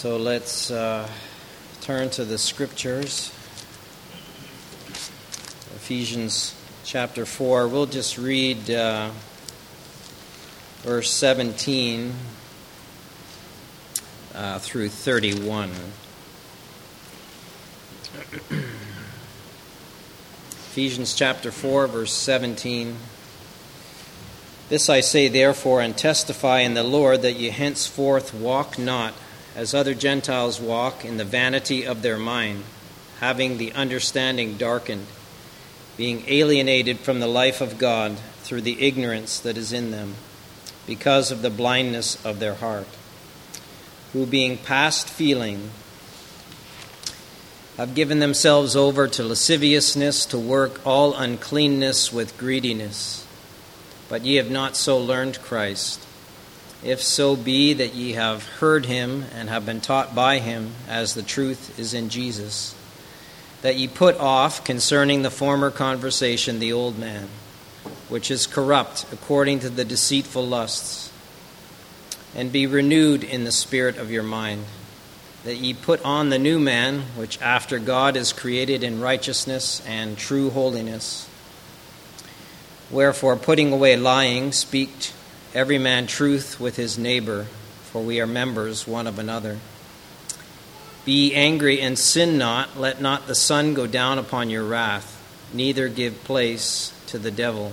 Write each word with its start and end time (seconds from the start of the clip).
So 0.00 0.16
let's 0.16 0.70
uh, 0.70 1.06
turn 1.82 2.08
to 2.12 2.24
the 2.24 2.38
scriptures. 2.38 3.28
Ephesians 5.76 6.54
chapter 6.84 7.26
4. 7.26 7.68
We'll 7.68 7.84
just 7.84 8.16
read 8.16 8.70
uh, 8.70 9.10
verse 10.78 11.10
17 11.10 12.14
uh, 14.34 14.58
through 14.60 14.88
31. 14.88 15.68
Ephesians 20.70 21.14
chapter 21.14 21.52
4, 21.52 21.88
verse 21.88 22.14
17. 22.14 22.96
This 24.70 24.88
I 24.88 25.00
say, 25.00 25.28
therefore, 25.28 25.82
and 25.82 25.94
testify 25.94 26.60
in 26.60 26.72
the 26.72 26.84
Lord 26.84 27.20
that 27.20 27.34
ye 27.34 27.50
henceforth 27.50 28.32
walk 28.32 28.78
not 28.78 29.12
as 29.54 29.74
other 29.74 29.94
Gentiles 29.94 30.60
walk 30.60 31.04
in 31.04 31.16
the 31.16 31.24
vanity 31.24 31.84
of 31.84 32.02
their 32.02 32.18
mind, 32.18 32.64
having 33.18 33.58
the 33.58 33.72
understanding 33.72 34.56
darkened, 34.56 35.06
being 35.96 36.24
alienated 36.28 36.98
from 37.00 37.20
the 37.20 37.26
life 37.26 37.60
of 37.60 37.78
God 37.78 38.16
through 38.42 38.62
the 38.62 38.80
ignorance 38.86 39.38
that 39.40 39.58
is 39.58 39.72
in 39.72 39.90
them, 39.90 40.14
because 40.86 41.30
of 41.30 41.42
the 41.42 41.50
blindness 41.50 42.24
of 42.24 42.40
their 42.40 42.54
heart, 42.54 42.88
who 44.12 44.26
being 44.26 44.56
past 44.56 45.08
feeling, 45.08 45.70
have 47.76 47.94
given 47.94 48.18
themselves 48.18 48.76
over 48.76 49.08
to 49.08 49.22
lasciviousness 49.22 50.26
to 50.26 50.38
work 50.38 50.84
all 50.86 51.14
uncleanness 51.14 52.12
with 52.12 52.36
greediness. 52.36 53.26
But 54.08 54.24
ye 54.24 54.36
have 54.36 54.50
not 54.50 54.76
so 54.76 54.98
learned 54.98 55.40
Christ. 55.40 56.04
If 56.82 57.02
so 57.02 57.36
be 57.36 57.74
that 57.74 57.94
ye 57.94 58.12
have 58.12 58.46
heard 58.46 58.86
him 58.86 59.24
and 59.34 59.48
have 59.48 59.66
been 59.66 59.80
taught 59.80 60.14
by 60.14 60.38
him, 60.38 60.72
as 60.88 61.14
the 61.14 61.22
truth 61.22 61.78
is 61.78 61.92
in 61.92 62.08
Jesus, 62.08 62.74
that 63.62 63.76
ye 63.76 63.86
put 63.86 64.16
off 64.18 64.64
concerning 64.64 65.22
the 65.22 65.30
former 65.30 65.70
conversation 65.70 66.58
the 66.58 66.72
old 66.72 66.98
man, 66.98 67.28
which 68.08 68.30
is 68.30 68.46
corrupt 68.46 69.04
according 69.12 69.60
to 69.60 69.68
the 69.68 69.84
deceitful 69.84 70.46
lusts, 70.46 71.12
and 72.34 72.50
be 72.50 72.66
renewed 72.66 73.24
in 73.24 73.44
the 73.44 73.52
spirit 73.52 73.98
of 73.98 74.10
your 74.10 74.22
mind 74.22 74.64
that 75.44 75.56
ye 75.56 75.72
put 75.72 76.04
on 76.04 76.28
the 76.28 76.38
new 76.38 76.58
man, 76.58 77.00
which 77.16 77.40
after 77.40 77.78
God 77.78 78.16
is 78.16 78.32
created 78.32 78.82
in 78.82 79.00
righteousness 79.00 79.82
and 79.86 80.18
true 80.18 80.50
holiness. 80.50 81.28
Wherefore, 82.90 83.36
putting 83.36 83.72
away 83.72 83.96
lying, 83.96 84.52
speak 84.52 85.12
every 85.54 85.78
man 85.78 86.06
truth 86.06 86.60
with 86.60 86.76
his 86.76 86.98
neighbor, 86.98 87.46
for 87.90 88.02
we 88.02 88.20
are 88.20 88.26
members 88.26 88.86
one 88.86 89.06
of 89.06 89.18
another. 89.18 89.58
Be 91.04 91.34
angry 91.34 91.80
and 91.80 91.98
sin 91.98 92.38
not, 92.38 92.78
let 92.78 93.00
not 93.00 93.26
the 93.26 93.34
sun 93.34 93.74
go 93.74 93.86
down 93.86 94.18
upon 94.18 94.50
your 94.50 94.64
wrath, 94.64 95.16
neither 95.52 95.88
give 95.88 96.22
place 96.24 96.92
to 97.06 97.18
the 97.18 97.30
devil. 97.30 97.72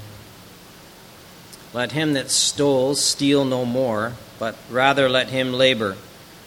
Let 1.73 1.91
him 1.91 2.13
that 2.13 2.31
stole 2.31 2.95
steal 2.95 3.45
no 3.45 3.65
more, 3.65 4.13
but 4.39 4.55
rather 4.69 5.07
let 5.09 5.29
him 5.29 5.53
labor 5.53 5.97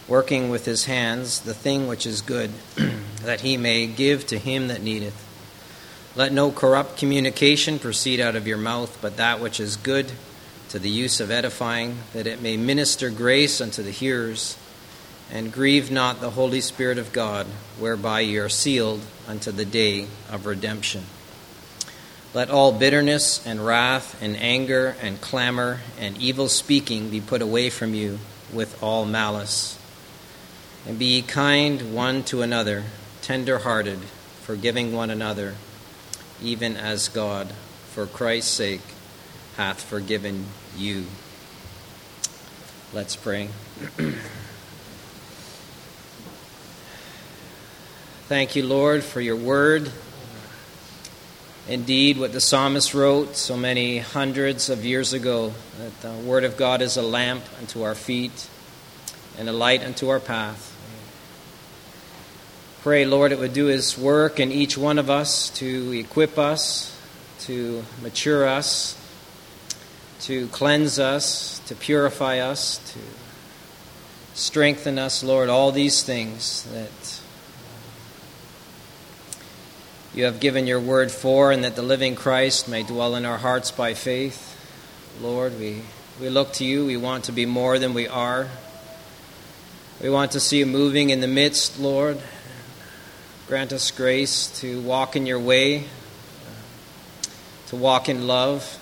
working 0.08 0.50
with 0.50 0.64
his 0.64 0.86
hands 0.86 1.40
the 1.40 1.54
thing 1.54 1.86
which 1.86 2.04
is 2.04 2.20
good, 2.22 2.50
that 3.22 3.42
he 3.42 3.56
may 3.56 3.86
give 3.86 4.26
to 4.26 4.38
him 4.38 4.66
that 4.66 4.82
needeth. 4.82 5.26
Let 6.16 6.32
no 6.32 6.50
corrupt 6.50 6.98
communication 6.98 7.78
proceed 7.78 8.18
out 8.18 8.34
of 8.34 8.48
your 8.48 8.58
mouth, 8.58 8.98
but 9.00 9.18
that 9.18 9.38
which 9.38 9.60
is 9.60 9.76
good 9.76 10.10
to 10.70 10.78
the 10.78 10.90
use 10.90 11.20
of 11.20 11.30
edifying, 11.30 11.98
that 12.12 12.26
it 12.26 12.42
may 12.42 12.56
minister 12.56 13.10
grace 13.10 13.60
unto 13.60 13.82
the 13.82 13.90
hearers. 13.90 14.56
And 15.32 15.52
grieve 15.52 15.92
not 15.92 16.20
the 16.20 16.30
Holy 16.30 16.60
Spirit 16.60 16.98
of 16.98 17.12
God, 17.12 17.46
whereby 17.78 18.20
ye 18.20 18.38
are 18.38 18.48
sealed 18.48 19.00
unto 19.28 19.52
the 19.52 19.64
day 19.64 20.08
of 20.28 20.46
redemption. 20.46 21.04
Let 22.34 22.50
all 22.50 22.72
bitterness 22.72 23.44
and 23.46 23.64
wrath 23.64 24.20
and 24.20 24.36
anger 24.36 24.96
and 25.00 25.20
clamor 25.20 25.80
and 26.00 26.18
evil 26.18 26.48
speaking 26.48 27.10
be 27.10 27.20
put 27.20 27.42
away 27.42 27.70
from 27.70 27.94
you 27.94 28.18
with 28.52 28.82
all 28.82 29.04
malice 29.04 29.78
and 30.86 30.98
be 30.98 31.16
ye 31.16 31.22
kind 31.22 31.94
one 31.94 32.22
to 32.24 32.42
another, 32.42 32.84
tender 33.22 33.58
hearted, 33.58 33.98
forgiving 34.42 34.92
one 34.92 35.10
another, 35.10 35.54
even 36.42 36.76
as 36.76 37.08
God, 37.08 37.52
for 37.90 38.06
Christ's 38.06 38.52
sake, 38.52 38.80
hath 39.56 39.82
forgiven 39.82 40.46
you. 40.76 41.04
Let's 42.92 43.16
pray. 43.16 43.48
Thank 48.28 48.56
you, 48.56 48.66
Lord, 48.66 49.02
for 49.02 49.20
your 49.20 49.36
word. 49.36 49.90
Indeed, 51.68 52.18
what 52.18 52.32
the 52.32 52.40
psalmist 52.40 52.94
wrote 52.94 53.36
so 53.36 53.56
many 53.56 53.98
hundreds 53.98 54.70
of 54.70 54.84
years 54.84 55.12
ago 55.12 55.52
that 55.78 56.00
the 56.00 56.12
word 56.12 56.44
of 56.44 56.56
God 56.56 56.82
is 56.82 56.96
a 56.96 57.02
lamp 57.02 57.44
unto 57.60 57.82
our 57.82 57.94
feet 57.94 58.48
and 59.38 59.48
a 59.48 59.52
light 59.52 59.84
unto 59.84 60.08
our 60.08 60.20
path. 60.20 60.76
Pray, 62.82 63.04
Lord, 63.04 63.30
it 63.30 63.38
would 63.38 63.52
do 63.52 63.66
His 63.66 63.96
work 63.98 64.40
in 64.40 64.50
each 64.50 64.76
one 64.78 64.98
of 64.98 65.10
us 65.10 65.50
to 65.58 65.92
equip 65.92 66.38
us, 66.38 66.96
to 67.40 67.84
mature 68.02 68.48
us, 68.48 68.99
to 70.20 70.48
cleanse 70.48 70.98
us, 70.98 71.60
to 71.66 71.74
purify 71.74 72.38
us, 72.38 72.78
to 72.92 72.98
strengthen 74.34 74.98
us, 74.98 75.22
Lord, 75.22 75.48
all 75.48 75.72
these 75.72 76.02
things 76.02 76.64
that 76.72 77.20
you 80.14 80.24
have 80.24 80.40
given 80.40 80.66
your 80.66 80.80
word 80.80 81.10
for, 81.10 81.52
and 81.52 81.64
that 81.64 81.76
the 81.76 81.82
living 81.82 82.16
Christ 82.16 82.68
may 82.68 82.82
dwell 82.82 83.14
in 83.14 83.24
our 83.24 83.38
hearts 83.38 83.70
by 83.70 83.94
faith. 83.94 84.56
Lord, 85.22 85.58
we, 85.58 85.82
we 86.20 86.28
look 86.28 86.52
to 86.54 86.64
you. 86.64 86.84
We 86.84 86.96
want 86.96 87.24
to 87.24 87.32
be 87.32 87.46
more 87.46 87.78
than 87.78 87.94
we 87.94 88.08
are. 88.08 88.48
We 90.02 90.10
want 90.10 90.32
to 90.32 90.40
see 90.40 90.58
you 90.58 90.66
moving 90.66 91.10
in 91.10 91.20
the 91.20 91.28
midst, 91.28 91.78
Lord. 91.78 92.20
Grant 93.46 93.72
us 93.72 93.90
grace 93.90 94.48
to 94.60 94.80
walk 94.80 95.16
in 95.16 95.26
your 95.26 95.40
way, 95.40 95.84
to 97.68 97.76
walk 97.76 98.08
in 98.08 98.26
love 98.26 98.79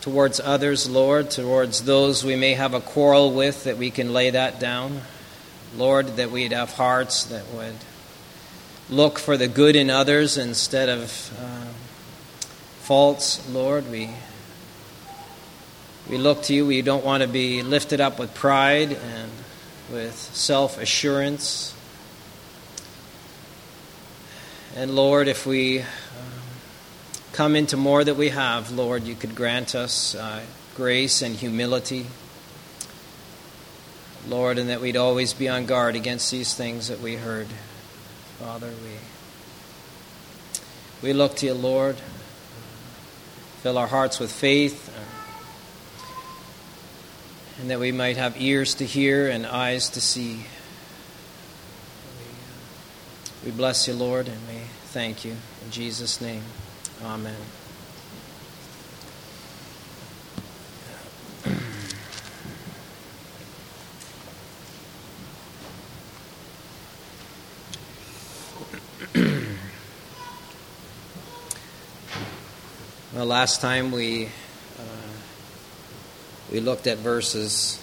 towards 0.00 0.40
others, 0.40 0.88
Lord, 0.88 1.30
towards 1.30 1.84
those 1.84 2.24
we 2.24 2.36
may 2.36 2.54
have 2.54 2.74
a 2.74 2.80
quarrel 2.80 3.32
with, 3.32 3.64
that 3.64 3.76
we 3.76 3.90
can 3.90 4.12
lay 4.12 4.30
that 4.30 4.58
down. 4.58 5.02
Lord, 5.76 6.16
that 6.16 6.30
we'd 6.30 6.52
have 6.52 6.72
hearts 6.72 7.24
that 7.24 7.46
would 7.54 7.76
look 8.88 9.18
for 9.18 9.36
the 9.36 9.46
good 9.46 9.76
in 9.76 9.88
others 9.88 10.36
instead 10.36 10.88
of 10.88 11.32
uh, 11.40 11.66
faults, 12.80 13.48
Lord. 13.50 13.88
We, 13.90 14.10
we 16.08 16.18
look 16.18 16.42
to 16.44 16.54
you. 16.54 16.66
We 16.66 16.82
don't 16.82 17.04
want 17.04 17.22
to 17.22 17.28
be 17.28 17.62
lifted 17.62 18.00
up 18.00 18.18
with 18.18 18.34
pride 18.34 18.92
and 18.92 19.30
with 19.92 20.16
self 20.16 20.80
assurance. 20.80 21.74
And 24.74 24.96
Lord, 24.96 25.28
if 25.28 25.46
we 25.46 25.84
come 27.40 27.56
into 27.56 27.78
more 27.78 28.04
that 28.04 28.16
we 28.16 28.28
have, 28.28 28.70
Lord, 28.70 29.04
you 29.04 29.14
could 29.14 29.34
grant 29.34 29.74
us 29.74 30.14
uh, 30.14 30.42
grace 30.74 31.22
and 31.22 31.34
humility. 31.34 32.04
Lord, 34.28 34.58
and 34.58 34.68
that 34.68 34.82
we'd 34.82 34.98
always 34.98 35.32
be 35.32 35.48
on 35.48 35.64
guard 35.64 35.96
against 35.96 36.30
these 36.30 36.52
things 36.52 36.88
that 36.88 37.00
we 37.00 37.16
heard. 37.16 37.46
Father, 38.38 38.68
we, 41.00 41.08
we 41.08 41.14
look 41.14 41.34
to 41.36 41.46
you, 41.46 41.54
Lord. 41.54 41.96
Fill 43.62 43.78
our 43.78 43.86
hearts 43.86 44.20
with 44.20 44.30
faith, 44.30 44.94
and 47.58 47.70
that 47.70 47.80
we 47.80 47.90
might 47.90 48.18
have 48.18 48.38
ears 48.38 48.74
to 48.74 48.84
hear 48.84 49.30
and 49.30 49.46
eyes 49.46 49.88
to 49.88 50.02
see. 50.02 50.44
We 53.46 53.50
bless 53.50 53.88
you, 53.88 53.94
Lord, 53.94 54.28
and 54.28 54.36
we 54.46 54.60
thank 54.88 55.24
you. 55.24 55.30
In 55.64 55.70
Jesus' 55.70 56.20
name, 56.20 56.42
amen. 57.04 57.34
well, 73.14 73.26
last 73.26 73.60
time 73.60 73.90
we 73.92 74.26
uh, 74.26 74.30
we 76.52 76.60
looked 76.60 76.86
at 76.86 76.98
verses 76.98 77.82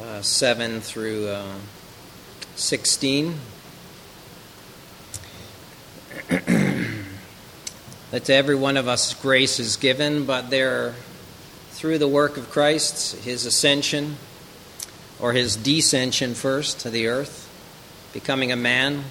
uh, 0.00 0.22
seven 0.22 0.80
through. 0.80 1.28
Uh, 1.28 1.56
16. 2.56 3.38
That 8.16 8.24
to 8.24 8.32
every 8.32 8.54
one 8.54 8.78
of 8.78 8.88
us 8.88 9.12
grace 9.12 9.60
is 9.60 9.76
given, 9.76 10.24
but 10.24 10.48
there, 10.48 10.94
through 11.72 11.98
the 11.98 12.08
work 12.08 12.38
of 12.38 12.48
Christ, 12.48 13.14
his 13.16 13.44
ascension, 13.44 14.16
or 15.20 15.34
his 15.34 15.54
descension 15.54 16.34
first 16.34 16.80
to 16.80 16.88
the 16.88 17.08
earth, 17.08 17.46
becoming 18.14 18.50
a 18.50 18.56
man, 18.56 19.04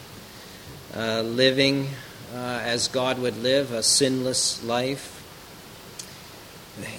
uh, 0.97 1.21
living 1.21 1.89
uh, 2.33 2.61
as 2.63 2.87
God 2.87 3.19
would 3.19 3.37
live, 3.37 3.71
a 3.71 3.83
sinless 3.83 4.63
life, 4.63 5.21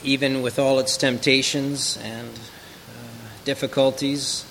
even 0.04 0.42
with 0.42 0.60
all 0.60 0.78
its 0.78 0.96
temptations 0.96 1.96
and 1.96 2.28
uh, 2.28 3.28
difficulties 3.44 4.46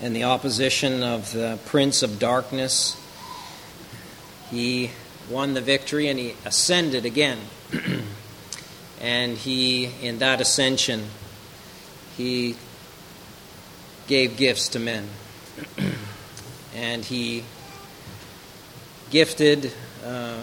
and 0.00 0.16
the 0.16 0.24
opposition 0.24 1.04
of 1.04 1.32
the 1.32 1.60
prince 1.66 2.02
of 2.02 2.18
darkness. 2.18 3.00
He 4.50 4.90
won 5.30 5.54
the 5.54 5.60
victory 5.60 6.08
and 6.08 6.18
he 6.18 6.34
ascended 6.44 7.04
again. 7.04 7.38
and 9.00 9.36
he, 9.36 9.90
in 10.02 10.18
that 10.18 10.40
ascension, 10.40 11.06
he 12.16 12.56
gave 14.06 14.36
gifts 14.36 14.68
to 14.68 14.78
men. 14.78 15.08
and 16.74 17.04
he 17.04 17.44
gifted 19.10 19.72
uh, 20.04 20.42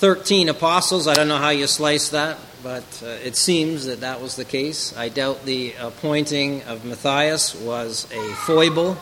13 0.00 0.48
apostles. 0.48 1.06
I 1.06 1.14
don't 1.14 1.28
know 1.28 1.36
how 1.36 1.50
you 1.50 1.66
slice 1.66 2.08
that, 2.08 2.38
but 2.62 3.02
uh, 3.04 3.08
it 3.24 3.36
seems 3.36 3.84
that 3.84 4.00
that 4.00 4.22
was 4.22 4.36
the 4.36 4.46
case. 4.46 4.96
I 4.96 5.10
doubt 5.10 5.44
the 5.44 5.74
appointing 5.78 6.62
of 6.62 6.84
Matthias 6.84 7.54
was 7.54 8.06
a 8.12 8.34
foible. 8.46 8.96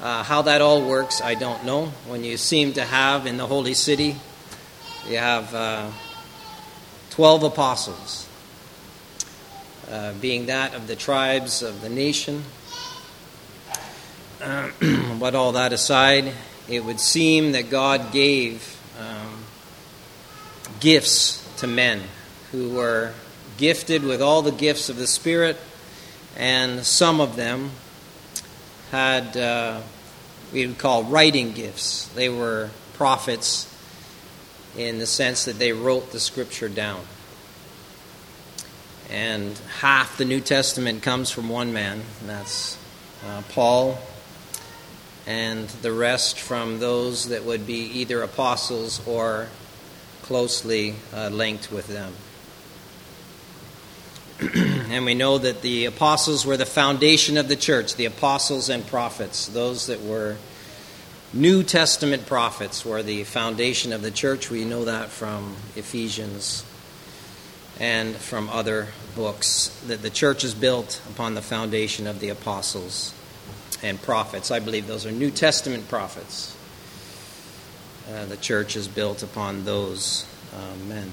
Uh, 0.00 0.22
how 0.22 0.40
that 0.40 0.62
all 0.62 0.82
works, 0.82 1.20
I 1.20 1.34
don't 1.34 1.66
know. 1.66 1.86
When 2.06 2.24
you 2.24 2.38
seem 2.38 2.72
to 2.72 2.84
have 2.84 3.26
in 3.26 3.36
the 3.36 3.46
holy 3.46 3.74
city, 3.74 4.16
you 5.06 5.18
have 5.18 5.54
uh, 5.54 5.90
12 7.10 7.42
apostles, 7.42 8.26
uh, 9.90 10.14
being 10.14 10.46
that 10.46 10.74
of 10.74 10.86
the 10.86 10.96
tribes 10.96 11.62
of 11.62 11.82
the 11.82 11.90
nation. 11.90 12.44
but 15.18 15.34
all 15.34 15.52
that 15.52 15.74
aside, 15.74 16.32
it 16.66 16.82
would 16.82 16.98
seem 16.98 17.52
that 17.52 17.68
God 17.68 18.10
gave 18.10 18.80
um, 18.98 19.44
gifts 20.80 21.46
to 21.58 21.66
men 21.66 22.00
who 22.52 22.70
were 22.70 23.12
gifted 23.58 24.02
with 24.02 24.22
all 24.22 24.40
the 24.40 24.50
gifts 24.50 24.88
of 24.88 24.96
the 24.96 25.06
Spirit, 25.06 25.58
and 26.38 26.86
some 26.86 27.20
of 27.20 27.36
them 27.36 27.72
had, 28.90 29.36
uh, 29.36 29.80
we 30.52 30.66
would 30.66 30.78
call 30.78 31.04
writing 31.04 31.52
gifts. 31.52 32.08
They 32.08 32.28
were 32.28 32.70
prophets 32.94 33.66
in 34.76 34.98
the 34.98 35.06
sense 35.06 35.44
that 35.44 35.58
they 35.58 35.72
wrote 35.72 36.12
the 36.12 36.20
Scripture 36.20 36.68
down. 36.68 37.02
And 39.10 39.58
half 39.80 40.18
the 40.18 40.24
New 40.24 40.40
Testament 40.40 41.02
comes 41.02 41.30
from 41.30 41.48
one 41.48 41.72
man, 41.72 42.02
and 42.20 42.28
that's 42.28 42.78
uh, 43.26 43.42
Paul, 43.50 43.98
and 45.26 45.68
the 45.68 45.92
rest 45.92 46.38
from 46.38 46.78
those 46.78 47.28
that 47.28 47.44
would 47.44 47.66
be 47.66 47.82
either 48.00 48.22
apostles 48.22 49.06
or 49.06 49.48
closely 50.22 50.94
uh, 51.12 51.28
linked 51.28 51.72
with 51.72 51.88
them. 51.88 52.14
and 54.90 55.04
we 55.04 55.14
know 55.14 55.36
that 55.38 55.60
the 55.60 55.84
apostles 55.84 56.46
were 56.46 56.56
the 56.56 56.66
foundation 56.66 57.36
of 57.36 57.48
the 57.48 57.56
church, 57.56 57.96
the 57.96 58.06
apostles 58.06 58.70
and 58.70 58.86
prophets, 58.86 59.46
those 59.48 59.86
that 59.86 60.00
were 60.00 60.36
New 61.32 61.62
Testament 61.62 62.26
prophets 62.26 62.84
were 62.84 63.02
the 63.02 63.22
foundation 63.24 63.92
of 63.92 64.02
the 64.02 64.10
church. 64.10 64.50
We 64.50 64.64
know 64.64 64.86
that 64.86 65.10
from 65.10 65.56
Ephesians 65.76 66.64
and 67.78 68.16
from 68.16 68.48
other 68.48 68.88
books, 69.14 69.68
that 69.86 70.02
the 70.02 70.10
church 70.10 70.42
is 70.42 70.54
built 70.54 71.00
upon 71.10 71.34
the 71.34 71.42
foundation 71.42 72.06
of 72.06 72.18
the 72.18 72.30
apostles 72.30 73.14
and 73.82 74.00
prophets. 74.02 74.50
I 74.50 74.58
believe 74.58 74.86
those 74.86 75.06
are 75.06 75.12
New 75.12 75.30
Testament 75.30 75.88
prophets. 75.88 76.56
Uh, 78.12 78.24
the 78.24 78.36
church 78.36 78.74
is 78.74 78.88
built 78.88 79.22
upon 79.22 79.64
those 79.64 80.26
uh, 80.52 80.88
men. 80.88 81.10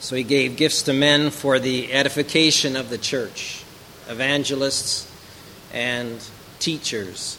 So 0.00 0.14
he 0.14 0.22
gave 0.22 0.56
gifts 0.56 0.82
to 0.82 0.92
men 0.92 1.30
for 1.30 1.58
the 1.58 1.92
edification 1.92 2.76
of 2.76 2.88
the 2.88 2.98
church, 2.98 3.64
evangelists 4.08 5.10
and 5.72 6.24
teachers, 6.60 7.36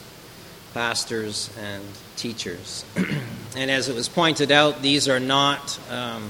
pastors 0.74 1.50
and 1.58 1.84
teachers. 2.18 2.84
and 3.56 3.72
as 3.72 3.88
it 3.88 3.96
was 3.96 4.10
pointed 4.10 4.52
out, 4.52 4.82
these 4.82 5.08
are 5.08 5.22
not 5.22 5.80
um, 5.90 6.30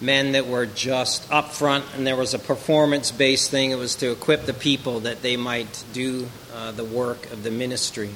men 0.00 0.32
that 0.32 0.46
were 0.46 0.64
just 0.64 1.30
up 1.30 1.52
front 1.52 1.84
and 1.94 2.06
there 2.06 2.16
was 2.16 2.32
a 2.32 2.38
performance 2.38 3.10
based 3.10 3.50
thing. 3.50 3.70
It 3.70 3.78
was 3.78 3.96
to 3.96 4.12
equip 4.12 4.46
the 4.46 4.54
people 4.54 5.00
that 5.00 5.20
they 5.20 5.36
might 5.36 5.84
do 5.92 6.26
uh, 6.54 6.72
the 6.72 6.84
work 6.84 7.30
of 7.32 7.42
the 7.42 7.50
ministry. 7.50 8.10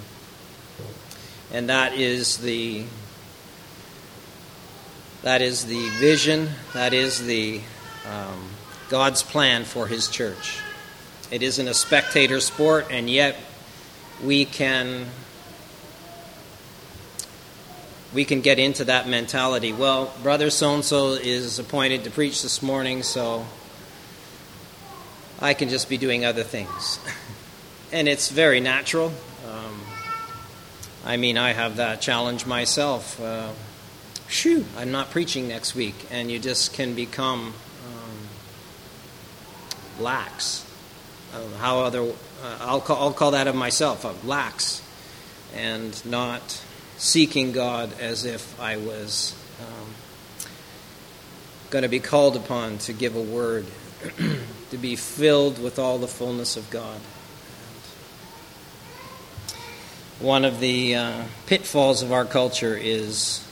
And 1.53 1.69
that 1.69 1.93
is 1.95 2.39
the 2.39 2.85
that 5.25 5.41
is 5.41 5.65
the 5.65 5.89
vision, 5.99 6.51
that 6.75 6.93
is 6.93 7.25
the 7.25 7.63
um, 8.07 8.51
God's 8.91 9.23
plan 9.23 9.65
for 9.65 9.87
His 9.87 10.07
church. 10.07 10.59
It 11.31 11.43
isn't 11.43 11.67
a 11.67 11.73
spectator 11.73 12.41
sport, 12.41 12.89
and 12.91 13.09
yet 13.09 13.37
we 14.23 14.45
can 14.45 15.07
we 18.13 18.27
can 18.27 18.43
get 18.43 18.59
into 18.59 18.85
that 18.85 19.09
mentality. 19.09 19.73
Well, 19.73 20.13
brother 20.23 20.51
so 20.51 20.75
and 20.75 20.85
so 20.85 21.13
is 21.13 21.59
appointed 21.59 22.05
to 22.05 22.11
preach 22.11 22.43
this 22.43 22.61
morning, 22.63 23.03
so 23.03 23.47
I 25.41 25.55
can 25.55 25.71
just 25.71 25.89
be 25.89 25.97
doing 25.97 26.27
other 26.27 26.43
things. 26.43 26.99
and 27.93 28.09
it's 28.09 28.29
very 28.29 28.61
natural. 28.61 29.11
Um, 29.51 29.81
I 31.03 31.17
mean, 31.17 31.39
I 31.39 31.55
have 31.55 31.77
that 31.77 32.03
challenge 32.03 32.45
myself. 32.45 33.19
Uh, 33.19 33.49
shoo, 34.35 34.65
I'm 34.77 34.91
not 34.91 35.11
preaching 35.11 35.49
next 35.49 35.75
week. 35.75 35.95
And 36.11 36.31
you 36.31 36.39
just 36.39 36.75
can 36.75 36.95
become 36.95 37.55
um, 37.87 38.19
lax. 40.03 40.67
How 41.59 41.81
other, 41.81 42.03
uh, 42.03 42.59
I'll, 42.61 42.81
call, 42.81 42.97
I'll 43.01 43.13
call 43.13 43.31
that 43.33 43.47
of 43.47 43.55
myself, 43.55 44.05
uh, 44.05 44.13
lax, 44.25 44.83
and 45.55 46.05
not 46.05 46.63
seeking 46.97 47.53
God 47.53 47.93
as 48.01 48.25
if 48.25 48.61
I 48.61 48.77
was 48.77 49.35
um, 49.61 49.95
going 51.71 51.83
to 51.83 51.89
be 51.89 52.01
called 52.01 52.37
upon 52.37 52.79
to 52.79 52.93
give 52.93 53.17
a 53.17 53.23
word, 53.23 53.67
to 54.71 54.79
be 54.79 54.95
filled 54.95 55.63
with 55.63 55.79
all 55.79 55.99
the 55.99 56.09
fullness 56.09 56.57
of 56.57 56.71
God. 56.71 57.01
One 60.21 60.45
of 60.45 60.61
the 60.61 60.95
uh, 60.95 61.23
pitfalls 61.47 62.03
of 62.03 62.13
our 62.13 62.25
culture 62.25 62.77
is 62.77 63.44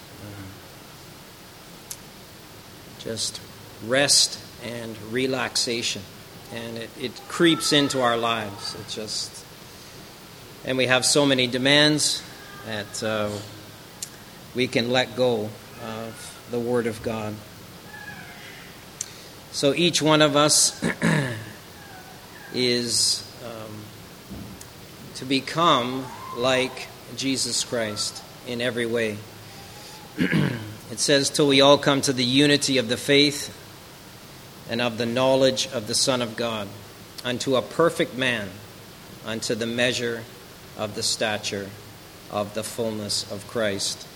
just 3.03 3.41
rest 3.87 4.39
and 4.65 4.97
relaxation. 5.11 6.03
And 6.55 6.77
it, 6.79 6.91
it 7.01 7.21
creeps 7.29 7.73
into 7.73 8.01
our 8.01 8.17
lives. 8.17 8.75
It 8.75 8.89
just, 8.89 9.45
and 10.65 10.77
we 10.77 10.87
have 10.87 11.05
so 11.05 11.27
many 11.27 11.47
demands 11.47 12.23
that 12.67 13.03
uh, 13.03 13.31
we 14.55 14.67
can 14.69 14.91
let 14.91 15.17
go 15.17 15.49
of 15.83 16.47
the 16.51 16.61
Word 16.61 16.87
of 16.87 17.03
God. 17.03 17.35
So 19.51 19.75
each 19.75 20.01
one 20.01 20.23
of 20.23 20.37
us 20.37 20.83
is 22.55 23.27
um, 23.45 23.75
to 25.17 25.25
become 25.25 26.05
like 26.37 26.89
Jesus 27.17 27.65
Christ 27.65 28.23
in 28.47 28.61
every 28.61 28.87
way. 28.87 29.19
It 30.93 31.01
says, 31.01 31.31
till 31.31 31.49
we 31.49 31.63
all 31.63 31.79
come 31.79 32.03
to 32.03 32.13
the 32.13 32.23
unity 32.23 32.77
of 32.77 32.91
the 32.91 32.99
faith 32.99 33.49
and 34.69 34.83
of 34.83 34.99
the 34.99 35.07
knowledge 35.07 35.67
of 35.73 35.87
the 35.87 35.95
Son 35.95 36.21
of 36.21 36.37
God, 36.37 36.69
unto 37.25 37.57
a 37.57 37.63
perfect 37.63 38.15
man, 38.15 38.51
unto 39.25 39.55
the 39.55 39.65
measure 39.65 40.23
of 40.77 40.95
the 40.95 41.03
stature 41.03 41.71
of 42.31 42.53
the 42.53 42.63
fullness 42.63 43.25
of 43.33 43.49
Christ. 43.49 44.07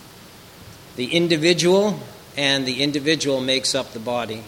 The 0.97 1.15
individual 1.15 1.99
and 2.37 2.67
the 2.67 2.83
individual 2.83 3.41
makes 3.41 3.75
up 3.75 3.95
the 3.95 3.99
body. 3.99 4.43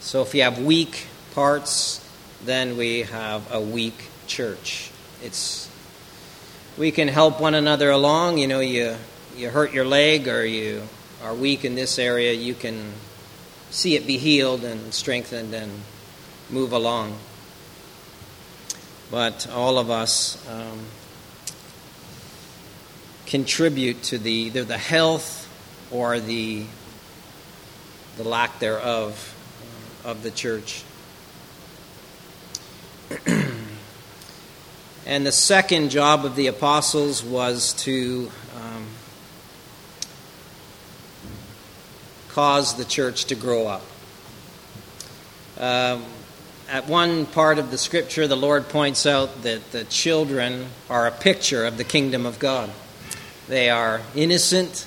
So 0.00 0.20
if 0.20 0.34
you 0.34 0.42
have 0.42 0.58
weak 0.58 1.06
parts, 1.34 2.06
then 2.44 2.76
we 2.76 3.04
have 3.04 3.50
a 3.50 3.60
weak 3.60 4.10
church. 4.26 4.90
It's 5.22 5.66
we 6.76 6.90
can 6.90 7.08
help 7.08 7.40
one 7.40 7.54
another 7.54 7.88
along. 7.88 8.36
You 8.36 8.48
know, 8.48 8.60
you 8.60 8.96
you 9.34 9.48
hurt 9.48 9.72
your 9.72 9.86
leg 9.86 10.28
or 10.28 10.44
you 10.44 10.82
are 11.22 11.34
weak 11.34 11.64
in 11.64 11.74
this 11.74 11.98
area, 11.98 12.32
you 12.32 12.54
can 12.54 12.92
see 13.70 13.96
it 13.96 14.06
be 14.06 14.18
healed 14.18 14.64
and 14.64 14.94
strengthened 14.94 15.52
and 15.54 15.70
move 16.50 16.72
along. 16.72 17.18
But 19.10 19.48
all 19.50 19.78
of 19.78 19.90
us 19.90 20.38
um, 20.48 20.80
contribute 23.26 24.02
to 24.04 24.18
the 24.18 24.32
either 24.32 24.64
the 24.64 24.78
health 24.78 25.46
or 25.90 26.20
the 26.20 26.64
the 28.16 28.24
lack 28.24 28.58
thereof 28.58 29.34
of 30.04 30.22
the 30.22 30.30
church. 30.30 30.82
and 35.06 35.26
the 35.26 35.32
second 35.32 35.90
job 35.90 36.24
of 36.24 36.34
the 36.36 36.48
apostles 36.48 37.22
was 37.22 37.72
to 37.74 38.30
cause 42.38 42.74
the 42.74 42.84
church 42.84 43.24
to 43.24 43.34
grow 43.34 43.66
up. 43.66 43.82
Um, 45.58 46.04
at 46.68 46.86
one 46.86 47.26
part 47.26 47.58
of 47.58 47.72
the 47.72 47.78
scripture, 47.78 48.28
the 48.28 48.36
Lord 48.36 48.68
points 48.68 49.06
out 49.06 49.42
that 49.42 49.72
the 49.72 49.82
children 49.82 50.66
are 50.88 51.08
a 51.08 51.10
picture 51.10 51.66
of 51.66 51.78
the 51.78 51.82
kingdom 51.82 52.26
of 52.26 52.38
God. 52.38 52.70
They 53.48 53.70
are 53.70 54.02
innocent, 54.14 54.86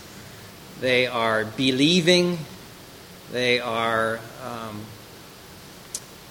they 0.80 1.08
are 1.08 1.44
believing, 1.44 2.38
they 3.34 3.60
are 3.60 4.22
um, 4.46 4.86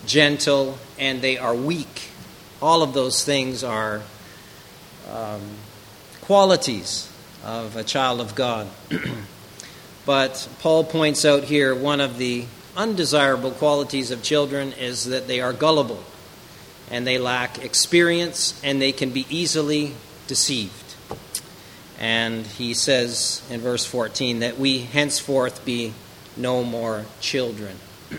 gentle, 0.07 0.79
and 0.99 1.21
they 1.21 1.37
are 1.37 1.55
weak. 1.55 2.13
All 2.63 2.83
of 2.83 2.95
those 2.95 3.27
things 3.27 3.63
are 3.63 4.01
um, 5.13 5.43
qualities 6.23 7.13
of 7.45 7.77
a 7.77 7.85
child 7.85 8.23
of 8.23 8.35
God. 8.35 8.67
but 10.11 10.49
Paul 10.59 10.83
points 10.83 11.25
out 11.25 11.45
here 11.45 11.73
one 11.73 12.01
of 12.01 12.19
the 12.19 12.45
undesirable 12.77 13.53
qualities 13.53 14.11
of 14.11 14.25
children 14.25 14.73
is 14.73 15.05
that 15.05 15.29
they 15.29 15.41
are 15.41 15.53
gullible 15.53 16.03
and 16.91 17.07
they 17.07 17.17
lack 17.17 17.65
experience 17.65 18.61
and 18.65 18.83
they 18.83 18.91
can 18.91 19.11
be 19.11 19.25
easily 19.31 19.95
deceived. 20.27 20.97
And 22.01 22.45
he 22.45 22.75
says 22.75 23.41
in 23.53 23.61
verse 23.61 23.87
14 23.87 24.41
that 24.41 24.59
we 24.59 24.81
henceforth 24.81 25.65
be 25.65 25.93
no 26.37 26.65
more 26.65 27.05
children. 27.21 27.77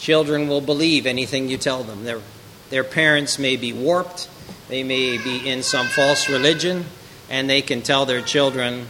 children 0.00 0.48
will 0.48 0.60
believe 0.60 1.06
anything 1.06 1.50
you 1.50 1.56
tell 1.56 1.84
them. 1.84 2.02
Their, 2.02 2.20
their 2.68 2.82
parents 2.82 3.38
may 3.38 3.54
be 3.54 3.72
warped, 3.72 4.28
they 4.66 4.82
may 4.82 5.18
be 5.18 5.48
in 5.48 5.62
some 5.62 5.86
false 5.86 6.28
religion, 6.28 6.86
and 7.30 7.48
they 7.48 7.62
can 7.62 7.80
tell 7.80 8.06
their 8.06 8.22
children 8.22 8.88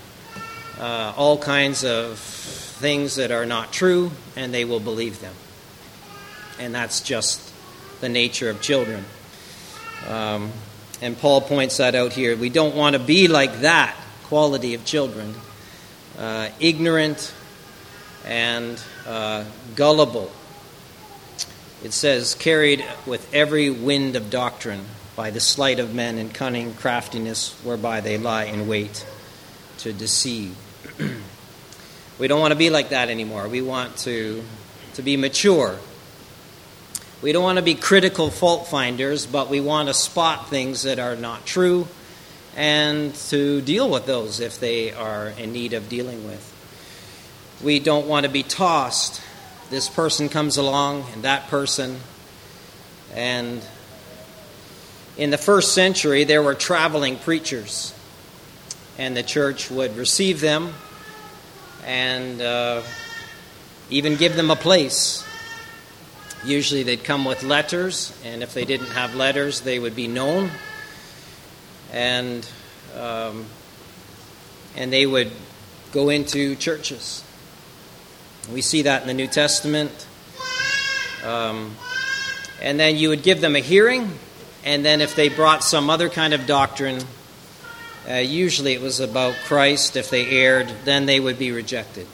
uh, 0.83 1.15
all 1.17 1.39
kinds 1.39 1.85
of 1.85 2.19
things 2.19 3.15
that 3.15 3.31
are 3.31 3.47
not 3.47 3.73
true, 3.73 4.11
and 4.35 4.53
they 4.53 4.65
will 4.65 4.81
believe 4.81 5.21
them. 5.21 5.35
And 6.59 6.75
that's 6.75 7.01
just 7.01 7.53
the 8.01 8.09
nature 8.09 8.51
of 8.51 8.61
children. 8.61 9.05
Um, 10.09 10.51
and 11.01 11.17
Paul 11.17 11.41
points 11.41 11.77
that 11.77 11.95
out 11.95 12.13
here. 12.13 12.37
We 12.37 12.51
don't 12.51 12.75
want 12.75 12.95
to 12.95 12.99
be 12.99 13.29
like 13.29 13.61
that 13.61 13.95
quality 14.25 14.75
of 14.75 14.85
children 14.85 15.37
uh, 16.19 16.49
ignorant 16.59 17.33
and 18.27 18.83
uh, 19.07 19.45
gullible. 19.77 20.33
It 21.85 21.93
says, 21.93 22.35
carried 22.35 22.85
with 23.07 23.33
every 23.33 23.71
wind 23.71 24.17
of 24.17 24.31
doctrine 24.31 24.85
by 25.15 25.31
the 25.31 25.41
sleight 25.41 25.79
of 25.79 25.95
men 25.95 26.19
and 26.19 26.35
cunning 26.35 26.75
craftiness 26.75 27.53
whereby 27.63 28.01
they 28.01 28.19
lie 28.19 28.45
in 28.45 28.67
wait 28.67 29.07
to 29.79 29.93
deceive. 29.93 30.57
We 32.19 32.29
don't 32.29 32.41
want 32.41 32.53
to 32.53 32.59
be 32.59 32.71
like 32.71 32.91
that 32.91 33.09
anymore. 33.09 33.49
We 33.49 33.63
want 33.63 33.97
to, 33.99 34.45
to 34.95 35.03
be 35.03 35.17
mature. 35.17 35.77
We 37.21 37.33
don't 37.33 37.43
want 37.43 37.57
to 37.57 37.65
be 37.65 37.75
critical 37.75 38.31
fault 38.31 38.69
finders, 38.69 39.27
but 39.27 39.49
we 39.49 39.61
want 39.61 39.89
to 39.89 39.95
spot 39.95 40.49
things 40.49 40.83
that 40.83 41.01
are 41.01 41.17
not 41.17 41.47
true 41.47 41.89
and 42.55 43.15
to 43.15 43.61
deal 43.63 43.91
with 43.91 44.07
those 44.07 44.41
if 44.41 44.61
they 44.61 44.93
are 44.93 45.29
in 45.31 45.53
need 45.53 45.73
of 45.73 45.89
dealing 45.89 46.25
with. 46.27 46.49
We 47.63 47.81
don't 47.81 48.07
want 48.07 48.25
to 48.25 48.31
be 48.31 48.43
tossed. 48.43 49.23
This 49.71 49.89
person 49.89 50.29
comes 50.29 50.59
along 50.59 51.07
and 51.15 51.23
that 51.23 51.49
person. 51.49 51.99
And 53.15 53.63
in 55.17 55.31
the 55.31 55.39
first 55.39 55.75
century, 55.75 56.25
there 56.25 56.43
were 56.43 56.55
traveling 56.55 57.17
preachers, 57.17 57.95
and 58.99 59.17
the 59.17 59.23
church 59.23 59.71
would 59.71 59.97
receive 59.97 60.41
them 60.41 60.75
and 61.85 62.41
uh, 62.41 62.83
even 63.91 64.17
give 64.17 64.37
them 64.37 64.51
a 64.51 64.57
place. 64.57 65.25
Usually 66.45 66.83
they'd 66.83 67.05
come 67.05 67.25
with 67.25 67.43
letters, 67.43 68.17
and 68.25 68.43
if 68.43 68.53
they 68.53 68.65
didn't 68.65 68.91
have 68.91 69.15
letters, 69.15 69.61
they 69.61 69.79
would 69.79 69.95
be 69.95 70.09
known. 70.09 70.51
And, 71.93 72.49
um, 72.97 73.47
and 74.77 74.93
they 74.93 75.07
would 75.07 75.31
go 75.93 76.09
into 76.09 76.57
churches. 76.57 77.23
We 78.53 78.61
see 78.61 78.83
that 78.83 79.03
in 79.03 79.09
the 79.09 79.15
New 79.15 79.29
Testament. 79.29 80.07
Um, 81.25 81.77
and 82.61 82.79
then 82.79 82.97
you 82.97 83.09
would 83.11 83.23
give 83.23 83.41
them 83.41 83.55
a 83.55 83.61
hearing, 83.61 84.11
and 84.65 84.85
then 84.85 85.01
if 85.01 85.15
they 85.15 85.29
brought 85.29 85.63
some 85.63 85.91
other 85.91 86.09
kind 86.09 86.35
of 86.35 86.47
doctrine, 86.47 87.03
uh, 88.09 88.15
usually 88.15 88.73
it 88.73 88.81
was 88.81 89.01
about 89.01 89.35
Christ. 89.45 89.97
If 89.97 90.11
they 90.11 90.27
erred, 90.29 90.73
then 90.85 91.07
they 91.07 91.21
would 91.21 91.39
be 91.39 91.53
rejected. 91.53 92.07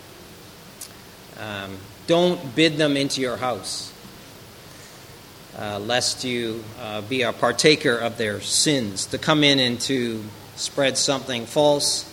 Um, 1.39 1.79
don't 2.07 2.55
bid 2.55 2.77
them 2.77 2.97
into 2.97 3.21
your 3.21 3.37
house, 3.37 3.93
uh, 5.59 5.79
lest 5.79 6.25
you 6.25 6.63
uh, 6.81 7.01
be 7.03 7.23
a 7.23 7.33
partaker 7.33 7.97
of 7.97 8.19
their 8.19 8.41
sins. 8.41 9.07
To 9.07 9.19
come 9.19 9.45
in 9.45 9.59
and 9.61 9.81
to 9.83 10.23
spread 10.57 10.99
something 10.99 11.47
false 11.47 12.05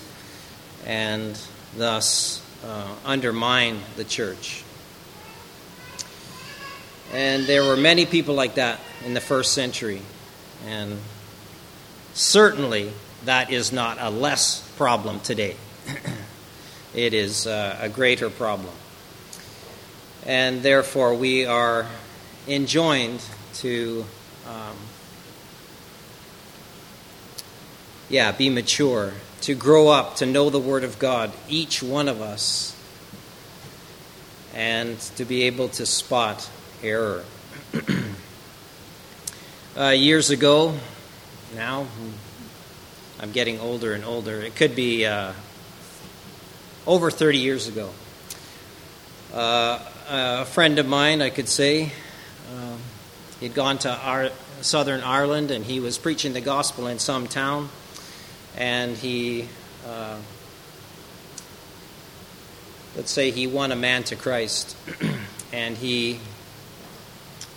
and 0.86 1.40
thus 1.76 2.42
uh, 2.64 2.96
undermine 3.04 3.80
the 3.98 4.04
church. 4.04 4.64
And 7.14 7.46
there 7.46 7.64
were 7.64 7.78
many 7.78 8.06
people 8.06 8.36
like 8.36 8.56
that 8.56 8.80
in 9.06 9.14
the 9.14 9.22
first 9.22 9.54
century. 9.54 10.02
And 10.66 11.00
certainly 12.14 12.92
that 13.26 13.52
is 13.52 13.72
not 13.72 13.98
a 14.00 14.10
less 14.10 14.62
problem 14.78 15.20
today. 15.20 15.56
it 16.94 17.14
is 17.14 17.48
uh, 17.48 17.78
a 17.82 17.90
greater 17.90 18.30
problem. 18.30 18.74
And 20.26 20.64
therefore, 20.64 21.14
we 21.14 21.46
are 21.46 21.86
enjoined 22.48 23.24
to, 23.56 24.06
um, 24.48 24.76
yeah, 28.10 28.32
be 28.32 28.50
mature, 28.50 29.14
to 29.42 29.56
grow 29.56 29.88
up, 29.88 30.18
to 30.18 30.26
know 30.26 30.50
the 30.50 30.60
Word 30.60 30.84
of 30.84 30.98
God, 30.98 31.32
each 31.48 31.84
one 31.84 32.08
of 32.08 32.22
us, 32.22 32.76
and 34.54 34.98
to 35.18 35.26
be 35.26 35.44
able 35.44 35.68
to 35.70 35.86
spot 35.86 36.50
error. 36.82 37.24
uh, 39.78 39.90
years 39.90 40.30
ago, 40.30 40.76
now, 41.56 41.88
I'm 43.26 43.32
getting 43.32 43.60
older 43.60 43.96
and 43.96 44.06
older. 44.06 44.40
It 44.40 44.56
could 44.56 44.76
be 44.76 45.04
uh, 45.04 45.34
over 46.86 47.10
30 47.10 47.40
years 47.40 47.68
ago. 47.68 47.90
Uh, 49.34 49.80
a 50.08 50.46
friend 50.46 50.78
of 50.78 50.88
mine, 50.88 51.24
I 51.24 51.32
could 51.32 51.50
say, 51.50 51.92
um, 52.56 52.78
he'd 53.40 53.56
gone 53.56 53.80
to 53.80 53.92
our, 53.92 54.30
Southern 54.62 55.02
Ireland 55.02 55.50
and 55.50 55.66
he 55.66 55.80
was 55.80 55.98
preaching 55.98 56.34
the 56.34 56.42
gospel 56.42 56.86
in 56.86 57.00
some 57.00 57.26
town, 57.26 57.70
and 58.56 58.96
he, 58.96 59.48
uh, 59.88 60.18
let's 62.96 63.10
say, 63.10 63.32
he 63.32 63.48
won 63.48 63.72
a 63.72 63.76
man 63.76 64.04
to 64.04 64.16
Christ, 64.16 64.78
and 65.52 65.76
he 65.76 66.20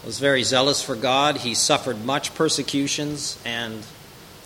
was 0.03 0.19
very 0.19 0.45
zealous 0.45 0.81
for 0.81 0.97
God. 0.97 1.37
He 1.37 1.53
suffered 1.53 2.07
much 2.07 2.35
persecutions 2.35 3.39
and 3.45 3.85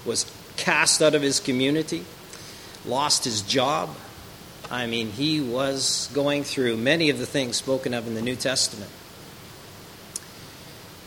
was 0.05 0.25
cast 0.63 1.03
out 1.03 1.17
of 1.17 1.23
his 1.23 1.41
community, 1.41 2.05
lost 2.87 3.25
his 3.25 3.43
job. 3.43 3.91
I 4.71 4.87
mean, 4.87 5.11
he 5.11 5.41
was 5.41 6.09
going 6.15 6.45
through 6.45 6.77
many 6.77 7.11
of 7.11 7.19
the 7.19 7.27
things 7.27 7.57
spoken 7.57 7.93
of 7.93 8.07
in 8.07 8.15
the 8.15 8.23
New 8.23 8.37
Testament. 8.37 8.91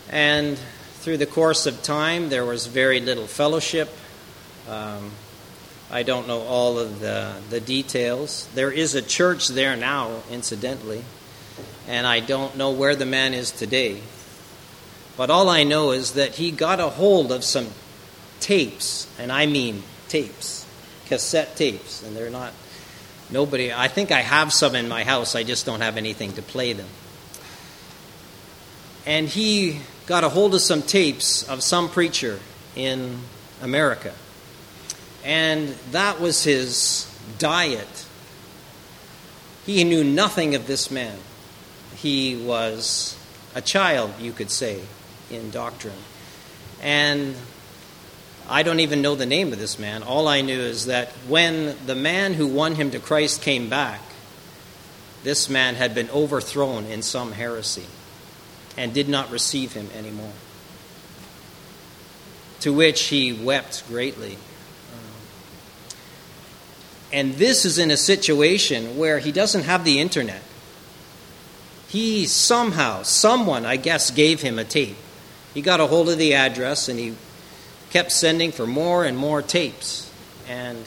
And 0.09 0.57
through 0.99 1.17
the 1.17 1.25
course 1.25 1.65
of 1.65 1.81
time, 1.81 2.27
there 2.27 2.43
was 2.43 2.67
very 2.67 2.99
little 2.99 3.27
fellowship. 3.27 3.89
Um, 4.69 5.11
I 5.89 6.03
don't 6.03 6.27
know 6.27 6.41
all 6.41 6.77
of 6.77 6.99
the, 6.99 7.35
the 7.49 7.61
details. 7.61 8.49
There 8.55 8.71
is 8.71 8.93
a 8.93 9.01
church 9.01 9.47
there 9.47 9.77
now, 9.77 10.21
incidentally, 10.29 11.05
and 11.87 12.05
I 12.05 12.19
don't 12.19 12.57
know 12.57 12.71
where 12.71 12.95
the 12.95 13.05
man 13.05 13.33
is 13.33 13.51
today. 13.51 14.01
But 15.15 15.29
all 15.29 15.47
I 15.47 15.63
know 15.63 15.91
is 15.91 16.13
that 16.13 16.35
he 16.35 16.51
got 16.51 16.81
a 16.81 16.89
hold 16.89 17.31
of 17.31 17.45
some 17.45 17.67
tapes, 18.45 19.07
and 19.17 19.31
I 19.31 19.47
mean 19.47 19.81
tapes, 20.07 20.67
cassette 21.07 21.55
tapes, 21.55 22.03
and 22.03 22.15
they're 22.15 22.29
not, 22.29 22.53
nobody, 23.31 23.73
I 23.73 23.87
think 23.87 24.11
I 24.11 24.21
have 24.21 24.53
some 24.53 24.75
in 24.75 24.87
my 24.87 25.03
house, 25.03 25.33
I 25.33 25.41
just 25.41 25.65
don't 25.65 25.81
have 25.81 25.97
anything 25.97 26.33
to 26.33 26.43
play 26.43 26.73
them. 26.73 26.85
And 29.03 29.27
he 29.27 29.79
got 30.05 30.23
a 30.23 30.29
hold 30.29 30.53
of 30.53 30.61
some 30.61 30.83
tapes 30.83 31.41
of 31.49 31.63
some 31.63 31.89
preacher 31.89 32.39
in 32.75 33.17
America. 33.63 34.13
And 35.23 35.69
that 35.89 36.21
was 36.21 36.43
his 36.43 37.11
diet. 37.39 38.05
He 39.65 39.83
knew 39.83 40.03
nothing 40.03 40.53
of 40.53 40.67
this 40.67 40.91
man. 40.91 41.17
he 41.95 42.35
was 42.35 43.17
a 43.55 43.61
child, 43.61 44.11
you 44.19 44.31
could 44.31 44.51
say, 44.51 44.81
in 45.31 45.49
doctrine. 45.49 46.03
And 46.79 47.35
I 48.47 48.63
don't 48.63 48.79
even 48.79 49.01
know 49.01 49.15
the 49.15 49.25
name 49.25 49.51
of 49.53 49.59
this 49.59 49.79
man. 49.79 50.03
All 50.03 50.27
I 50.27 50.41
knew 50.41 50.59
is 50.59 50.85
that 50.85 51.09
when 51.27 51.75
the 51.85 51.95
man 51.95 52.33
who 52.35 52.47
won 52.47 52.75
him 52.75 52.91
to 52.91 52.99
Christ 52.99 53.41
came 53.41 53.69
back, 53.69 54.01
this 55.23 55.49
man 55.49 55.75
had 55.75 55.95
been 55.95 56.09
overthrown 56.11 56.85
in 56.85 57.01
some 57.01 57.31
heresy 57.31 57.85
and 58.77 58.93
did 58.93 59.09
not 59.09 59.31
receive 59.31 59.73
him 59.73 59.89
anymore. 59.95 60.33
To 62.61 62.71
which 62.71 63.05
he 63.05 63.33
wept 63.33 63.87
greatly. 63.87 64.33
Um, 64.33 64.99
and 67.11 67.33
this 67.35 67.65
is 67.65 67.79
in 67.79 67.89
a 67.89 67.97
situation 67.97 68.97
where 68.97 69.17
he 69.17 69.31
doesn't 69.31 69.63
have 69.63 69.83
the 69.83 69.99
internet. 69.99 70.41
He 71.87 72.27
somehow, 72.27 73.01
someone, 73.03 73.65
I 73.65 73.77
guess, 73.77 74.11
gave 74.11 74.41
him 74.41 74.59
a 74.59 74.63
tape. 74.63 74.97
He 75.53 75.61
got 75.61 75.79
a 75.79 75.87
hold 75.87 76.09
of 76.09 76.17
the 76.17 76.35
address 76.35 76.89
and 76.89 76.99
he 76.99 77.15
kept 77.95 78.11
sending 78.11 78.51
for 78.51 78.67
more 78.67 79.05
and 79.05 79.17
more 79.17 79.41
tapes. 79.41 80.11
And 80.49 80.83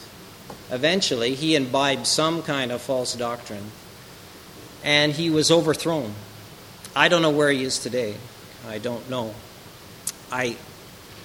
eventually, 0.69 1.33
he 1.33 1.55
imbibed 1.55 2.05
some 2.05 2.43
kind 2.43 2.71
of 2.71 2.83
false 2.83 3.15
doctrine. 3.15 3.71
And 4.83 5.11
he 5.11 5.31
was 5.31 5.49
overthrown. 5.49 6.13
I 6.95 7.07
don't 7.07 7.23
know 7.23 7.31
where 7.31 7.49
he 7.49 7.63
is 7.63 7.79
today. 7.79 8.15
I 8.67 8.77
don't 8.77 9.09
know. 9.09 9.33
I 10.31 10.55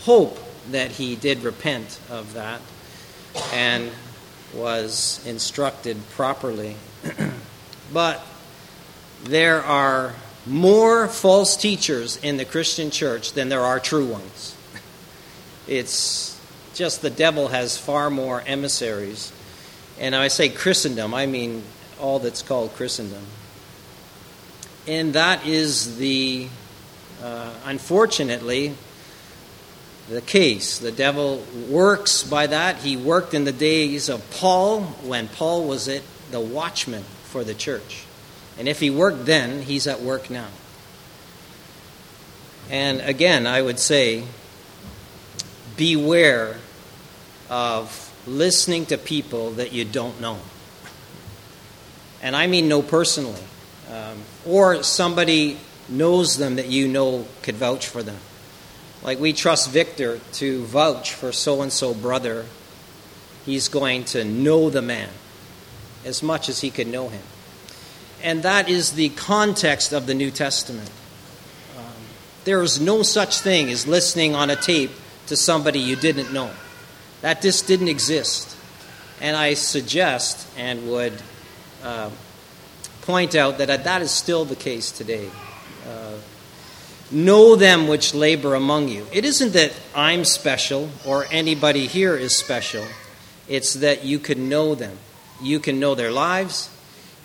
hope 0.05 0.39
that 0.71 0.91
he 0.91 1.17
did 1.17 1.43
repent 1.43 2.01
of 2.09 2.33
that 2.33 2.63
and 3.53 3.91
was 4.55 5.23
instructed 5.27 5.99
properly. 6.13 6.77
but 7.93 8.25
there 9.25 9.63
are 9.63 10.15
more 10.47 11.09
false 11.09 11.59
teachers 11.59 12.17
in 12.17 12.39
the 12.39 12.47
Christian 12.47 12.91
church 12.91 13.35
than 13.35 13.51
there 13.51 13.61
are 13.61 13.79
true 13.79 14.07
ones. 14.07 14.54
It's 15.67 16.39
just 16.75 17.03
the 17.03 17.11
devil 17.11 17.49
has 17.49 17.79
far 17.79 18.11
more 18.11 18.43
emissaries. 18.47 19.33
And 19.99 20.15
I 20.15 20.29
say 20.29 20.49
Christendom, 20.49 21.15
I 21.15 21.27
mean 21.27 21.63
all 22.01 22.19
that's 22.19 22.43
called 22.43 22.75
Christendom. 22.75 23.25
And 24.87 25.15
that 25.15 25.47
is 25.47 25.97
the, 25.97 26.49
uh, 27.23 27.55
unfortunately, 27.65 28.75
the 30.11 30.21
case. 30.21 30.79
The 30.79 30.93
devil 30.93 31.43
works 31.71 32.23
by 32.23 32.47
that. 32.49 32.79
He 32.79 32.97
worked 32.97 33.33
in 33.33 33.45
the 33.45 33.53
days 33.53 34.09
of 34.09 34.29
Paul 34.33 34.83
when 34.83 35.29
Paul 35.29 35.67
was 35.67 35.89
at 35.89 36.03
the 36.31 36.41
watchman 36.41 37.05
for 37.25 37.45
the 37.45 37.55
church. 37.55 38.05
And 38.59 38.69
if 38.69 38.81
he 38.81 38.91
worked 38.91 39.25
then, 39.25 39.63
he's 39.63 39.87
at 39.87 40.03
work 40.03 40.29
now. 40.29 40.49
And 42.71 43.01
again, 43.01 43.47
I 43.47 43.63
would 43.63 43.79
say 43.79 44.25
beware 45.77 46.57
of 47.51 48.13
listening 48.27 48.87
to 48.87 48.99
people 48.99 49.53
that 49.53 49.73
you 49.73 49.85
don't 49.85 50.21
know. 50.21 50.39
And 52.23 52.35
I 52.35 52.47
mean 52.47 52.69
know 52.69 52.83
personally. 52.83 53.43
Um, 53.91 54.23
or 54.47 54.83
somebody 54.83 55.59
knows 55.89 56.39
them 56.39 56.57
that 56.57 56.69
you 56.69 56.89
know 56.89 57.27
could 57.43 57.57
vouch 57.57 57.87
for 57.87 58.03
them. 58.03 58.17
Like 59.03 59.21
we 59.21 59.35
trust 59.35 59.71
Victor 59.71 60.21
to 60.35 60.65
vouch 60.65 61.13
for 61.13 61.33
so 61.33 61.61
and 61.61 61.73
so 61.73 61.93
brother. 61.93 62.47
He's 63.45 63.69
going 63.69 64.05
to 64.07 64.25
know 64.25 64.71
the 64.71 64.81
man 64.81 65.11
as 66.05 66.23
much 66.23 66.49
as 66.49 66.61
he 66.61 66.71
could 66.71 66.87
know 66.87 67.09
him. 67.09 67.23
And 68.23 68.43
that 68.43 68.71
is 68.71 68.93
the 68.93 69.11
context 69.11 69.93
of 69.93 70.07
the 70.07 70.15
New 70.15 70.31
Testament. 70.31 70.91
Um, 71.77 71.85
there 72.45 72.63
is 72.63 72.81
no 72.81 73.03
such 73.03 73.41
thing 73.41 73.71
as 73.71 73.87
listening 73.87 74.35
on 74.35 74.49
a 74.49 74.57
tape 74.57 74.93
to 75.27 75.37
somebody 75.37 75.79
you 75.79 75.97
didn't 75.97 76.33
know. 76.33 76.51
That 77.21 77.43
just 77.43 77.67
didn't 77.67 77.89
exist. 77.89 78.57
And 79.21 79.37
I 79.37 79.55
suggest 79.55 80.47
and 80.59 80.91
would 80.91 81.15
uh, 81.83 82.11
point 83.03 83.35
out 83.35 83.59
that 83.59 83.85
that 83.85 84.03
is 84.03 84.11
still 84.11 84.45
the 84.45 84.57
case 84.57 84.91
today. 84.91 85.31
Uh, 85.89 86.17
know 87.11 87.57
them 87.57 87.87
which 87.87 88.15
labor 88.15 88.55
among 88.55 88.89
you. 88.89 89.07
It 89.13 89.25
isn't 89.25 89.53
that 89.53 89.73
I'm 89.95 90.25
special 90.25 90.91
or 91.07 91.27
anybody 91.31 91.87
here 91.87 92.17
is 92.17 92.37
special, 92.37 92.85
it's 93.49 93.75
that 93.75 94.05
you 94.05 94.19
can 94.19 94.49
know 94.49 94.75
them. 94.75 94.99
You 95.43 95.61
can 95.61 95.81
know 95.81 95.95
their 95.95 96.13
lives, 96.13 96.71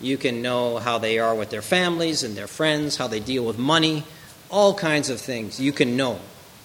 you 0.01 0.17
can 0.17 0.41
know 0.41 0.77
how 0.77 0.97
they 0.97 1.19
are 1.19 1.35
with 1.35 1.49
their 1.49 1.61
families 1.61 2.23
and 2.23 2.35
their 2.35 2.47
friends, 2.47 2.97
how 2.97 3.07
they 3.07 3.19
deal 3.19 3.45
with 3.45 3.57
money, 3.57 4.03
all 4.49 4.73
kinds 4.73 5.09
of 5.09 5.21
things 5.21 5.59
you 5.59 5.71
can 5.71 5.95
know. 5.95 6.19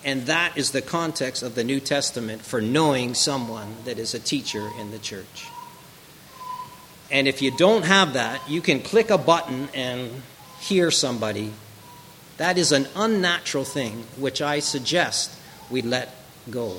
And 0.05 0.27
that 0.27 0.59
is 0.59 0.73
the 0.73 0.83
context 0.83 1.43
of 1.43 1.55
the 1.55 1.65
New 1.65 1.81
Testament 1.81 2.43
for 2.43 2.61
knowing 2.61 3.15
someone 3.15 3.75
that 3.87 3.99
is 3.99 4.13
a 4.13 4.19
teacher 4.19 4.69
in 4.79 4.91
the 4.91 4.99
church. 4.99 5.47
And 7.11 7.27
if 7.27 7.41
you 7.41 7.51
don't 7.51 7.85
have 7.85 8.13
that, 8.13 8.49
you 8.49 8.61
can 8.61 8.81
click 8.81 9.09
a 9.09 9.17
button 9.17 9.69
and 9.73 10.23
hear 10.61 10.91
somebody. 10.91 11.53
That 12.37 12.59
is 12.59 12.71
an 12.71 12.87
unnatural 12.95 13.65
thing, 13.65 14.05
which 14.19 14.43
I 14.43 14.61
suggest 14.61 15.31
we 15.71 15.81
let 15.81 16.15
go. 16.51 16.77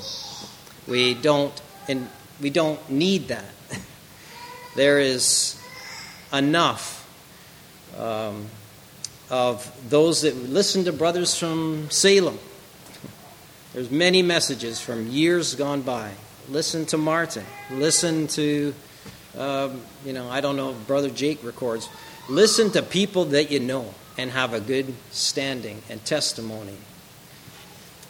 We 0.86 1.14
don't, 1.14 1.52
and 1.88 2.08
we 2.40 2.50
don't 2.50 2.88
need 2.88 3.28
that. 3.28 3.50
there 4.76 5.00
is 5.00 5.60
enough 6.32 7.02
um, 7.98 8.46
of 9.30 9.68
those 9.90 10.22
that 10.22 10.36
listen 10.36 10.84
to 10.84 10.92
brothers 10.92 11.36
from 11.36 11.90
Salem 11.90 12.38
there's 13.76 13.90
many 13.90 14.22
messages 14.22 14.80
from 14.80 15.06
years 15.08 15.54
gone 15.54 15.82
by. 15.82 16.10
Listen 16.48 16.86
to 16.86 16.96
Martin. 16.96 17.44
Listen 17.70 18.26
to, 18.28 18.74
um, 19.36 19.82
you 20.02 20.14
know, 20.14 20.30
I 20.30 20.40
don't 20.40 20.56
know 20.56 20.70
if 20.70 20.86
Brother 20.86 21.10
Jake 21.10 21.44
records. 21.44 21.86
Listen 22.26 22.70
to 22.70 22.82
people 22.82 23.26
that 23.26 23.50
you 23.50 23.60
know 23.60 23.92
and 24.16 24.30
have 24.30 24.54
a 24.54 24.60
good 24.60 24.94
standing 25.10 25.82
and 25.90 26.02
testimony. 26.06 26.78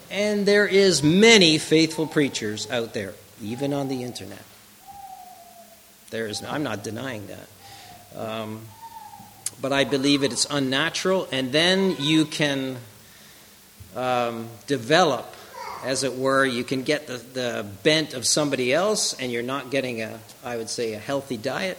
And 0.08 0.46
there 0.46 0.68
is 0.68 1.02
many 1.02 1.58
faithful 1.58 2.06
preachers 2.06 2.70
out 2.70 2.94
there, 2.94 3.14
even 3.42 3.72
on 3.72 3.88
the 3.88 4.04
internet. 4.04 4.44
There 6.10 6.28
is, 6.28 6.44
I'm 6.44 6.62
not 6.62 6.84
denying 6.84 7.26
that. 7.26 8.16
Um, 8.16 8.60
but 9.60 9.72
I 9.72 9.82
believe 9.82 10.22
it 10.22 10.32
is 10.32 10.46
unnatural, 10.48 11.26
and 11.32 11.50
then 11.50 11.96
you 11.98 12.24
can 12.24 12.76
um, 13.96 14.46
develop 14.68 15.32
as 15.86 16.02
it 16.02 16.16
were. 16.16 16.44
You 16.44 16.64
can 16.64 16.82
get 16.82 17.06
the, 17.06 17.18
the 17.18 17.66
bent 17.84 18.12
of 18.12 18.26
somebody 18.26 18.74
else, 18.74 19.14
and 19.14 19.30
you're 19.30 19.44
not 19.44 19.70
getting 19.70 20.02
a, 20.02 20.18
I 20.44 20.56
would 20.56 20.68
say, 20.68 20.94
a 20.94 20.98
healthy 20.98 21.36
diet. 21.36 21.78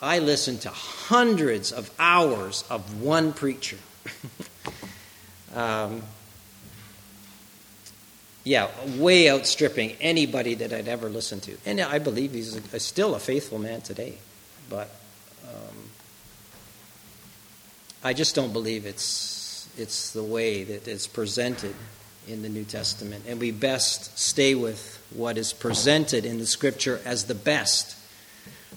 I 0.00 0.18
listened 0.20 0.62
to 0.62 0.70
hundreds 0.70 1.70
of 1.70 1.90
hours 1.98 2.64
of 2.70 3.02
one 3.02 3.34
preacher. 3.34 3.76
um, 5.54 6.02
yeah, 8.42 8.68
way 8.96 9.30
outstripping 9.30 9.92
anybody 10.00 10.54
that 10.54 10.72
I'd 10.72 10.88
ever 10.88 11.10
listened 11.10 11.42
to. 11.44 11.56
And 11.66 11.78
I 11.78 11.98
believe 11.98 12.32
he's 12.32 12.56
a, 12.56 12.80
still 12.80 13.14
a 13.14 13.20
faithful 13.20 13.58
man 13.58 13.82
today. 13.82 14.16
But 14.70 14.90
um, 15.44 15.90
I 18.02 18.14
just 18.14 18.34
don't 18.34 18.54
believe 18.54 18.86
it's, 18.86 19.68
it's 19.76 20.12
the 20.12 20.24
way 20.24 20.64
that 20.64 20.88
it's 20.88 21.06
presented 21.06 21.74
in 22.28 22.42
the 22.42 22.48
New 22.48 22.64
Testament, 22.64 23.24
and 23.26 23.40
we 23.40 23.50
best 23.50 24.18
stay 24.18 24.54
with 24.54 25.04
what 25.10 25.36
is 25.36 25.52
presented 25.52 26.24
in 26.24 26.38
the 26.38 26.46
Scripture 26.46 27.00
as 27.04 27.24
the 27.24 27.34
best, 27.34 27.96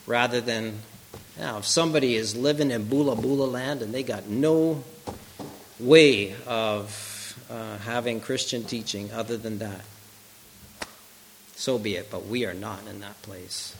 rather 0.07 0.41
than 0.41 0.79
now 1.37 1.59
if 1.59 1.65
somebody 1.65 2.15
is 2.15 2.35
living 2.35 2.71
in 2.71 2.87
Bula 2.87 3.15
Bula 3.15 3.45
land 3.45 3.81
and 3.81 3.93
they 3.93 4.03
got 4.03 4.27
no 4.27 4.83
way 5.79 6.33
of 6.47 7.37
uh, 7.49 7.77
having 7.79 8.19
Christian 8.19 8.63
teaching 8.63 9.11
other 9.11 9.37
than 9.37 9.59
that, 9.59 9.81
so 11.55 11.77
be 11.77 11.95
it. 11.95 12.09
But 12.09 12.25
we 12.25 12.45
are 12.45 12.53
not 12.53 12.87
in 12.87 12.99
that 13.01 13.21
place, 13.21 13.75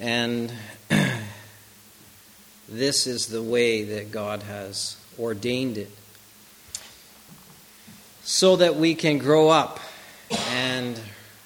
and 0.00 0.52
this 2.68 3.06
is 3.06 3.28
the 3.28 3.42
way 3.42 3.84
that 3.84 4.10
God 4.10 4.42
has 4.42 4.96
ordained 5.16 5.78
it 5.78 5.90
so 8.24 8.56
that 8.56 8.76
we 8.76 8.94
can 8.94 9.18
grow 9.18 9.50
up 9.50 9.78
and 10.48 10.98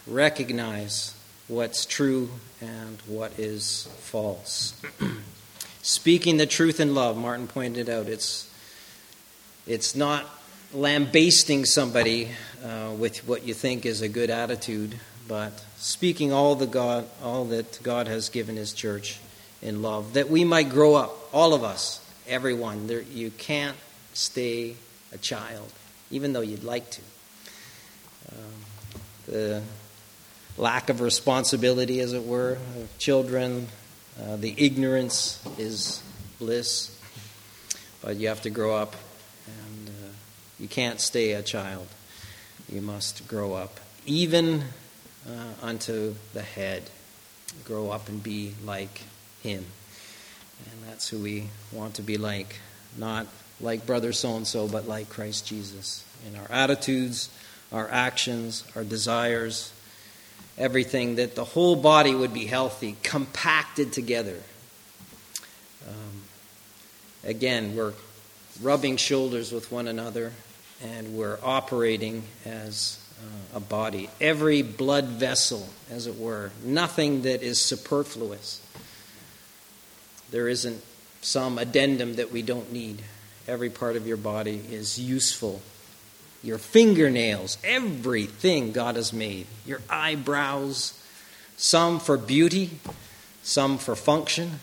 recognize 0.06 1.14
what's 1.48 1.84
true 1.84 2.30
and 2.60 2.98
what 3.06 3.38
is 3.38 3.88
false. 3.98 4.80
Speaking 5.82 6.36
the 6.36 6.46
truth 6.46 6.80
in 6.80 6.94
love, 6.94 7.16
Martin 7.16 7.48
pointed 7.48 7.88
out, 7.88 8.06
it's, 8.06 8.48
it's 9.66 9.96
not 9.96 10.24
lambasting 10.72 11.64
somebody 11.64 12.28
uh, 12.64 12.92
with 12.96 13.26
what 13.26 13.46
you 13.46 13.54
think 13.54 13.84
is 13.86 14.02
a 14.02 14.08
good 14.08 14.30
attitude, 14.30 14.94
but 15.26 15.64
speaking 15.76 16.32
all 16.32 16.54
the 16.54 16.66
God, 16.66 17.08
all 17.22 17.44
that 17.46 17.80
God 17.82 18.06
has 18.06 18.28
given 18.28 18.56
His 18.56 18.72
church 18.72 19.18
in 19.62 19.82
love, 19.82 20.14
that 20.14 20.28
we 20.28 20.44
might 20.44 20.68
grow 20.68 20.94
up, 20.94 21.16
all 21.32 21.54
of 21.54 21.64
us, 21.64 22.04
everyone. 22.26 22.86
There, 22.86 23.00
you 23.00 23.30
can't 23.30 23.76
stay 24.12 24.76
a 25.12 25.18
child, 25.18 25.72
even 26.10 26.32
though 26.32 26.40
you'd 26.40 26.64
like 26.64 26.90
to. 26.90 27.02
Um, 28.32 28.54
the 29.26 29.62
lack 30.56 30.88
of 30.88 31.00
responsibility, 31.00 32.00
as 32.00 32.12
it 32.12 32.24
were, 32.24 32.58
of 32.76 32.98
children, 32.98 33.68
uh, 34.20 34.36
the 34.36 34.54
ignorance 34.56 35.40
is 35.58 36.02
bliss. 36.38 36.94
But 38.02 38.16
you 38.16 38.28
have 38.28 38.42
to 38.42 38.50
grow 38.50 38.76
up, 38.76 38.94
and 39.46 39.88
uh, 39.88 40.12
you 40.58 40.68
can't 40.68 41.00
stay 41.00 41.32
a 41.32 41.42
child. 41.42 41.88
You 42.70 42.80
must 42.80 43.26
grow 43.28 43.54
up, 43.54 43.80
even 44.06 44.64
uh, 45.26 45.66
unto 45.66 46.14
the 46.32 46.42
head. 46.42 46.90
Grow 47.64 47.90
up 47.90 48.08
and 48.08 48.22
be 48.22 48.54
like 48.64 49.02
Him. 49.42 49.64
And 50.64 50.88
that's 50.88 51.08
who 51.08 51.18
we 51.18 51.48
want 51.72 51.94
to 51.94 52.02
be 52.02 52.18
like. 52.18 52.56
Not 52.96 53.26
like 53.60 53.86
brother 53.86 54.12
so 54.12 54.36
and 54.36 54.46
so, 54.46 54.68
but 54.68 54.86
like 54.86 55.08
Christ 55.08 55.46
Jesus. 55.46 56.04
In 56.26 56.36
our 56.36 56.50
attitudes, 56.50 57.30
our 57.72 57.88
actions, 57.90 58.64
our 58.74 58.84
desires, 58.84 59.72
everything, 60.56 61.16
that 61.16 61.34
the 61.34 61.44
whole 61.44 61.76
body 61.76 62.14
would 62.14 62.32
be 62.32 62.46
healthy, 62.46 62.96
compacted 63.02 63.92
together. 63.92 64.36
Um, 65.88 66.22
again, 67.24 67.76
we're 67.76 67.94
rubbing 68.62 68.96
shoulders 68.96 69.52
with 69.52 69.70
one 69.70 69.86
another 69.86 70.32
and 70.82 71.16
we're 71.16 71.38
operating 71.42 72.22
as 72.44 72.98
uh, 73.20 73.56
a 73.56 73.60
body. 73.60 74.08
Every 74.20 74.62
blood 74.62 75.06
vessel, 75.06 75.68
as 75.90 76.06
it 76.06 76.18
were, 76.18 76.50
nothing 76.64 77.22
that 77.22 77.42
is 77.42 77.60
superfluous. 77.60 78.60
There 80.30 80.48
isn't 80.48 80.82
some 81.20 81.58
addendum 81.58 82.14
that 82.14 82.30
we 82.30 82.42
don't 82.42 82.72
need. 82.72 83.02
Every 83.48 83.70
part 83.70 83.96
of 83.96 84.06
your 84.06 84.18
body 84.18 84.62
is 84.70 85.00
useful. 85.00 85.62
Your 86.42 86.58
fingernails, 86.58 87.56
everything 87.64 88.72
God 88.72 88.96
has 88.96 89.12
made. 89.12 89.46
Your 89.64 89.80
eyebrows, 89.88 90.92
some 91.56 91.98
for 91.98 92.18
beauty, 92.18 92.78
some 93.42 93.78
for 93.78 93.96
function, 93.96 94.60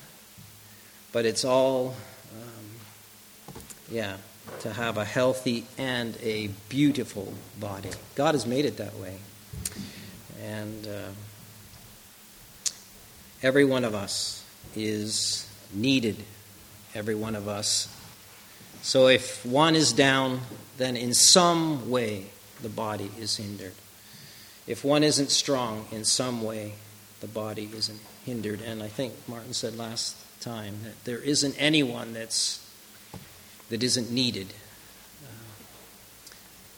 but 1.11 1.25
it's 1.25 1.43
all, 1.43 1.95
um, 2.33 2.65
yeah, 3.89 4.17
to 4.59 4.71
have 4.71 4.97
a 4.97 5.05
healthy 5.05 5.65
and 5.77 6.15
a 6.21 6.49
beautiful 6.69 7.33
body. 7.59 7.89
God 8.13 8.35
has 8.35 8.45
made 8.45 8.65
it 8.65 8.77
that 8.77 8.95
way. 8.97 9.17
And 10.43 10.87
uh, 10.87 11.09
every 13.41 13.65
one 13.65 13.83
of 13.83 13.95
us 13.95 14.43
is 14.75 15.49
needed, 15.73 16.17
every 16.93 17.15
one 17.15 17.35
of 17.35 17.47
us. 17.47 17.89
So 18.85 19.07
if 19.07 19.43
one 19.43 19.75
is 19.75 19.93
down, 19.93 20.41
then 20.77 20.95
in 20.95 21.15
some 21.15 21.89
way 21.89 22.27
the 22.61 22.69
body 22.69 23.09
is 23.17 23.37
hindered. 23.37 23.73
If 24.67 24.85
one 24.85 25.03
isn't 25.03 25.31
strong, 25.31 25.87
in 25.91 26.05
some 26.05 26.43
way 26.43 26.73
the 27.19 27.25
body 27.25 27.67
isn't 27.75 27.99
hindered. 28.27 28.61
And 28.61 28.83
I 28.83 28.87
think 28.87 29.13
Martin 29.27 29.53
said 29.55 29.75
last 29.75 30.15
time 30.39 30.81
that 30.83 31.03
there 31.03 31.17
isn't 31.17 31.55
anyone 31.57 32.13
that's 32.13 32.63
that 33.69 33.81
isn't 33.81 34.11
needed. 34.11 34.53
Uh, 35.23 35.29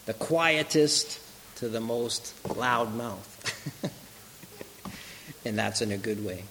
the 0.06 0.14
quietest 0.14 1.20
to 1.58 1.68
the 1.68 1.82
most 1.82 2.34
loud 2.56 2.96
mouth, 2.96 3.84
and 5.46 5.60
that's 5.60 5.82
in 5.82 5.92
a 5.92 5.98
good 5.98 6.24
way, 6.24 6.46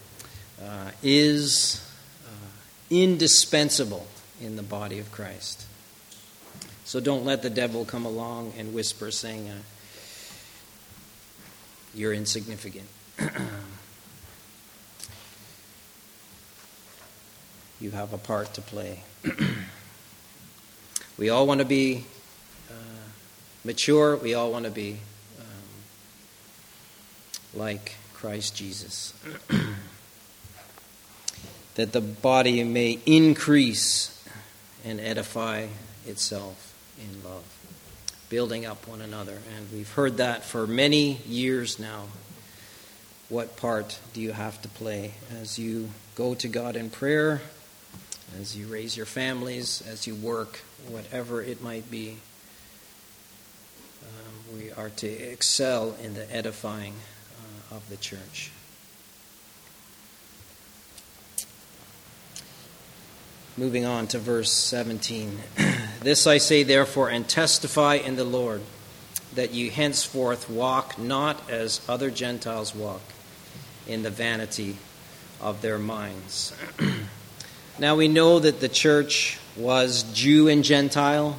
uh, 0.63 0.91
is 1.01 1.83
uh, 2.27 2.51
indispensable 2.91 4.05
in 4.41 4.55
the 4.55 4.63
body 4.63 4.99
of 4.99 5.11
Christ. 5.11 5.65
So 6.85 6.99
don't 6.99 7.25
let 7.25 7.41
the 7.41 7.49
devil 7.49 7.83
come 7.85 8.05
along 8.05 8.53
and 8.57 8.73
whisper, 8.73 9.11
saying, 9.11 9.49
uh, 9.49 9.57
You're 11.93 12.13
insignificant. 12.13 12.87
you 17.81 17.91
have 17.91 18.13
a 18.13 18.17
part 18.17 18.53
to 18.53 18.61
play. 18.61 19.03
we 21.17 21.29
all 21.29 21.45
want 21.45 21.59
to 21.59 21.65
be 21.65 22.05
uh, 22.69 22.73
mature, 23.65 24.15
we 24.15 24.33
all 24.33 24.51
want 24.51 24.63
to 24.65 24.71
be 24.71 24.99
um, 25.39 25.45
like 27.53 27.95
Christ 28.13 28.55
Jesus. 28.55 29.13
that 31.75 31.91
the 31.91 32.01
body 32.01 32.63
may 32.63 32.99
increase 33.05 34.16
and 34.87 34.99
edify 34.99 35.67
itself 36.05 36.73
in 36.99 37.23
love, 37.23 37.43
building 38.29 38.65
up 38.65 38.87
one 38.87 39.01
another. 39.01 39.39
And 39.55 39.71
we've 39.71 39.91
heard 39.91 40.17
that 40.17 40.43
for 40.43 40.65
many 40.65 41.17
years 41.27 41.79
now. 41.79 42.05
What 43.29 43.57
part 43.57 43.99
do 44.13 44.21
you 44.21 44.31
have 44.31 44.61
to 44.61 44.69
play 44.69 45.13
as 45.41 45.59
you 45.59 45.89
go 46.15 46.33
to 46.35 46.47
God 46.47 46.75
in 46.75 46.89
prayer? 46.89 47.41
as 48.39 48.57
you 48.57 48.67
raise 48.67 48.97
your 48.97 49.05
families, 49.05 49.83
as 49.87 50.05
you 50.05 50.15
work, 50.15 50.59
whatever 50.89 51.41
it 51.41 51.61
might 51.61 51.89
be. 51.89 52.17
Um, 54.03 54.57
we 54.57 54.71
are 54.71 54.89
to 54.89 55.07
excel 55.07 55.95
in 56.03 56.13
the 56.13 56.33
edifying 56.35 56.95
uh, 57.71 57.75
of 57.75 57.89
the 57.89 57.97
church. 57.97 58.51
Moving 63.57 63.85
on 63.85 64.05
to 64.07 64.19
verse 64.19 64.51
17. 64.51 65.39
this 66.01 66.27
I 66.27 66.37
say, 66.37 66.61
therefore, 66.61 67.09
and 67.09 67.27
testify 67.27 67.95
in 67.95 68.15
the 68.15 68.23
Lord, 68.23 68.61
that 69.33 69.51
you 69.51 69.71
henceforth 69.71 70.47
walk 70.47 70.99
not 70.99 71.49
as 71.49 71.81
other 71.89 72.11
Gentiles 72.11 72.75
walk, 72.75 73.01
in 73.87 74.03
the 74.03 74.11
vanity 74.11 74.77
of 75.41 75.61
their 75.61 75.79
minds. 75.79 76.55
Now 77.79 77.95
we 77.95 78.07
know 78.07 78.39
that 78.39 78.59
the 78.59 78.69
church 78.69 79.37
was 79.55 80.01
Jew 80.11 80.47
and 80.47 80.63
Gentile. 80.63 81.37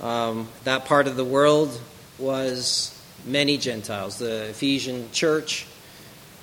Um, 0.00 0.48
that 0.62 0.84
part 0.84 1.08
of 1.08 1.16
the 1.16 1.24
world 1.24 1.76
was 2.18 2.96
many 3.26 3.56
Gentiles. 3.56 4.18
The 4.18 4.50
Ephesian 4.50 5.10
church 5.10 5.66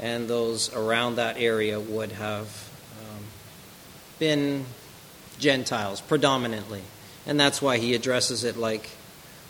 and 0.01 0.27
those 0.27 0.75
around 0.75 1.15
that 1.15 1.37
area 1.37 1.79
would 1.79 2.11
have 2.11 2.66
been 4.19 4.65
Gentiles 5.39 6.01
predominantly. 6.01 6.81
And 7.25 7.39
that's 7.39 7.61
why 7.61 7.77
he 7.77 7.93
addresses 7.93 8.43
it 8.43 8.57
like, 8.57 8.89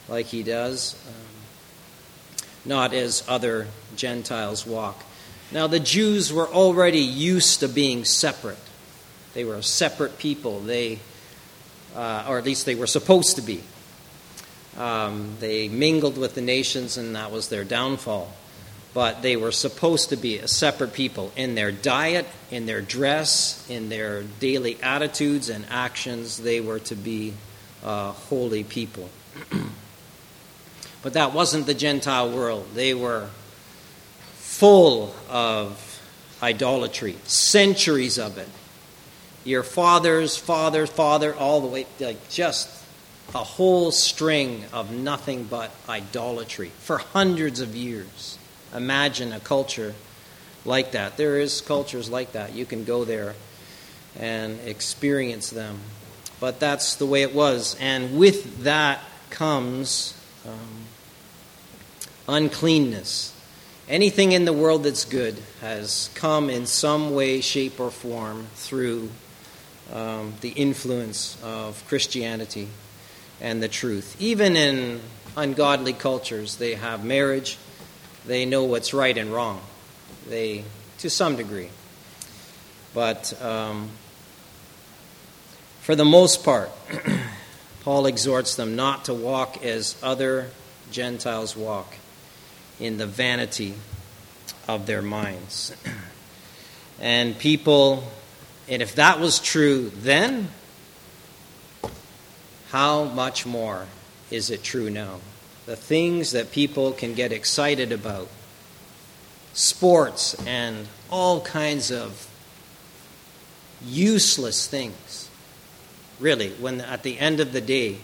like 0.09 0.25
he 0.25 0.43
does, 0.43 0.95
um, 1.07 2.43
not 2.65 2.93
as 2.93 3.23
other 3.27 3.67
Gentiles 3.95 4.65
walk. 4.65 5.03
Now, 5.51 5.67
the 5.67 5.79
Jews 5.79 6.33
were 6.33 6.47
already 6.47 6.99
used 6.99 7.61
to 7.61 7.69
being 7.69 8.03
separate. 8.03 8.57
They 9.33 9.45
were 9.45 9.55
a 9.55 9.63
separate 9.63 10.17
people. 10.17 10.59
They, 10.59 10.99
uh, 11.95 12.25
or 12.27 12.37
at 12.37 12.43
least 12.43 12.65
they 12.65 12.75
were 12.75 12.87
supposed 12.87 13.35
to 13.37 13.41
be. 13.41 13.63
Um, 14.77 15.37
they 15.39 15.69
mingled 15.69 16.17
with 16.17 16.35
the 16.35 16.41
nations, 16.41 16.97
and 16.97 17.15
that 17.15 17.31
was 17.31 17.49
their 17.49 17.63
downfall. 17.63 18.33
But 18.97 19.21
they 19.21 19.35
were 19.35 19.51
supposed 19.51 20.09
to 20.09 20.15
be 20.15 20.39
a 20.39 20.47
separate 20.47 20.91
people 20.91 21.31
in 21.35 21.53
their 21.53 21.71
diet, 21.71 22.25
in 22.49 22.65
their 22.65 22.81
dress, 22.81 23.63
in 23.69 23.89
their 23.89 24.23
daily 24.23 24.81
attitudes 24.81 25.49
and 25.49 25.67
actions. 25.69 26.37
They 26.37 26.61
were 26.61 26.79
to 26.79 26.95
be 26.95 27.35
a 27.83 28.13
holy 28.13 28.63
people. 28.63 29.11
but 31.03 31.13
that 31.13 31.31
wasn't 31.31 31.67
the 31.67 31.75
Gentile 31.75 32.31
world. 32.31 32.69
They 32.73 32.95
were 32.95 33.29
full 34.37 35.13
of 35.29 36.01
idolatry, 36.41 37.17
centuries 37.25 38.17
of 38.17 38.39
it 38.39 38.49
your 39.43 39.61
father's 39.61 40.35
father, 40.35 40.87
father, 40.87 41.35
all 41.35 41.61
the 41.61 41.67
way, 41.67 41.85
like 41.99 42.29
just 42.31 42.67
a 43.35 43.43
whole 43.43 43.91
string 43.91 44.65
of 44.73 44.91
nothing 44.91 45.43
but 45.43 45.71
idolatry 45.87 46.71
for 46.79 46.97
hundreds 46.97 47.61
of 47.61 47.75
years. 47.75 48.39
Imagine 48.75 49.33
a 49.33 49.39
culture 49.39 49.93
like 50.65 50.91
that. 50.91 51.17
There 51.17 51.39
is 51.39 51.61
cultures 51.61 52.09
like 52.09 52.33
that. 52.33 52.53
You 52.53 52.65
can 52.65 52.83
go 52.83 53.05
there 53.05 53.35
and 54.19 54.59
experience 54.61 55.49
them. 55.49 55.79
But 56.39 56.59
that's 56.59 56.95
the 56.95 57.05
way 57.05 57.23
it 57.23 57.33
was. 57.33 57.75
And 57.79 58.17
with 58.17 58.63
that 58.63 58.99
comes 59.29 60.13
um, 60.45 60.85
uncleanness. 62.27 63.33
Anything 63.89 64.33
in 64.33 64.45
the 64.45 64.53
world 64.53 64.83
that's 64.83 65.05
good 65.05 65.37
has 65.61 66.09
come 66.13 66.49
in 66.49 66.65
some 66.65 67.13
way, 67.13 67.41
shape, 67.41 67.79
or 67.79 67.89
form 67.89 68.47
through 68.53 69.09
um, 69.93 70.33
the 70.41 70.49
influence 70.49 71.37
of 71.41 71.83
Christianity 71.87 72.67
and 73.39 73.63
the 73.63 73.69
truth. 73.69 74.15
Even 74.19 74.55
in 74.55 74.99
ungodly 75.37 75.93
cultures, 75.93 76.57
they 76.57 76.75
have 76.75 77.05
marriage, 77.05 77.57
they 78.27 78.45
know 78.45 78.65
what's 78.65 78.93
right 78.93 79.17
and 79.17 79.33
wrong, 79.33 79.61
they, 80.27 80.63
to 80.99 81.09
some 81.09 81.35
degree. 81.37 81.69
But 82.93 83.39
um, 83.41 83.89
For 85.81 85.95
the 85.95 86.05
most 86.05 86.43
part, 86.43 86.69
Paul 87.81 88.07
exhorts 88.07 88.55
them 88.55 88.75
not 88.75 89.05
to 89.05 89.13
walk 89.13 89.63
as 89.63 89.95
other 90.03 90.49
Gentiles 90.91 91.55
walk 91.55 91.95
in 92.79 92.97
the 92.97 93.07
vanity 93.07 93.73
of 94.67 94.85
their 94.85 95.01
minds. 95.01 95.73
And 96.99 97.37
people, 97.37 98.03
and 98.67 98.81
if 98.81 98.95
that 98.95 99.19
was 99.19 99.37
true 99.37 99.91
then, 99.97 100.49
how 102.69 103.03
much 103.03 103.45
more 103.45 103.85
is 104.31 104.49
it 104.49 104.63
true 104.63 104.89
now? 104.89 105.19
The 105.67 105.75
things 105.75 106.31
that 106.31 106.51
people 106.51 106.91
can 106.93 107.13
get 107.13 107.31
excited 107.31 107.91
about, 107.91 108.29
sports 109.53 110.33
and 110.47 110.87
all 111.11 111.41
kinds 111.41 111.91
of 111.91 112.27
useless 113.85 114.65
things. 114.65 115.29
Really, 116.19 116.49
when 116.51 116.81
at 116.81 117.03
the 117.03 117.19
end 117.19 117.39
of 117.39 117.53
the 117.53 117.61
day, 117.61 117.97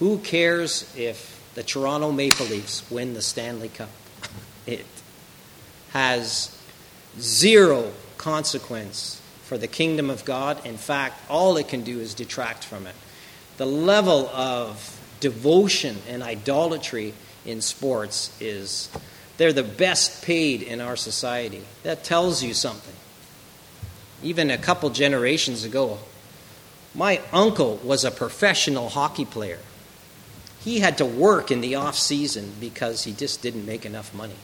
who 0.00 0.18
cares 0.18 0.92
if 0.96 1.40
the 1.54 1.62
Toronto 1.62 2.10
Maple 2.10 2.46
Leafs 2.46 2.88
win 2.90 3.14
the 3.14 3.22
Stanley 3.22 3.68
Cup? 3.68 3.90
It 4.66 4.86
has 5.90 6.56
zero 7.20 7.92
consequence 8.16 9.20
for 9.44 9.58
the 9.58 9.66
kingdom 9.66 10.10
of 10.10 10.24
God. 10.24 10.64
In 10.66 10.76
fact, 10.76 11.20
all 11.28 11.56
it 11.56 11.68
can 11.68 11.82
do 11.82 12.00
is 12.00 12.14
detract 12.14 12.64
from 12.64 12.86
it. 12.86 12.94
The 13.56 13.66
level 13.66 14.28
of 14.28 14.97
devotion 15.20 15.96
and 16.08 16.22
idolatry 16.22 17.14
in 17.44 17.60
sports 17.60 18.36
is 18.40 18.88
they're 19.36 19.52
the 19.52 19.62
best 19.62 20.24
paid 20.24 20.62
in 20.62 20.80
our 20.80 20.96
society. 20.96 21.62
That 21.82 22.04
tells 22.04 22.42
you 22.42 22.54
something. 22.54 22.94
Even 24.22 24.50
a 24.50 24.58
couple 24.58 24.90
generations 24.90 25.64
ago, 25.64 25.98
my 26.94 27.20
uncle 27.32 27.76
was 27.84 28.04
a 28.04 28.10
professional 28.10 28.88
hockey 28.88 29.24
player. 29.24 29.60
He 30.60 30.80
had 30.80 30.98
to 30.98 31.06
work 31.06 31.50
in 31.50 31.60
the 31.60 31.76
off 31.76 31.96
season 31.96 32.52
because 32.60 33.04
he 33.04 33.12
just 33.12 33.42
didn't 33.42 33.64
make 33.64 33.86
enough 33.86 34.12
money. 34.12 34.34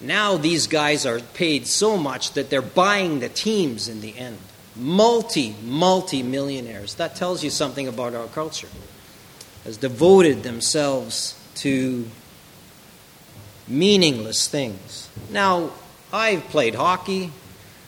Now 0.00 0.36
these 0.36 0.66
guys 0.66 1.06
are 1.06 1.20
paid 1.20 1.66
so 1.66 1.96
much 1.96 2.32
that 2.32 2.50
they're 2.50 2.60
buying 2.60 3.20
the 3.20 3.28
teams 3.28 3.88
in 3.88 4.00
the 4.00 4.16
end. 4.18 4.38
Multi, 4.74 5.54
multi 5.62 6.24
millionaires. 6.24 6.96
That 6.96 7.14
tells 7.14 7.44
you 7.44 7.50
something 7.50 7.86
about 7.86 8.14
our 8.14 8.26
culture. 8.26 8.68
Has 9.64 9.76
devoted 9.78 10.42
themselves 10.42 11.40
to 11.56 12.06
meaningless 13.66 14.46
things. 14.46 15.08
Now, 15.30 15.70
I've 16.12 16.44
played 16.44 16.74
hockey, 16.74 17.32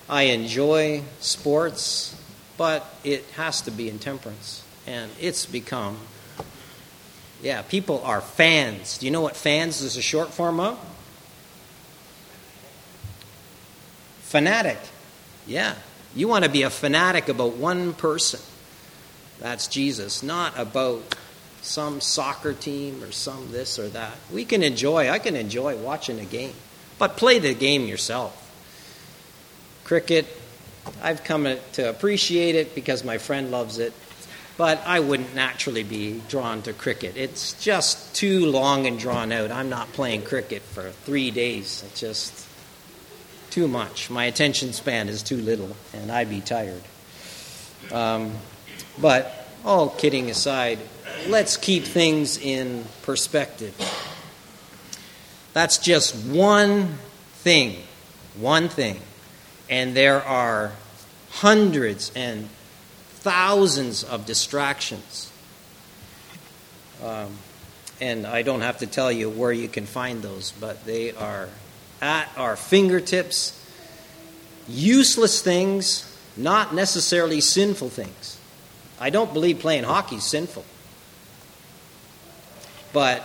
I 0.08 0.22
enjoy 0.24 1.02
sports, 1.20 2.16
but 2.56 2.86
it 3.04 3.24
has 3.36 3.60
to 3.62 3.70
be 3.70 3.88
in 3.88 3.98
temperance. 3.98 4.64
And 4.86 5.10
it's 5.20 5.46
become, 5.46 5.98
yeah, 7.42 7.62
people 7.62 8.00
are 8.04 8.20
fans. 8.20 8.98
Do 8.98 9.06
you 9.06 9.12
know 9.12 9.20
what 9.20 9.36
fans 9.36 9.82
is 9.82 9.96
a 9.96 10.02
short 10.02 10.30
form 10.30 10.60
of? 10.60 10.78
Fanatic. 14.22 14.78
Yeah. 15.46 15.74
You 16.14 16.28
want 16.28 16.44
to 16.44 16.50
be 16.50 16.62
a 16.62 16.70
fanatic 16.70 17.28
about 17.28 17.56
one 17.56 17.92
person. 17.92 18.40
That's 19.40 19.66
Jesus, 19.66 20.22
not 20.22 20.58
about 20.58 21.14
some 21.66 22.00
soccer 22.00 22.52
team 22.52 23.02
or 23.02 23.12
some 23.12 23.50
this 23.50 23.78
or 23.78 23.88
that. 23.88 24.16
We 24.32 24.44
can 24.44 24.62
enjoy, 24.62 25.10
I 25.10 25.18
can 25.18 25.36
enjoy 25.36 25.76
watching 25.76 26.20
a 26.20 26.24
game, 26.24 26.54
but 26.98 27.16
play 27.16 27.38
the 27.38 27.54
game 27.54 27.86
yourself. 27.86 28.42
Cricket, 29.84 30.26
I've 31.02 31.24
come 31.24 31.48
to 31.72 31.88
appreciate 31.88 32.54
it 32.54 32.74
because 32.74 33.04
my 33.04 33.18
friend 33.18 33.50
loves 33.50 33.78
it, 33.78 33.92
but 34.56 34.80
I 34.86 35.00
wouldn't 35.00 35.34
naturally 35.34 35.82
be 35.82 36.22
drawn 36.28 36.62
to 36.62 36.72
cricket. 36.72 37.16
It's 37.16 37.52
just 37.62 38.14
too 38.14 38.46
long 38.46 38.86
and 38.86 38.98
drawn 38.98 39.32
out. 39.32 39.50
I'm 39.50 39.68
not 39.68 39.92
playing 39.92 40.22
cricket 40.22 40.62
for 40.62 40.90
three 40.90 41.30
days. 41.30 41.82
It's 41.86 42.00
just 42.00 42.46
too 43.50 43.68
much. 43.68 44.10
My 44.10 44.24
attention 44.24 44.72
span 44.72 45.08
is 45.08 45.22
too 45.22 45.36
little, 45.36 45.76
and 45.92 46.10
I'd 46.10 46.30
be 46.30 46.40
tired. 46.40 46.82
Um, 47.92 48.32
but 49.00 49.48
all 49.64 49.90
kidding 49.90 50.30
aside, 50.30 50.78
let's 51.28 51.56
keep 51.56 51.84
things 51.84 52.38
in 52.38 52.84
perspective. 53.02 53.74
That's 55.52 55.78
just 55.78 56.14
one 56.26 56.98
thing, 57.34 57.82
one 58.38 58.68
thing. 58.68 59.00
And 59.68 59.94
there 59.96 60.22
are 60.22 60.72
hundreds 61.30 62.12
and 62.14 62.48
thousands 63.20 64.04
of 64.04 64.26
distractions. 64.26 65.32
Um, 67.02 67.32
and 68.00 68.26
I 68.26 68.42
don't 68.42 68.60
have 68.60 68.78
to 68.78 68.86
tell 68.86 69.10
you 69.10 69.28
where 69.30 69.52
you 69.52 69.68
can 69.68 69.86
find 69.86 70.22
those, 70.22 70.52
but 70.52 70.84
they 70.84 71.12
are 71.12 71.48
at 72.00 72.28
our 72.36 72.56
fingertips 72.56 73.62
useless 74.68 75.40
things, 75.40 76.04
not 76.36 76.74
necessarily 76.74 77.40
sinful 77.40 77.88
things. 77.88 78.38
I 79.00 79.10
don't 79.10 79.32
believe 79.32 79.60
playing 79.60 79.84
hockey 79.84 80.16
is 80.16 80.24
sinful. 80.24 80.64
But 82.92 83.24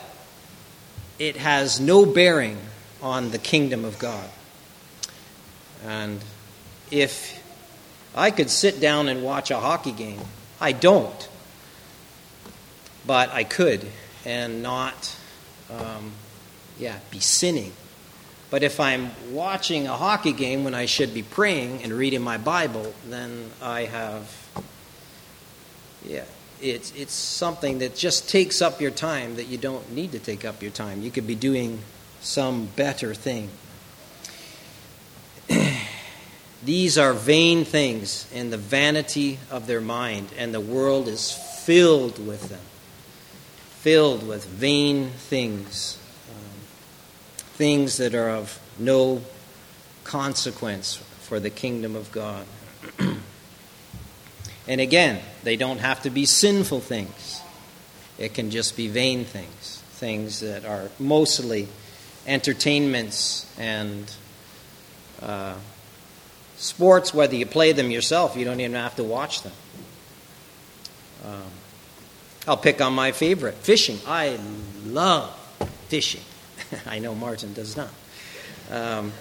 it 1.19 1.37
has 1.37 1.79
no 1.79 2.05
bearing 2.05 2.57
on 3.01 3.31
the 3.31 3.37
kingdom 3.37 3.85
of 3.85 3.99
God. 3.99 4.29
And 5.85 6.19
if 6.89 7.41
I 8.15 8.31
could 8.31 8.49
sit 8.49 8.79
down 8.79 9.07
and 9.07 9.23
watch 9.23 9.51
a 9.51 9.59
hockey 9.59 9.91
game, 9.91 10.21
I 10.59 10.71
don't. 10.71 11.29
But 13.05 13.29
I 13.29 13.43
could 13.43 13.87
and 14.25 14.61
not, 14.61 15.15
um, 15.69 16.11
yeah, 16.77 16.99
be 17.09 17.19
sinning 17.19 17.73
but 18.51 18.63
if 18.63 18.81
I'm 18.81 19.11
watching 19.31 19.87
a 19.87 19.95
hockey 19.95 20.33
game 20.33 20.65
when 20.65 20.75
I 20.75 20.85
should 20.85 21.13
be 21.13 21.23
praying 21.23 21.83
and 21.83 21.93
reading 21.93 22.21
my 22.21 22.37
Bible, 22.37 22.93
then 23.07 23.49
I 23.61 23.85
have, 23.85 24.29
yeah, 26.05 26.25
it's, 26.61 26.93
it's 26.95 27.13
something 27.13 27.79
that 27.79 27.95
just 27.95 28.29
takes 28.29 28.61
up 28.61 28.79
your 28.79 28.91
time 28.91 29.35
that 29.35 29.45
you 29.45 29.57
don't 29.57 29.91
need 29.91 30.11
to 30.13 30.19
take 30.19 30.45
up 30.45 30.61
your 30.61 30.71
time. 30.71 31.01
You 31.01 31.11
could 31.11 31.27
be 31.27 31.35
doing 31.35 31.79
some 32.21 32.67
better 32.75 33.13
thing. 33.13 33.49
These 36.63 36.97
are 36.97 37.13
vain 37.13 37.65
things 37.65 38.27
and 38.33 38.53
the 38.53 38.57
vanity 38.57 39.39
of 39.49 39.67
their 39.67 39.81
mind, 39.81 40.29
and 40.37 40.53
the 40.53 40.61
world 40.61 41.07
is 41.07 41.31
filled 41.31 42.25
with 42.25 42.49
them. 42.49 42.61
Filled 43.79 44.27
with 44.27 44.45
vain 44.45 45.09
things 45.09 45.97
um, 46.29 46.35
things 47.55 47.97
that 47.97 48.13
are 48.13 48.29
of 48.29 48.59
no 48.77 49.23
consequence 50.03 50.97
for 51.21 51.39
the 51.39 51.49
kingdom 51.49 51.95
of 51.95 52.11
God. 52.11 52.45
and 54.71 54.79
again, 54.79 55.19
they 55.43 55.57
don't 55.57 55.79
have 55.79 56.03
to 56.03 56.09
be 56.09 56.25
sinful 56.25 56.79
things, 56.79 57.41
it 58.17 58.33
can 58.33 58.51
just 58.51 58.77
be 58.77 58.87
vain 58.87 59.25
things, 59.25 59.83
things 59.95 60.39
that 60.39 60.63
are 60.63 60.87
mostly 60.97 61.67
entertainments 62.25 63.53
and 63.59 64.09
uh, 65.21 65.55
sports, 66.55 67.13
whether 67.13 67.35
you 67.35 67.45
play 67.45 67.73
them 67.73 67.91
yourself, 67.91 68.37
you 68.37 68.45
don't 68.45 68.61
even 68.61 68.77
have 68.77 68.95
to 68.95 69.03
watch 69.03 69.41
them. 69.41 69.51
Um, 71.25 71.51
I'll 72.47 72.55
pick 72.55 72.79
on 72.79 72.93
my 72.93 73.11
favorite 73.11 73.55
fishing. 73.55 73.99
I 74.07 74.39
love 74.85 75.35
fishing. 75.89 76.23
I 76.85 76.99
know 76.99 77.13
Martin 77.13 77.51
does 77.51 77.75
not. 77.75 77.89
Um, 78.71 79.11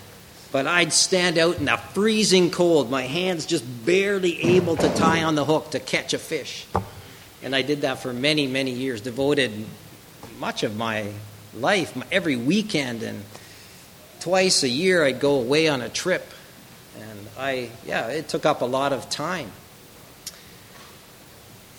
but 0.52 0.66
I'd 0.66 0.92
stand 0.92 1.38
out 1.38 1.58
in 1.58 1.66
the 1.66 1.76
freezing 1.76 2.50
cold, 2.50 2.90
my 2.90 3.02
hands 3.02 3.46
just 3.46 3.64
barely 3.86 4.56
able 4.56 4.76
to 4.76 4.94
tie 4.94 5.22
on 5.22 5.36
the 5.36 5.44
hook 5.44 5.70
to 5.70 5.80
catch 5.80 6.12
a 6.12 6.18
fish. 6.18 6.66
And 7.42 7.54
I 7.54 7.62
did 7.62 7.82
that 7.82 8.00
for 8.00 8.12
many, 8.12 8.46
many 8.46 8.72
years, 8.72 9.00
devoted 9.00 9.52
much 10.38 10.62
of 10.62 10.76
my 10.76 11.12
life, 11.54 11.96
every 12.10 12.36
weekend, 12.36 13.02
and 13.02 13.22
twice 14.20 14.62
a 14.62 14.68
year 14.68 15.04
I'd 15.04 15.20
go 15.20 15.36
away 15.36 15.68
on 15.68 15.82
a 15.82 15.88
trip. 15.88 16.26
And 16.98 17.28
I, 17.38 17.70
yeah, 17.86 18.08
it 18.08 18.28
took 18.28 18.44
up 18.44 18.60
a 18.60 18.66
lot 18.66 18.92
of 18.92 19.08
time. 19.08 19.50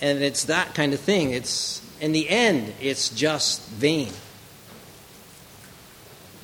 And 0.01 0.23
it's 0.23 0.45
that 0.45 0.73
kind 0.73 0.93
of 0.93 0.99
thing. 0.99 1.31
It's, 1.31 1.81
in 1.99 2.11
the 2.11 2.27
end, 2.29 2.73
it's 2.81 3.09
just 3.09 3.67
vain. 3.69 4.13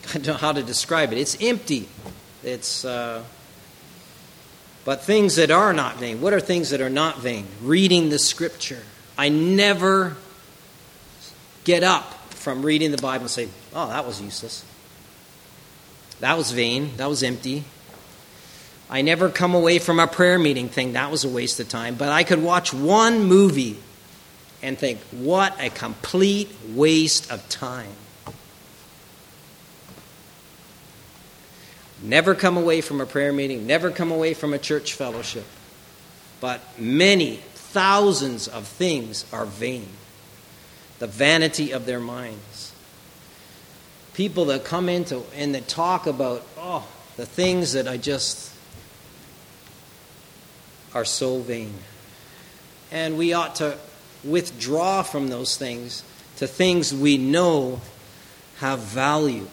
I 0.10 0.14
don't 0.14 0.28
know 0.28 0.34
how 0.34 0.52
to 0.52 0.62
describe 0.62 1.12
it. 1.12 1.18
It's 1.18 1.42
empty. 1.42 1.88
It's, 2.48 2.86
uh, 2.86 3.24
but 4.86 5.04
things 5.04 5.36
that 5.36 5.52
are 5.52 5.74
not 5.74 5.98
vain. 5.98 6.22
What 6.22 6.34
are 6.34 6.40
things 6.40 6.70
that 6.70 6.80
are 6.82 6.90
not 6.90 7.20
vain? 7.20 7.46
Reading 7.62 8.10
the 8.10 8.18
scripture. 8.18 8.84
I 9.18 9.30
never 9.30 10.16
get 11.66 11.84
up 11.84 12.14
from 12.30 12.66
reading 12.66 12.92
the 12.92 12.98
Bible 12.98 13.24
and 13.24 13.32
say, 13.32 13.50
oh, 13.76 13.90
that 13.90 14.06
was 14.06 14.22
useless. 14.22 14.64
That 16.22 16.38
was 16.38 16.52
vain. 16.52 16.96
That 16.98 17.10
was 17.10 17.22
empty. 17.22 17.66
I 18.90 19.02
never 19.02 19.30
come 19.30 19.54
away 19.54 19.80
from 19.80 20.00
a 20.00 20.08
prayer 20.08 20.40
meeting 20.40 20.70
thing. 20.70 20.94
That 20.94 21.12
was 21.12 21.26
a 21.26 21.30
waste 21.30 21.60
of 21.60 21.68
time. 21.68 21.96
But 21.96 22.10
I 22.10 22.24
could 22.24 22.42
watch 22.42 22.74
one 22.74 23.26
movie 23.26 23.78
and 24.64 24.78
think, 24.78 25.00
what 25.12 25.54
a 25.60 25.70
complete 25.70 26.50
waste 26.70 27.30
of 27.30 27.48
time. 27.50 27.92
Never 32.02 32.36
come 32.36 32.58
away 32.58 32.82
from 32.82 33.02
a 33.02 33.06
prayer 33.06 33.34
meeting, 33.34 33.66
never 33.66 33.90
come 33.92 34.12
away 34.12 34.34
from 34.34 34.54
a 34.54 34.60
church 34.60 34.94
fellowship. 34.94 35.46
But 36.40 36.62
many, 36.80 37.38
thousands 37.54 38.48
of 38.48 38.68
things 38.68 39.26
are 39.34 39.46
vain. 39.46 39.90
The 41.00 41.08
vanity 41.08 41.72
of 41.72 41.86
their 41.86 42.00
minds. 42.00 42.74
People 44.14 44.46
that 44.46 44.64
come 44.64 44.90
into 44.90 45.24
and 45.36 45.54
that 45.56 45.68
talk 45.68 46.08
about, 46.08 46.46
oh, 46.58 46.88
the 47.18 47.26
things 47.26 47.74
that 47.74 47.88
I 47.88 47.98
just 47.98 48.52
are 50.94 51.06
so 51.06 51.40
vain. 51.40 51.74
And 52.92 53.18
we 53.18 53.34
ought 53.34 53.56
to 53.56 53.78
withdraw 54.24 55.04
from 55.04 55.28
those 55.28 55.58
things 55.58 56.04
to 56.38 56.48
things 56.48 56.94
we 56.94 57.18
know 57.18 57.82
have 58.58 58.80
value 58.80 59.48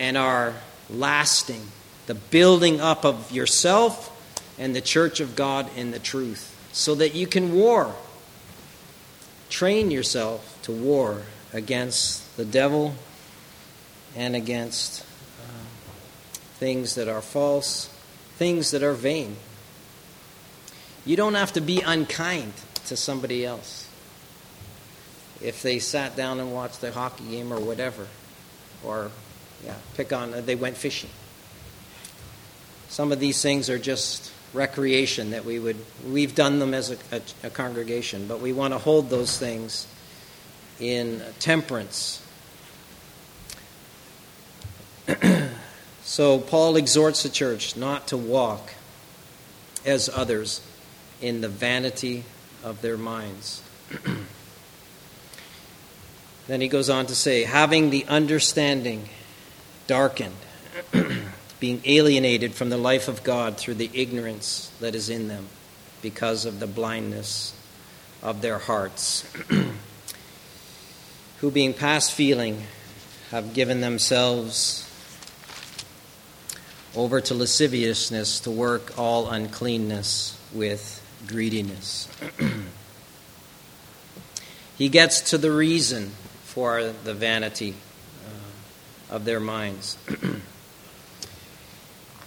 and 0.00 0.16
are 0.16 0.54
lasting. 0.88 1.62
The 2.06 2.14
building 2.16 2.80
up 2.80 3.04
of 3.04 3.30
yourself 3.30 4.08
and 4.58 4.74
the 4.74 4.80
church 4.80 5.20
of 5.20 5.36
God 5.36 5.70
in 5.76 5.92
the 5.92 6.00
truth, 6.00 6.56
so 6.72 6.96
that 6.96 7.14
you 7.14 7.28
can 7.28 7.54
war. 7.54 7.94
Train 9.48 9.92
yourself 9.92 10.58
to 10.62 10.72
war 10.72 11.22
against 11.52 12.36
the 12.36 12.44
devil 12.44 12.94
and 14.16 14.34
against 14.34 15.02
uh, 15.02 15.64
things 16.58 16.96
that 16.96 17.08
are 17.08 17.22
false, 17.22 17.88
things 18.36 18.72
that 18.72 18.82
are 18.82 18.92
vain. 18.92 19.36
You 21.06 21.16
don't 21.16 21.34
have 21.34 21.52
to 21.54 21.60
be 21.60 21.80
unkind 21.80 22.52
to 22.86 22.96
somebody 22.96 23.44
else 23.46 23.88
if 25.40 25.62
they 25.62 25.78
sat 25.78 26.16
down 26.16 26.38
and 26.40 26.52
watched 26.52 26.80
the 26.80 26.92
hockey 26.92 27.24
game 27.24 27.52
or 27.52 27.60
whatever, 27.60 28.06
or 28.84 29.10
yeah, 29.64 29.74
pick 29.94 30.12
on 30.12 30.32
they 30.46 30.54
went 30.54 30.76
fishing. 30.76 31.10
Some 32.88 33.12
of 33.12 33.20
these 33.20 33.40
things 33.40 33.70
are 33.70 33.78
just 33.78 34.32
recreation 34.52 35.30
that 35.30 35.44
we 35.44 35.58
would 35.58 35.76
we've 36.06 36.34
done 36.34 36.58
them 36.58 36.74
as 36.74 36.90
a, 36.90 36.96
a, 37.12 37.20
a 37.44 37.50
congregation, 37.50 38.26
but 38.26 38.40
we 38.40 38.52
want 38.52 38.74
to 38.74 38.78
hold 38.78 39.10
those 39.10 39.38
things 39.38 39.86
in 40.80 41.22
temperance. 41.38 42.22
so 46.02 46.38
Paul 46.38 46.76
exhorts 46.76 47.22
the 47.22 47.28
church 47.28 47.76
not 47.76 48.08
to 48.08 48.16
walk 48.16 48.74
as 49.84 50.08
others 50.08 50.60
in 51.20 51.40
the 51.40 51.48
vanity 51.48 52.24
of 52.62 52.82
their 52.82 52.96
minds. 52.96 53.62
then 56.46 56.60
he 56.60 56.68
goes 56.68 56.90
on 56.90 57.06
to 57.06 57.14
say, 57.14 57.44
having 57.44 57.90
the 57.90 58.04
understanding 58.06 59.08
darkened, 59.90 60.36
being 61.58 61.82
alienated 61.84 62.54
from 62.54 62.70
the 62.70 62.76
life 62.76 63.08
of 63.08 63.24
God 63.24 63.56
through 63.56 63.74
the 63.74 63.90
ignorance 63.92 64.70
that 64.78 64.94
is 64.94 65.10
in 65.10 65.26
them 65.26 65.48
because 66.00 66.44
of 66.44 66.60
the 66.60 66.68
blindness 66.68 67.52
of 68.22 68.40
their 68.40 68.58
hearts, 68.58 69.26
who 71.40 71.50
being 71.50 71.74
past 71.74 72.12
feeling 72.12 72.62
have 73.32 73.52
given 73.52 73.80
themselves 73.80 74.88
over 76.94 77.20
to 77.20 77.34
lasciviousness 77.34 78.38
to 78.38 78.50
work 78.52 78.96
all 78.96 79.28
uncleanness 79.28 80.38
with 80.54 81.02
greediness. 81.26 82.06
he 84.78 84.88
gets 84.88 85.30
to 85.30 85.36
the 85.36 85.50
reason 85.50 86.12
for 86.44 86.92
the 87.02 87.12
vanity 87.12 87.74
of 89.10 89.24
their 89.24 89.40
minds. 89.40 89.98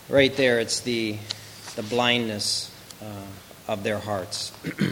right 0.10 0.36
there, 0.36 0.60
it's 0.60 0.82
the, 0.82 1.18
the 1.76 1.84
blindness 1.84 2.70
uh, 3.02 3.72
of 3.72 3.84
their 3.84 4.00
hearts. 4.00 4.52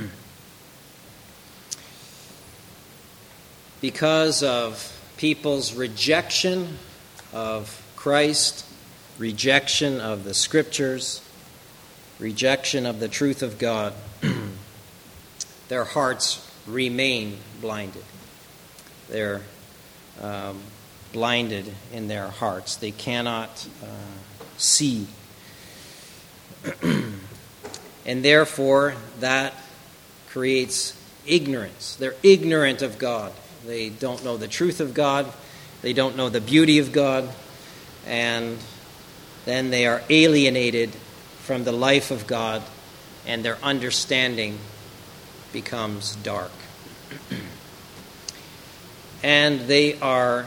because 3.82 4.42
of 4.42 4.98
people's 5.18 5.76
rejection 5.76 6.78
of 7.34 7.84
Christ, 7.96 8.66
rejection 9.18 10.00
of 10.00 10.24
the 10.24 10.34
scriptures, 10.34 11.22
rejection 12.20 12.86
of 12.86 13.00
the 13.00 13.08
truth 13.08 13.44
of 13.44 13.60
God, 13.60 13.94
their 15.68 15.84
hearts 15.84 16.48
remain 16.66 17.38
blinded. 17.60 18.04
They're 19.10 19.42
um, 20.22 20.62
blinded 21.12 21.74
in 21.92 22.08
their 22.08 22.28
hearts. 22.28 22.76
They 22.76 22.92
cannot 22.92 23.68
uh, 23.84 23.88
see. 24.58 25.08
and 26.82 28.26
therefore, 28.26 28.96
that 29.20 29.54
creates 30.30 30.98
ignorance. 31.26 31.96
They're 31.96 32.16
ignorant 32.24 32.82
of 32.82 32.98
God. 32.98 33.34
They 33.66 33.90
don't 33.90 34.24
know 34.24 34.38
the 34.38 34.48
truth 34.48 34.80
of 34.80 34.94
God. 34.94 35.32
They 35.82 35.94
don't 35.94 36.16
know 36.16 36.30
the 36.30 36.42
beauty 36.42 36.80
of 36.80 36.92
God. 36.92 37.30
And 38.06 38.58
then 39.46 39.70
they 39.70 39.86
are 39.86 40.02
alienated 40.10 40.92
from 41.40 41.64
the 41.64 41.72
life 41.72 42.12
of 42.12 42.28
God, 42.28 42.64
and 43.26 43.44
their 43.44 43.58
understanding 43.64 44.60
becomes 45.52 46.16
dark. 46.18 46.52
and 49.24 49.62
they 49.62 50.00
are 50.00 50.46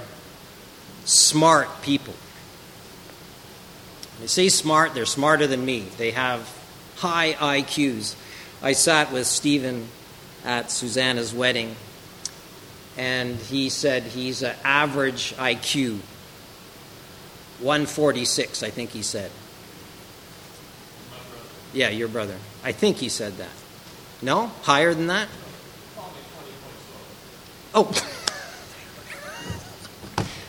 smart 1.05 1.83
people. 1.83 2.14
They 4.21 4.27
say 4.27 4.49
smart, 4.49 4.95
they're 4.95 5.07
smarter 5.07 5.47
than 5.47 5.64
me. 5.64 5.81
They 5.99 6.12
have 6.12 6.49
high 6.97 7.33
IQs. 7.35 8.14
I 8.62 8.73
sat 8.73 9.12
with 9.12 9.27
Stephen 9.27 9.88
at 10.45 10.71
Susanna's 10.71 11.35
wedding, 11.35 11.77
and 12.97 13.37
he 13.37 13.69
said 13.69 14.05
he's 14.05 14.43
an 14.43 14.55
average 14.64 15.35
IQ 15.37 16.01
146, 17.61 18.62
I 18.62 18.71
think 18.71 18.90
he 18.90 19.03
said. 19.03 19.31
Yeah, 21.73 21.88
your 21.88 22.09
brother. 22.09 22.37
I 22.62 22.73
think 22.73 22.99
he 22.99 23.09
said 23.09 23.37
that. 23.38 23.51
No? 24.23 24.47
Higher 24.62 24.95
than 24.95 25.09
that? 25.09 25.29
Oh. 27.75 27.93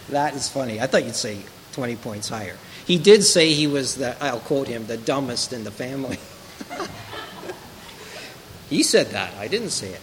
that 0.10 0.36
is 0.36 0.50
funny. 0.50 0.80
I 0.80 0.88
thought 0.88 1.04
you'd 1.04 1.16
say 1.16 1.40
20 1.74 1.96
points 1.98 2.30
higher. 2.30 2.56
He 2.86 2.98
did 2.98 3.24
say 3.24 3.54
he 3.54 3.68
was 3.68 3.96
the, 3.96 4.22
I'll 4.24 4.40
quote 4.40 4.68
him, 4.68 4.86
the 4.86 4.98
dumbest 4.98 5.54
in 5.54 5.64
the 5.64 5.72
family. 5.72 6.20
he 8.70 8.84
said 8.84 9.08
that. 9.08 9.34
I 9.36 9.48
didn't 9.48 9.72
say 9.72 9.90
it. 9.90 10.02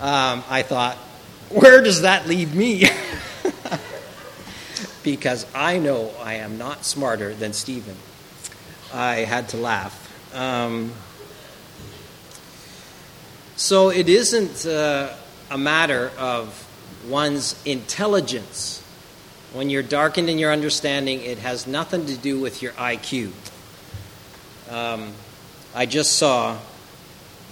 Um, 0.00 0.42
I 0.48 0.62
thought, 0.62 0.96
where 1.50 1.82
does 1.82 2.02
that 2.02 2.26
leave 2.26 2.54
me? 2.54 2.86
because 5.02 5.46
I 5.54 5.78
know 5.78 6.10
I 6.20 6.34
am 6.34 6.58
not 6.58 6.84
smarter 6.84 7.34
than 7.34 7.52
Stephen. 7.52 7.96
I 8.92 9.16
had 9.16 9.48
to 9.50 9.56
laugh. 9.56 9.98
Um, 10.34 10.92
so 13.56 13.90
it 13.90 14.08
isn't 14.08 14.66
uh, 14.66 15.14
a 15.50 15.58
matter 15.58 16.10
of 16.18 16.68
one's 17.08 17.60
intelligence. 17.64 18.81
When 19.52 19.68
you're 19.68 19.82
darkened 19.82 20.30
in 20.30 20.38
your 20.38 20.50
understanding, 20.50 21.20
it 21.20 21.38
has 21.38 21.66
nothing 21.66 22.06
to 22.06 22.16
do 22.16 22.40
with 22.40 22.62
your 22.62 22.72
IQ. 22.72 23.32
Um, 24.70 25.12
I 25.74 25.84
just 25.84 26.16
saw 26.16 26.58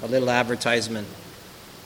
a 0.03 0.07
little 0.07 0.31
advertisement. 0.31 1.07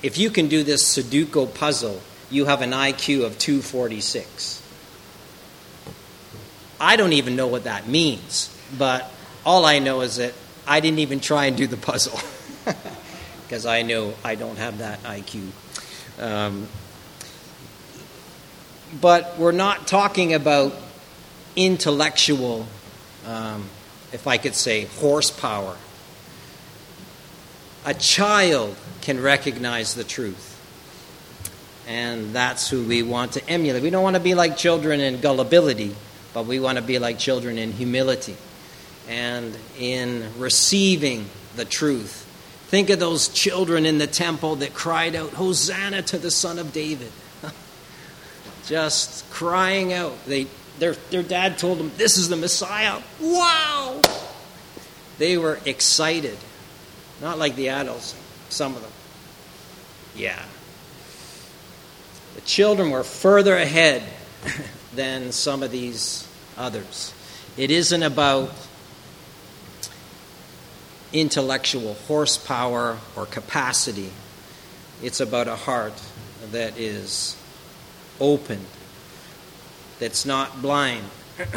If 0.04 0.16
you 0.16 0.30
can 0.30 0.46
do 0.46 0.62
this 0.62 0.96
Sudoku 0.96 1.52
puzzle, 1.52 2.00
you 2.30 2.44
have 2.44 2.62
an 2.62 2.70
IQ 2.70 3.24
of 3.24 3.38
246. 3.38 4.62
I 6.80 6.94
don't 6.94 7.12
even 7.12 7.34
know 7.34 7.48
what 7.48 7.64
that 7.64 7.88
means, 7.88 8.56
but 8.78 9.10
all 9.44 9.64
I 9.64 9.80
know 9.80 10.02
is 10.02 10.16
that 10.16 10.34
I 10.66 10.78
didn't 10.78 11.00
even 11.00 11.18
try 11.18 11.46
and 11.46 11.56
do 11.56 11.66
the 11.66 11.76
puzzle 11.76 12.20
because 13.42 13.66
I 13.66 13.82
know 13.82 14.14
I 14.22 14.36
don't 14.36 14.58
have 14.58 14.78
that 14.78 15.02
IQ. 15.02 15.48
Um, 16.20 16.68
but 19.00 19.38
we're 19.38 19.52
not 19.52 19.86
talking 19.86 20.34
about 20.34 20.74
intellectual, 21.56 22.66
um, 23.26 23.68
if 24.12 24.26
I 24.26 24.38
could 24.38 24.54
say, 24.54 24.84
horsepower. 24.84 25.76
A 27.86 27.94
child 27.94 28.76
can 29.02 29.20
recognize 29.20 29.94
the 29.94 30.04
truth. 30.04 30.52
And 31.86 32.32
that's 32.32 32.70
who 32.70 32.82
we 32.82 33.02
want 33.02 33.32
to 33.32 33.46
emulate. 33.48 33.82
We 33.82 33.90
don't 33.90 34.02
want 34.02 34.16
to 34.16 34.22
be 34.22 34.34
like 34.34 34.56
children 34.56 35.00
in 35.00 35.20
gullibility, 35.20 35.94
but 36.32 36.46
we 36.46 36.58
want 36.60 36.78
to 36.78 36.82
be 36.82 36.98
like 36.98 37.18
children 37.18 37.58
in 37.58 37.72
humility 37.72 38.36
and 39.08 39.54
in 39.78 40.24
receiving 40.38 41.28
the 41.56 41.64
truth. 41.66 42.22
Think 42.68 42.88
of 42.90 42.98
those 42.98 43.28
children 43.28 43.84
in 43.84 43.98
the 43.98 44.06
temple 44.06 44.56
that 44.56 44.72
cried 44.72 45.14
out, 45.14 45.30
Hosanna 45.30 46.02
to 46.02 46.18
the 46.18 46.30
Son 46.30 46.58
of 46.58 46.72
David. 46.72 47.12
Just 48.66 49.28
crying 49.30 49.92
out. 49.92 50.24
They, 50.26 50.46
their, 50.78 50.94
their 51.10 51.22
dad 51.22 51.58
told 51.58 51.78
them, 51.78 51.92
This 51.96 52.16
is 52.16 52.28
the 52.28 52.36
Messiah. 52.36 53.00
Wow! 53.20 54.00
They 55.18 55.38
were 55.38 55.60
excited. 55.64 56.38
Not 57.20 57.38
like 57.38 57.56
the 57.56 57.68
adults, 57.68 58.14
some 58.48 58.74
of 58.74 58.82
them. 58.82 58.90
Yeah. 60.16 60.42
The 62.34 62.40
children 62.42 62.90
were 62.90 63.04
further 63.04 63.56
ahead 63.56 64.02
than 64.94 65.32
some 65.32 65.62
of 65.62 65.70
these 65.70 66.28
others. 66.56 67.14
It 67.56 67.70
isn't 67.70 68.02
about 68.02 68.52
intellectual 71.12 71.94
horsepower 72.08 72.98
or 73.14 73.26
capacity, 73.26 74.10
it's 75.02 75.20
about 75.20 75.46
a 75.46 75.54
heart 75.54 75.94
that 76.50 76.76
is 76.76 77.36
open, 78.20 78.60
that's 79.98 80.24
not 80.26 80.62
blind, 80.62 81.04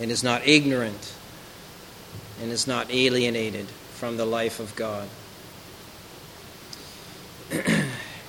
and 0.00 0.10
is 0.10 0.24
not 0.24 0.46
ignorant, 0.46 1.14
and 2.40 2.50
is 2.50 2.66
not 2.66 2.90
alienated 2.90 3.66
from 3.94 4.16
the 4.16 4.26
life 4.26 4.60
of 4.60 4.74
God. 4.76 5.08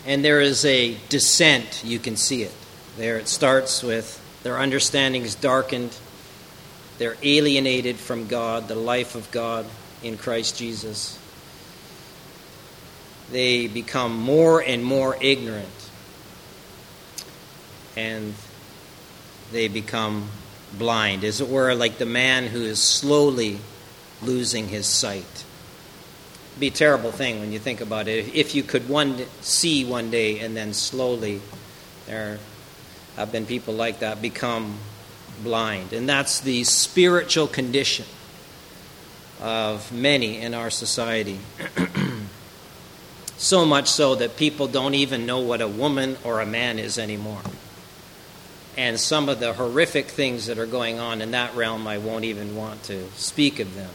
and 0.05 0.23
there 0.23 0.41
is 0.41 0.65
a 0.65 0.97
descent, 1.09 1.83
you 1.83 1.99
can 1.99 2.15
see 2.15 2.43
it. 2.43 2.53
There 2.97 3.17
it 3.17 3.27
starts 3.27 3.81
with 3.81 4.19
their 4.43 4.59
understanding 4.59 5.23
is 5.23 5.35
darkened, 5.35 5.95
they're 6.97 7.17
alienated 7.23 7.95
from 7.95 8.27
God, 8.27 8.67
the 8.67 8.75
life 8.75 9.15
of 9.15 9.31
God 9.31 9.65
in 10.03 10.17
Christ 10.17 10.57
Jesus. 10.57 11.17
They 13.31 13.67
become 13.67 14.15
more 14.15 14.61
and 14.61 14.83
more 14.83 15.17
ignorant, 15.21 15.82
and 17.95 18.33
they 19.51 19.67
become 19.67 20.29
blind, 20.77 21.23
as 21.23 21.41
it 21.41 21.49
were, 21.49 21.73
like 21.75 21.97
the 21.97 22.05
man 22.05 22.47
who 22.47 22.61
is 22.61 22.81
slowly 22.81 23.59
losing 24.21 24.69
his 24.69 24.85
sight 24.85 25.43
It'd 26.53 26.59
be 26.59 26.67
a 26.67 26.69
terrible 26.69 27.11
thing 27.11 27.39
when 27.39 27.51
you 27.51 27.57
think 27.57 27.81
about 27.81 28.07
it. 28.07 28.35
If 28.35 28.53
you 28.53 28.61
could 28.61 28.87
one 28.87 29.25
see 29.41 29.83
one 29.83 30.11
day 30.11 30.37
and 30.37 30.55
then 30.55 30.75
slowly, 30.75 31.41
there 32.05 32.37
have 33.15 33.31
been 33.31 33.47
people 33.47 33.73
like 33.73 34.01
that 34.01 34.21
become 34.21 34.77
blind, 35.41 35.93
and 35.93 36.07
that's 36.07 36.41
the 36.41 36.63
spiritual 36.63 37.47
condition 37.47 38.05
of 39.41 39.91
many 39.91 40.41
in 40.41 40.53
our 40.53 40.69
society. 40.69 41.39
so 43.37 43.65
much 43.65 43.89
so 43.89 44.13
that 44.13 44.37
people 44.37 44.67
don't 44.67 44.93
even 44.93 45.25
know 45.25 45.39
what 45.39 45.59
a 45.59 45.67
woman 45.67 46.17
or 46.23 46.39
a 46.39 46.45
man 46.45 46.77
is 46.77 46.99
anymore. 46.99 47.41
And 48.75 48.99
some 48.99 49.29
of 49.29 49.39
the 49.39 49.53
horrific 49.53 50.07
things 50.07 50.47
that 50.47 50.57
are 50.57 50.65
going 50.65 50.99
on 50.99 51.21
in 51.21 51.31
that 51.31 51.55
realm, 51.55 51.87
I 51.87 51.99
won't 51.99 52.25
even 52.25 52.55
want 52.55 52.83
to 52.83 53.07
speak 53.11 53.59
of 53.59 53.75
them. 53.75 53.91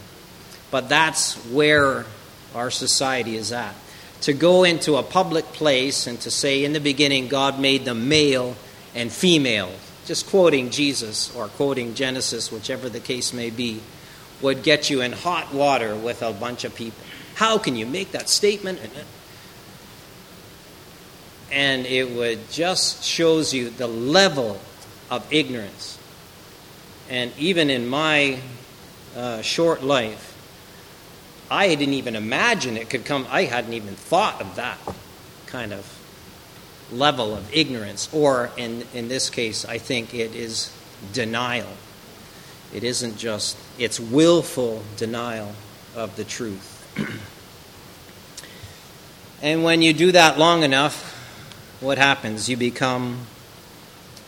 But 0.70 0.88
that's 0.88 1.34
where 1.46 2.06
our 2.54 2.70
society 2.70 3.36
is 3.36 3.52
at. 3.52 3.74
To 4.22 4.32
go 4.32 4.64
into 4.64 4.96
a 4.96 5.02
public 5.02 5.44
place 5.46 6.06
and 6.06 6.20
to 6.20 6.30
say, 6.30 6.64
in 6.64 6.72
the 6.72 6.80
beginning, 6.80 7.28
God 7.28 7.58
made 7.58 7.84
them 7.84 8.08
male 8.08 8.56
and 8.94 9.10
female, 9.10 9.72
just 10.06 10.28
quoting 10.28 10.70
Jesus 10.70 11.34
or 11.34 11.48
quoting 11.48 11.94
Genesis, 11.94 12.52
whichever 12.52 12.88
the 12.88 13.00
case 13.00 13.32
may 13.32 13.50
be, 13.50 13.80
would 14.40 14.62
get 14.62 14.90
you 14.90 15.00
in 15.00 15.12
hot 15.12 15.52
water 15.52 15.96
with 15.96 16.22
a 16.22 16.32
bunch 16.32 16.64
of 16.64 16.74
people. 16.74 16.98
How 17.34 17.58
can 17.58 17.76
you 17.76 17.86
make 17.86 18.12
that 18.12 18.28
statement? 18.28 18.80
And 21.50 21.86
it 21.86 22.10
would 22.10 22.50
just 22.50 23.04
shows 23.04 23.54
you 23.54 23.70
the 23.70 23.86
level 23.86 24.60
of 25.10 25.26
ignorance. 25.32 25.98
And 27.08 27.32
even 27.38 27.70
in 27.70 27.86
my 27.86 28.40
uh, 29.16 29.42
short 29.42 29.82
life, 29.82 30.34
I 31.50 31.74
didn't 31.74 31.94
even 31.94 32.14
imagine 32.14 32.76
it 32.76 32.90
could 32.90 33.04
come. 33.04 33.26
I 33.30 33.44
hadn't 33.44 33.72
even 33.72 33.94
thought 33.94 34.40
of 34.40 34.56
that 34.56 34.78
kind 35.46 35.72
of 35.72 35.94
level 36.92 37.34
of 37.34 37.52
ignorance. 37.54 38.08
Or 38.12 38.50
in, 38.56 38.84
in 38.92 39.08
this 39.08 39.30
case, 39.30 39.64
I 39.64 39.78
think 39.78 40.12
it 40.12 40.34
is 40.34 40.72
denial. 41.12 41.72
It 42.74 42.84
isn't 42.84 43.16
just, 43.16 43.56
it's 43.78 43.98
willful 43.98 44.82
denial 44.96 45.54
of 45.96 46.16
the 46.16 46.24
truth. 46.24 46.74
and 49.42 49.64
when 49.64 49.80
you 49.80 49.94
do 49.94 50.12
that 50.12 50.38
long 50.38 50.62
enough, 50.62 51.14
what 51.80 51.96
happens? 51.96 52.48
You 52.48 52.56
become, 52.56 53.26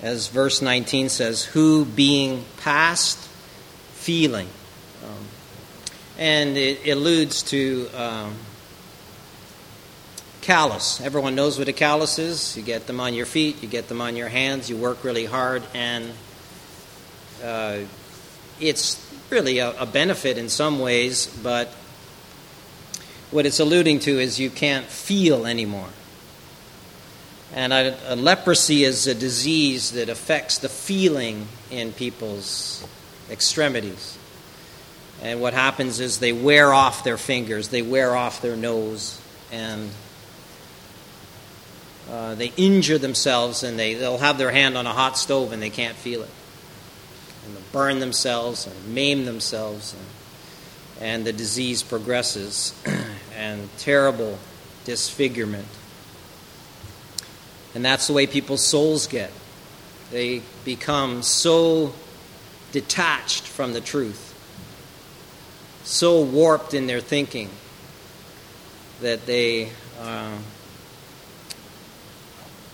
as 0.02 0.28
verse 0.28 0.62
19 0.62 1.08
says, 1.08 1.44
who 1.44 1.84
being 1.84 2.44
past 2.58 3.18
feeling 3.92 4.48
and 6.20 6.58
it 6.58 6.86
alludes 6.86 7.42
to 7.44 7.88
um, 7.96 8.34
callus. 10.42 11.00
Everyone 11.00 11.34
knows 11.34 11.58
what 11.58 11.66
a 11.66 11.72
callus 11.72 12.18
is. 12.18 12.58
You 12.58 12.62
get 12.62 12.86
them 12.86 13.00
on 13.00 13.14
your 13.14 13.24
feet, 13.24 13.62
you 13.62 13.68
get 13.68 13.88
them 13.88 14.02
on 14.02 14.16
your 14.16 14.28
hands, 14.28 14.68
you 14.68 14.76
work 14.76 15.02
really 15.02 15.24
hard, 15.24 15.62
and 15.72 16.12
uh, 17.42 17.78
it's 18.60 19.02
really 19.30 19.60
a, 19.60 19.70
a 19.80 19.86
benefit 19.86 20.36
in 20.36 20.50
some 20.50 20.78
ways, 20.78 21.26
but 21.42 21.68
what 23.30 23.46
it's 23.46 23.58
alluding 23.58 24.00
to 24.00 24.18
is 24.20 24.38
you 24.38 24.50
can't 24.50 24.84
feel 24.84 25.46
anymore. 25.46 25.88
And 27.52 27.72
a, 27.72 28.12
a, 28.12 28.16
leprosy 28.16 28.84
is 28.84 29.06
a 29.08 29.14
disease 29.14 29.92
that 29.92 30.08
affects 30.08 30.58
the 30.58 30.68
feeling 30.68 31.48
in 31.70 31.92
people's 31.92 32.86
extremities. 33.28 34.16
And 35.22 35.40
what 35.40 35.52
happens 35.52 35.98
is 35.98 36.18
they 36.18 36.32
wear 36.32 36.72
off 36.72 37.02
their 37.02 37.16
fingers, 37.16 37.68
they 37.68 37.82
wear 37.82 38.14
off 38.14 38.40
their 38.40 38.56
nose, 38.56 39.20
and 39.50 39.90
uh, 42.08 42.34
they 42.36 42.52
injure 42.56 42.98
themselves, 42.98 43.62
and 43.62 43.78
they, 43.78 43.94
they'll 43.94 44.18
have 44.18 44.38
their 44.38 44.50
hand 44.50 44.78
on 44.78 44.86
a 44.86 44.92
hot 44.92 45.18
stove 45.18 45.52
and 45.52 45.60
they 45.60 45.70
can't 45.70 45.96
feel 45.96 46.22
it. 46.22 46.30
And 47.44 47.56
they'll 47.56 47.62
burn 47.72 47.98
themselves 47.98 48.66
and 48.66 48.94
maim 48.94 49.24
themselves, 49.24 49.94
and, 49.94 51.08
and 51.08 51.24
the 51.24 51.32
disease 51.32 51.82
progresses, 51.82 52.74
and 53.36 53.68
terrible 53.78 54.38
disfigurement. 54.84 55.66
And 57.74 57.84
that's 57.84 58.06
the 58.06 58.12
way 58.12 58.26
people's 58.26 58.66
souls 58.66 59.06
get. 59.06 59.30
They 60.10 60.42
become 60.64 61.22
so 61.22 61.94
detached 62.72 63.46
from 63.46 63.72
the 63.72 63.80
truth 63.80 64.30
so 65.90 66.20
warped 66.20 66.72
in 66.72 66.86
their 66.86 67.00
thinking 67.00 67.50
that 69.00 69.26
they 69.26 69.70
uh, 70.00 70.38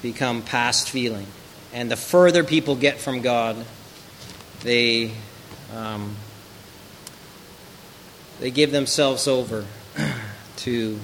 become 0.02 0.42
past 0.42 0.90
feeling. 0.90 1.26
And 1.72 1.90
the 1.90 1.96
further 1.96 2.44
people 2.44 2.76
get 2.76 2.98
from 2.98 3.22
God, 3.22 3.56
they 4.60 5.12
um, 5.74 6.16
they 8.38 8.50
give 8.50 8.70
themselves 8.70 9.26
over 9.26 9.66
to 10.58 10.98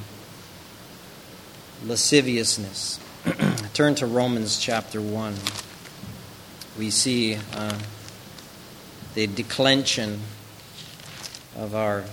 lasciviousness. 1.84 3.00
Turn 3.72 3.94
to 3.96 4.06
Romans 4.06 4.58
chapter 4.58 5.00
1. 5.00 5.34
We 6.78 6.90
see 6.90 7.36
uh, 7.54 7.78
the 9.14 9.28
declension 9.28 10.20
of 11.56 11.74
our 11.74 12.04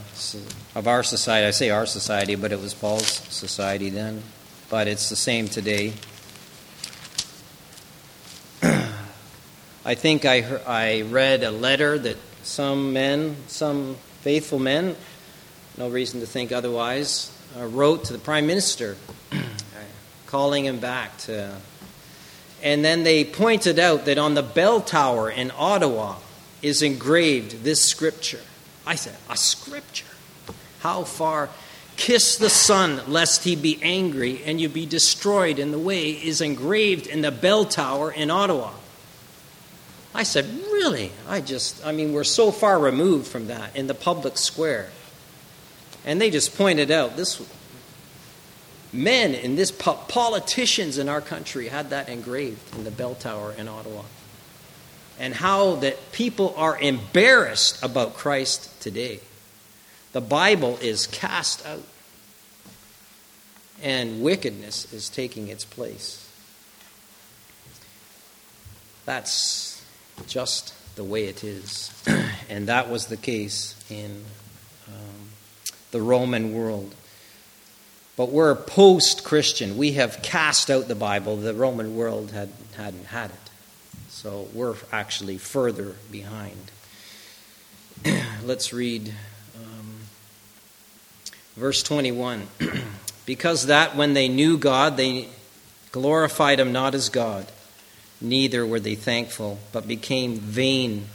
of 0.75 0.87
our 0.87 1.01
society. 1.01 1.47
I 1.47 1.51
say 1.51 1.71
our 1.71 1.87
society, 1.87 2.35
but 2.35 2.51
it 2.51 2.59
was 2.59 2.73
Paul's 2.75 3.07
society 3.07 3.89
then, 3.89 4.21
but 4.69 4.87
it's 4.87 5.09
the 5.09 5.15
same 5.15 5.47
today. 5.47 5.93
I 8.63 9.95
think 9.95 10.25
I 10.25 10.41
I 10.67 11.01
read 11.01 11.43
a 11.43 11.51
letter 11.51 11.97
that 11.97 12.17
some 12.43 12.93
men, 12.93 13.35
some 13.47 13.95
faithful 14.21 14.59
men, 14.59 14.95
no 15.75 15.89
reason 15.89 16.19
to 16.19 16.27
think 16.27 16.51
otherwise, 16.51 17.31
uh, 17.57 17.65
wrote 17.65 18.03
to 18.05 18.13
the 18.13 18.19
prime 18.19 18.45
minister, 18.45 18.95
calling 20.29 20.65
him 20.65 20.79
back 20.79 21.17
to. 21.19 21.55
And 22.63 22.83
then 22.83 23.03
they 23.03 23.25
pointed 23.25 23.79
out 23.79 24.05
that 24.05 24.17
on 24.17 24.33
the 24.33 24.43
bell 24.43 24.81
tower 24.81 25.29
in 25.29 25.51
Ottawa 25.57 26.15
is 26.61 26.81
engraved 26.81 27.63
this 27.63 27.81
scripture 27.81 28.39
I 28.89 28.95
said, 28.95 29.15
a 29.29 29.37
scripture. 29.37 30.07
How 30.79 31.03
far? 31.03 31.49
Kiss 31.95 32.37
the 32.37 32.49
Son, 32.49 32.99
lest 33.07 33.43
he 33.43 33.55
be 33.55 33.77
angry 33.83 34.41
and 34.43 34.59
you 34.59 34.67
be 34.67 34.87
destroyed 34.87 35.59
in 35.59 35.71
the 35.71 35.77
way, 35.77 36.09
is 36.09 36.41
engraved 36.41 37.05
in 37.05 37.21
the 37.21 37.29
bell 37.29 37.65
tower 37.65 38.11
in 38.11 38.31
Ottawa. 38.31 38.71
I 40.15 40.23
said, 40.23 40.45
Really? 40.71 41.11
I 41.27 41.39
just, 41.39 41.85
I 41.85 41.91
mean, 41.91 42.13
we're 42.13 42.23
so 42.23 42.51
far 42.51 42.79
removed 42.79 43.27
from 43.27 43.45
that 43.47 43.75
in 43.75 43.85
the 43.85 43.93
public 43.93 44.39
square. 44.39 44.89
And 46.03 46.19
they 46.19 46.31
just 46.31 46.57
pointed 46.57 46.89
out 46.89 47.15
this 47.15 47.39
men 48.91 49.35
in 49.35 49.55
this 49.55 49.71
politicians 49.71 50.97
in 50.97 51.09
our 51.09 51.21
country 51.21 51.67
had 51.67 51.91
that 51.91 52.09
engraved 52.09 52.75
in 52.75 52.83
the 52.83 52.91
bell 52.91 53.15
tower 53.15 53.53
in 53.53 53.67
Ottawa. 53.67 54.03
And 55.19 55.33
how 55.33 55.75
that 55.75 56.11
people 56.11 56.53
are 56.57 56.79
embarrassed 56.79 57.83
about 57.83 58.15
Christ 58.15 58.81
today. 58.81 59.19
The 60.13 60.21
Bible 60.21 60.77
is 60.81 61.07
cast 61.07 61.65
out. 61.65 61.83
And 63.81 64.21
wickedness 64.21 64.91
is 64.93 65.09
taking 65.09 65.49
its 65.49 65.65
place. 65.65 66.25
That's 69.05 69.83
just 70.27 70.73
the 70.95 71.03
way 71.03 71.25
it 71.25 71.43
is. 71.43 71.91
and 72.49 72.67
that 72.67 72.89
was 72.89 73.07
the 73.07 73.17
case 73.17 73.75
in 73.89 74.23
um, 74.87 75.29
the 75.91 76.01
Roman 76.01 76.53
world. 76.53 76.93
But 78.19 78.31
we're 78.31 78.53
post 78.53 79.23
Christian. 79.23 79.77
We 79.77 79.93
have 79.93 80.21
cast 80.21 80.69
out 80.69 80.89
the 80.89 80.95
Bible. 80.95 81.37
The 81.37 81.53
Roman 81.53 81.95
world 81.95 82.31
had, 82.31 82.49
hadn't 82.75 83.05
had 83.05 83.29
it. 83.29 83.49
So 84.09 84.49
we're 84.53 84.75
actually 84.91 85.37
further 85.37 85.95
behind. 86.11 86.69
Let's 88.43 88.73
read 88.73 89.13
um, 89.55 89.99
verse 91.55 91.81
21. 91.81 92.47
because 93.25 93.67
that 93.67 93.95
when 93.95 94.15
they 94.15 94.27
knew 94.27 94.57
God, 94.57 94.97
they 94.97 95.29
glorified 95.93 96.59
him 96.59 96.73
not 96.73 96.95
as 96.95 97.07
God 97.07 97.49
neither 98.21 98.65
were 98.65 98.81
they 98.81 98.95
thankful, 98.95 99.59
but 99.71 99.87
became 99.87 100.35
vain. 100.35 101.05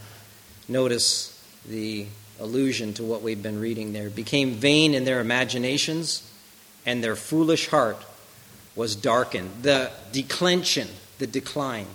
Notice 0.69 1.39
the 1.69 2.07
allusion 2.41 2.95
to 2.95 3.05
what 3.05 3.21
we've 3.21 3.43
been 3.43 3.61
reading 3.61 3.93
there. 3.93 4.09
Became 4.09 4.53
vain 4.53 4.95
in 4.95 5.05
their 5.05 5.21
imaginations, 5.21 6.31
and 6.87 7.03
their 7.03 7.17
foolish 7.17 7.69
heart 7.69 7.99
was 8.77 8.97
darkened. 8.97 9.51
The 9.63 9.91
declension, 10.13 10.89
the 11.19 11.27
decline. 11.27 11.87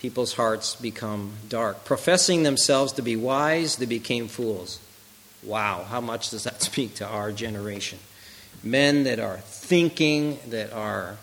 People's 0.00 0.34
hearts 0.34 0.76
become 0.76 1.32
dark. 1.48 1.84
Professing 1.84 2.42
themselves 2.42 2.92
to 2.92 3.02
be 3.02 3.16
wise, 3.16 3.76
they 3.76 3.86
became 3.86 4.28
fools. 4.28 4.80
Wow, 5.42 5.84
how 5.88 6.00
much 6.00 6.30
does 6.30 6.44
that 6.44 6.62
speak 6.62 6.94
to 6.96 7.06
our 7.06 7.32
generation? 7.32 7.98
Men 8.62 9.04
that 9.04 9.18
are 9.18 9.38
thinking, 9.38 10.38
that 10.48 10.72
are 10.72 11.16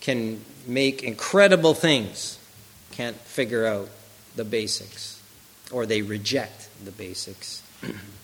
can 0.00 0.44
make 0.66 1.02
incredible 1.02 1.74
things, 1.74 2.38
can't 2.90 3.16
figure 3.16 3.66
out 3.66 3.88
the 4.34 4.44
basics, 4.44 5.22
or 5.70 5.86
they 5.86 6.02
reject 6.02 6.68
the 6.84 6.90
basics. 6.90 7.62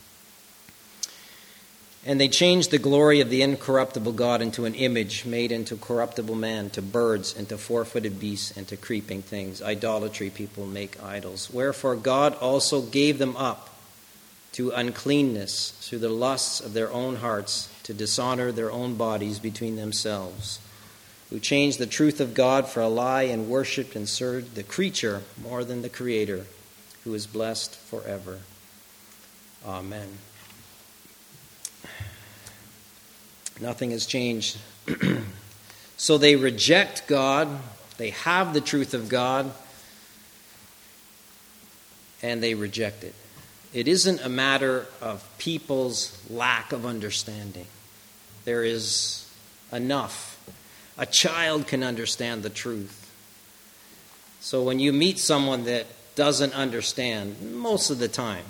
and 2.09 2.19
they 2.19 2.29
changed 2.29 2.71
the 2.71 2.79
glory 2.79 3.21
of 3.21 3.29
the 3.29 3.43
incorruptible 3.43 4.13
God 4.13 4.41
into 4.41 4.65
an 4.65 4.75
image 4.75 5.27
made 5.27 5.53
into 5.53 5.77
corruptible 5.77 6.35
man, 6.35 6.71
to 6.71 6.81
birds, 6.81 7.37
and 7.37 7.47
to 7.51 7.59
four 7.59 7.85
footed 7.85 8.19
beasts, 8.19 8.57
and 8.57 8.67
to 8.69 8.79
creeping 8.79 9.21
things. 9.21 9.61
Idolatry, 9.61 10.31
people 10.31 10.67
make 10.67 11.03
idols. 11.03 11.51
Wherefore 11.53 11.97
God 11.97 12.35
also 12.37 12.81
gave 12.81 13.19
them 13.19 13.37
up 13.37 13.69
to 14.53 14.71
uncleanness 14.71 15.73
through 15.83 15.99
the 15.99 16.09
lusts 16.09 16.61
of 16.61 16.73
their 16.73 16.91
own 16.91 17.17
hearts, 17.17 17.69
to 17.83 17.93
dishonor 17.93 18.53
their 18.53 18.73
own 18.73 18.95
bodies 18.95 19.39
between 19.39 19.77
themselves 19.77 20.61
who 21.29 21.39
changed 21.39 21.79
the 21.79 21.87
truth 21.87 22.21
of 22.21 22.33
God 22.33 22.67
for 22.67 22.81
a 22.81 22.89
lie 22.89 23.25
and 23.25 23.51
worshiped 23.51 23.95
and 23.95 24.09
served 24.09 24.55
the 24.55 24.63
creature 24.63 25.23
more 25.43 25.63
than 25.63 25.83
the 25.83 25.91
Creator, 25.91 26.47
who 27.05 27.13
is 27.13 27.27
blessed 27.27 27.77
forever. 27.77 28.39
Amen. 29.67 30.09
Nothing 33.61 33.91
has 33.91 34.07
changed. 34.07 34.59
so 35.97 36.19
they 36.19 36.37
reject 36.37 37.07
God, 37.07 37.49
they 37.97 38.11
have 38.11 38.55
the 38.55 38.61
truth 38.61 38.95
of 38.95 39.09
God, 39.09 39.53
and 42.23 42.43
they 42.43 42.55
reject 42.55 43.05
it. 43.05 43.15
It 43.73 43.87
isn't 43.87 44.21
a 44.25 44.29
matter 44.29 44.87
of 45.01 45.29
people's 45.39 46.19
lack 46.31 46.73
of 46.73 46.87
understanding. 46.87 47.67
There 48.45 48.65
is 48.65 49.31
enough 49.73 50.39
a 50.99 51.07
child 51.07 51.69
can 51.69 51.85
understand 51.85 52.43
the 52.43 52.51
truth. 52.51 53.09
So 54.41 54.63
when 54.65 54.81
you 54.81 54.93
meet 54.93 55.19
someone 55.19 55.65
that 55.65 55.87
doesn't 56.17 56.53
understand, 56.55 57.55
most 57.55 57.91
of 57.91 58.01
the 58.01 58.09
time, 58.09 58.45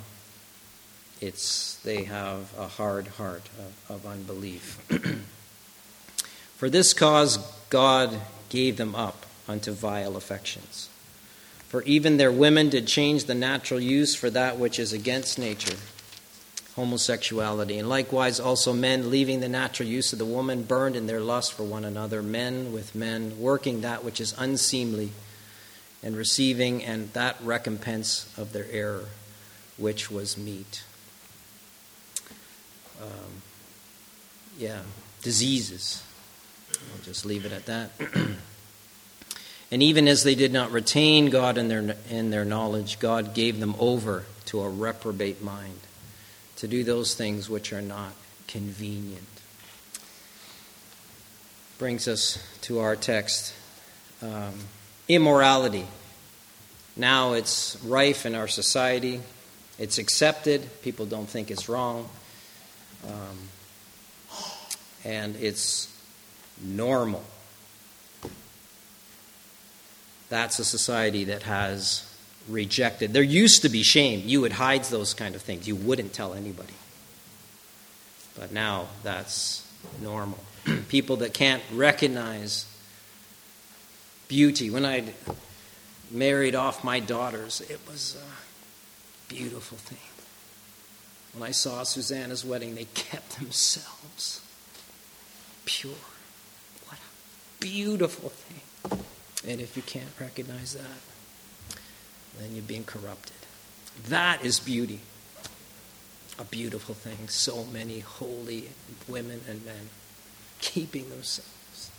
it's 1.21 1.77
they 1.77 2.05
have 2.05 2.53
a 2.59 2.67
hard 2.67 3.09
heart 3.09 3.49
of, 3.59 3.97
of 3.97 4.07
unbelief. 4.07 4.81
For 6.57 6.69
this 6.69 6.93
cause, 6.93 7.39
God 7.71 8.21
gave 8.49 8.77
them 8.77 8.95
up 8.95 9.27
unto 9.49 9.73
vile 9.73 10.17
affections. 10.17 10.89
For 11.69 11.83
even 11.83 12.17
their 12.17 12.33
women 12.33 12.71
did 12.71 12.87
change 12.87 13.25
the 13.25 13.35
natural 13.35 13.81
use 13.81 14.15
for 14.15 14.31
that 14.31 14.59
which 14.59 14.79
is 14.79 14.93
against 14.93 15.39
nature 15.39 15.77
homosexuality. 16.79 17.77
And 17.77 17.89
likewise, 17.89 18.39
also 18.39 18.73
men 18.73 19.11
leaving 19.11 19.41
the 19.41 19.49
natural 19.49 19.89
use 19.89 20.13
of 20.13 20.21
the 20.21 20.25
woman 20.25 20.63
burned 20.63 20.95
in 20.95 21.09
their 21.09 21.21
lust 21.21 21.53
for 21.53 21.65
one 21.65 21.85
another, 21.85 22.23
men 22.23 22.73
with 22.73 22.95
men, 22.95 23.41
working 23.41 23.81
that 23.81 24.05
which 24.05 24.21
is 24.21 24.33
unseemly, 24.39 25.11
and 26.05 26.17
receiving 26.17 26.85
and 26.85 27.13
that 27.15 27.37
recompense 27.43 28.33
of 28.39 28.53
their 28.53 28.67
error, 28.71 29.07
which 29.77 30.09
was 30.09 30.39
meet. 30.39 30.85
Um, 33.01 33.43
yeah, 34.59 34.81
diseases. 35.23 36.03
I'll 36.73 37.05
just 37.05 37.25
leave 37.25 37.45
it 37.45 37.53
at 37.53 37.67
that. 37.67 37.91
and 39.71 39.83
even 39.83 40.09
as 40.09 40.25
they 40.25 40.35
did 40.35 40.53
not 40.53 40.71
retain 40.71 41.31
God 41.31 41.59
in 41.59 41.69
their, 41.69 41.97
in 42.11 42.31
their 42.31 42.45
knowledge, 42.45 42.99
God 42.99 43.35
gave 43.35 43.61
them 43.61 43.75
over 43.79 44.25
to 44.47 44.61
a 44.61 44.69
reprobate 44.69 45.43
mind 45.43 45.79
to 46.57 46.67
do 46.67 46.83
those 46.83 47.15
things 47.15 47.49
which 47.49 47.73
are 47.73 47.83
not 47.83 48.13
convenient. 48.49 49.23
Brings 51.79 52.09
us 52.09 52.45
to 52.63 52.81
our 52.81 52.97
text 52.97 53.55
um, 54.23 54.55
immorality. 55.07 55.87
Now 56.97 57.35
it's 57.35 57.79
rife 57.85 58.27
in 58.27 58.35
our 58.35 58.49
society, 58.49 59.21
it's 59.79 59.99
accepted, 59.99 60.69
people 60.83 61.07
don't 61.07 61.29
think 61.29 61.53
it's 61.53 61.69
wrong, 61.69 62.09
um, 63.07 63.39
and 65.05 65.37
it's 65.37 65.95
normal. 66.63 67.25
That's 70.29 70.59
a 70.59 70.65
society 70.65 71.25
that 71.25 71.45
has 71.45 72.05
rejected. 72.49 73.13
There 73.13 73.23
used 73.23 73.63
to 73.63 73.69
be 73.69 73.83
shame. 73.83 74.23
You 74.25 74.41
would 74.43 74.53
hide 74.53 74.85
those 74.85 75.15
kind 75.15 75.35
of 75.35 75.43
things, 75.43 75.69
you 75.69 75.77
wouldn't 75.77 76.13
tell 76.13 76.35
anybody. 76.35 76.75
But 78.39 78.53
now 78.53 78.89
that's 79.03 79.67
normal. 80.01 80.39
People 80.89 81.17
that 81.17 81.35
can't 81.35 81.63
recognize 81.73 82.67
beauty. 84.29 84.71
When 84.71 84.85
I 84.85 85.13
married 86.11 86.55
off 86.55 86.85
my 86.85 87.01
daughters, 87.01 87.61
it 87.63 87.81
was 87.89 88.17
a 88.17 89.33
beautiful 89.33 89.79
thing. 89.79 90.08
When 91.33 91.47
I 91.47 91.53
saw 91.53 91.83
Susanna's 91.83 92.45
wedding, 92.45 92.75
they 92.75 92.87
kept 92.95 93.39
themselves 93.39 94.41
pure. 95.65 95.93
What 96.87 96.99
a 96.99 97.61
beautiful 97.61 98.31
thing. 98.31 99.05
And 99.47 99.61
if 99.61 99.77
you 99.77 99.83
can't 99.83 100.13
recognize 100.21 100.75
that, 100.75 101.79
then 102.39 102.55
you're 102.55 102.63
being 102.63 102.85
corrupted. 102.85 103.37
That 104.09 104.45
is 104.45 104.59
beauty. 104.59 105.01
A 106.39 106.45
beautiful 106.45 106.95
thing. 106.95 107.29
So 107.29 107.65
many 107.65 108.01
holy 108.01 108.71
women 109.07 109.43
and 109.49 109.65
men 109.65 109.91
keeping 110.61 111.09
themselves. 111.11 111.91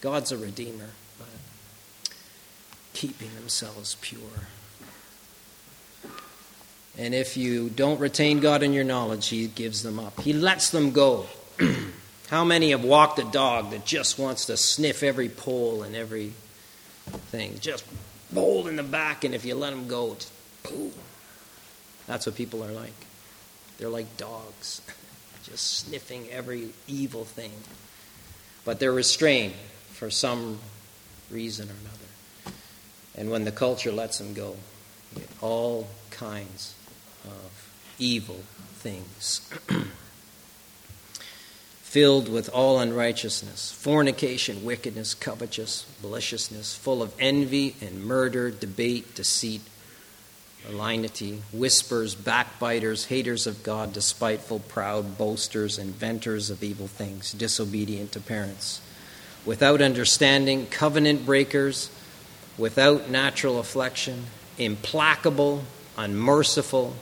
God's 0.00 0.30
a 0.30 0.38
redeemer, 0.38 0.90
but 1.18 1.28
keeping 2.92 3.34
themselves 3.34 3.96
pure. 4.00 4.48
And 6.98 7.14
if 7.14 7.36
you 7.36 7.70
don't 7.70 8.00
retain 8.00 8.40
God 8.40 8.64
in 8.64 8.72
your 8.72 8.84
knowledge, 8.84 9.28
He 9.28 9.46
gives 9.46 9.84
them 9.84 10.00
up. 10.00 10.20
He 10.20 10.32
lets 10.32 10.70
them 10.70 10.90
go. 10.90 11.26
How 12.28 12.44
many 12.44 12.70
have 12.70 12.84
walked 12.84 13.20
a 13.20 13.24
dog 13.24 13.70
that 13.70 13.86
just 13.86 14.18
wants 14.18 14.46
to 14.46 14.56
sniff 14.56 15.02
every 15.04 15.28
pole 15.28 15.84
and 15.84 15.94
every 15.94 16.32
thing? 17.30 17.56
Just 17.60 17.84
bold 18.32 18.66
in 18.66 18.74
the 18.74 18.82
back, 18.82 19.22
and 19.22 19.34
if 19.34 19.44
you 19.44 19.54
let 19.54 19.70
them 19.70 19.86
go, 19.86 20.14
just 20.14 20.32
boom. 20.64 20.92
That's 22.06 22.26
what 22.26 22.34
people 22.34 22.64
are 22.64 22.72
like. 22.72 22.92
They're 23.78 23.88
like 23.88 24.16
dogs, 24.16 24.82
just 25.44 25.86
sniffing 25.86 26.28
every 26.30 26.70
evil 26.88 27.24
thing. 27.24 27.52
But 28.64 28.80
they're 28.80 28.92
restrained 28.92 29.54
for 29.92 30.10
some 30.10 30.58
reason 31.30 31.68
or 31.68 31.74
another. 31.80 32.56
And 33.14 33.30
when 33.30 33.44
the 33.44 33.52
culture 33.52 33.92
lets 33.92 34.18
them 34.18 34.34
go, 34.34 34.56
all 35.40 35.88
kinds 36.10 36.74
of 37.24 37.70
evil 37.98 38.42
things. 38.74 39.48
Filled 41.82 42.28
with 42.28 42.50
all 42.50 42.78
unrighteousness, 42.78 43.72
fornication, 43.72 44.62
wickedness, 44.64 45.14
covetous, 45.14 45.86
maliciousness, 46.02 46.76
full 46.76 47.02
of 47.02 47.14
envy 47.18 47.74
and 47.80 48.04
murder, 48.04 48.50
debate, 48.50 49.14
deceit, 49.14 49.62
malignity, 50.68 51.42
whispers, 51.52 52.14
backbiters, 52.14 53.06
haters 53.06 53.46
of 53.46 53.62
God, 53.62 53.92
despiteful, 53.92 54.60
proud, 54.60 55.16
boasters, 55.16 55.78
inventors 55.78 56.50
of 56.50 56.62
evil 56.62 56.88
things, 56.88 57.32
disobedient 57.32 58.12
to 58.12 58.20
parents, 58.20 58.80
without 59.46 59.80
understanding, 59.80 60.66
covenant 60.66 61.24
breakers, 61.24 61.90
without 62.58 63.08
natural 63.08 63.58
affection, 63.58 64.24
implacable, 64.58 65.64
unmerciful, 65.96 66.94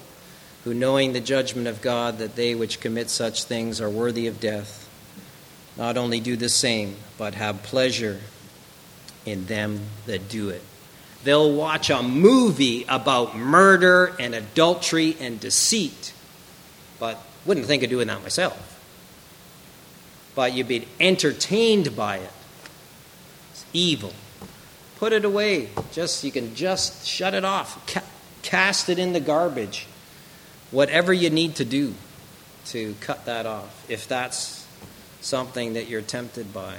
who 0.66 0.74
knowing 0.74 1.12
the 1.12 1.20
judgment 1.20 1.68
of 1.68 1.80
God 1.80 2.18
that 2.18 2.34
they 2.34 2.52
which 2.52 2.80
commit 2.80 3.08
such 3.08 3.44
things 3.44 3.80
are 3.80 3.88
worthy 3.88 4.26
of 4.26 4.40
death, 4.40 4.90
not 5.76 5.96
only 5.96 6.18
do 6.18 6.34
the 6.34 6.48
same, 6.48 6.96
but 7.16 7.34
have 7.34 7.62
pleasure 7.62 8.18
in 9.24 9.46
them 9.46 9.78
that 10.06 10.28
do 10.28 10.48
it. 10.48 10.60
They'll 11.22 11.52
watch 11.52 11.88
a 11.88 12.02
movie 12.02 12.84
about 12.88 13.36
murder 13.36 14.12
and 14.18 14.34
adultery 14.34 15.16
and 15.20 15.38
deceit, 15.38 16.12
but 16.98 17.22
wouldn't 17.44 17.66
think 17.66 17.84
of 17.84 17.90
doing 17.90 18.08
that 18.08 18.22
myself. 18.22 18.60
But 20.34 20.52
you'd 20.52 20.66
be 20.66 20.88
entertained 20.98 21.94
by 21.94 22.16
it. 22.16 22.32
It's 23.52 23.64
evil. 23.72 24.14
Put 24.96 25.12
it 25.12 25.24
away. 25.24 25.68
Just 25.92 26.24
you 26.24 26.32
can 26.32 26.56
just 26.56 27.06
shut 27.06 27.34
it 27.34 27.44
off. 27.44 27.86
Ca- 27.86 28.02
cast 28.42 28.88
it 28.88 28.98
in 28.98 29.12
the 29.12 29.20
garbage. 29.20 29.86
Whatever 30.76 31.14
you 31.14 31.30
need 31.30 31.54
to 31.54 31.64
do 31.64 31.94
to 32.66 32.94
cut 33.00 33.24
that 33.24 33.46
off, 33.46 33.86
if 33.88 34.06
that's 34.06 34.66
something 35.22 35.72
that 35.72 35.88
you're 35.88 36.02
tempted 36.02 36.52
by. 36.52 36.76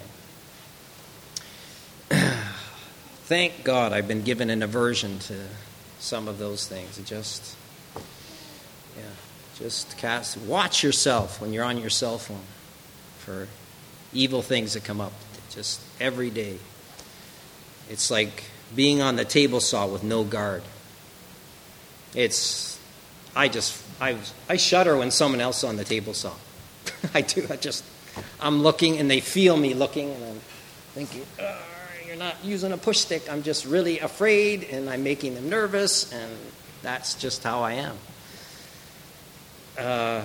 Thank 3.23 3.63
God 3.63 3.93
I've 3.93 4.07
been 4.07 4.21
given 4.21 4.51
an 4.51 4.61
aversion 4.61 5.17
to 5.21 5.33
some 5.97 6.27
of 6.27 6.37
those 6.37 6.67
things. 6.67 6.99
Just, 7.09 7.55
yeah, 8.95 9.03
just 9.57 9.97
cast. 9.97 10.37
Watch 10.37 10.83
yourself 10.83 11.41
when 11.41 11.51
you're 11.51 11.65
on 11.65 11.79
your 11.79 11.89
cell 11.89 12.19
phone 12.19 12.45
for 13.17 13.47
evil 14.13 14.43
things 14.43 14.73
that 14.73 14.83
come 14.83 15.01
up 15.01 15.13
just 15.49 15.81
every 15.99 16.29
day. 16.29 16.59
It's 17.89 18.11
like 18.11 18.43
being 18.75 19.01
on 19.01 19.15
the 19.15 19.25
table 19.25 19.59
saw 19.59 19.87
with 19.87 20.03
no 20.03 20.23
guard. 20.23 20.61
It's, 22.13 22.79
I 23.35 23.47
just, 23.47 23.86
I, 23.99 24.17
I 24.47 24.57
shudder 24.57 24.97
when 24.97 25.11
someone 25.11 25.41
else 25.41 25.63
on 25.63 25.77
the 25.77 25.83
table 25.83 26.13
saw. 26.13 26.33
I 27.13 27.21
do. 27.21 27.45
I 27.49 27.55
just, 27.55 27.83
I'm 28.39 28.61
looking 28.61 28.97
and 28.97 29.09
they 29.09 29.19
feel 29.19 29.57
me 29.57 29.73
looking 29.73 30.11
and 30.11 30.23
I'm 30.23 30.39
thinking, 30.93 31.23
you're 32.05 32.15
not 32.15 32.35
using 32.43 32.71
a 32.71 32.77
push 32.77 32.99
stick. 32.99 33.29
I'm 33.29 33.43
just 33.43 33.65
really 33.65 33.99
afraid 33.99 34.63
and 34.65 34.89
I'm 34.89 35.03
making 35.03 35.35
them 35.35 35.49
nervous 35.49 36.11
and 36.11 36.31
that's 36.81 37.15
just 37.15 37.43
how 37.43 37.61
I 37.61 37.73
am. 37.73 37.97
Uh, 39.77 40.21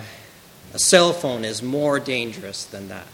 a 0.75 0.79
cell 0.79 1.13
phone 1.13 1.45
is 1.45 1.63
more 1.63 2.01
dangerous 2.01 2.65
than 2.65 2.89
that. 2.89 3.07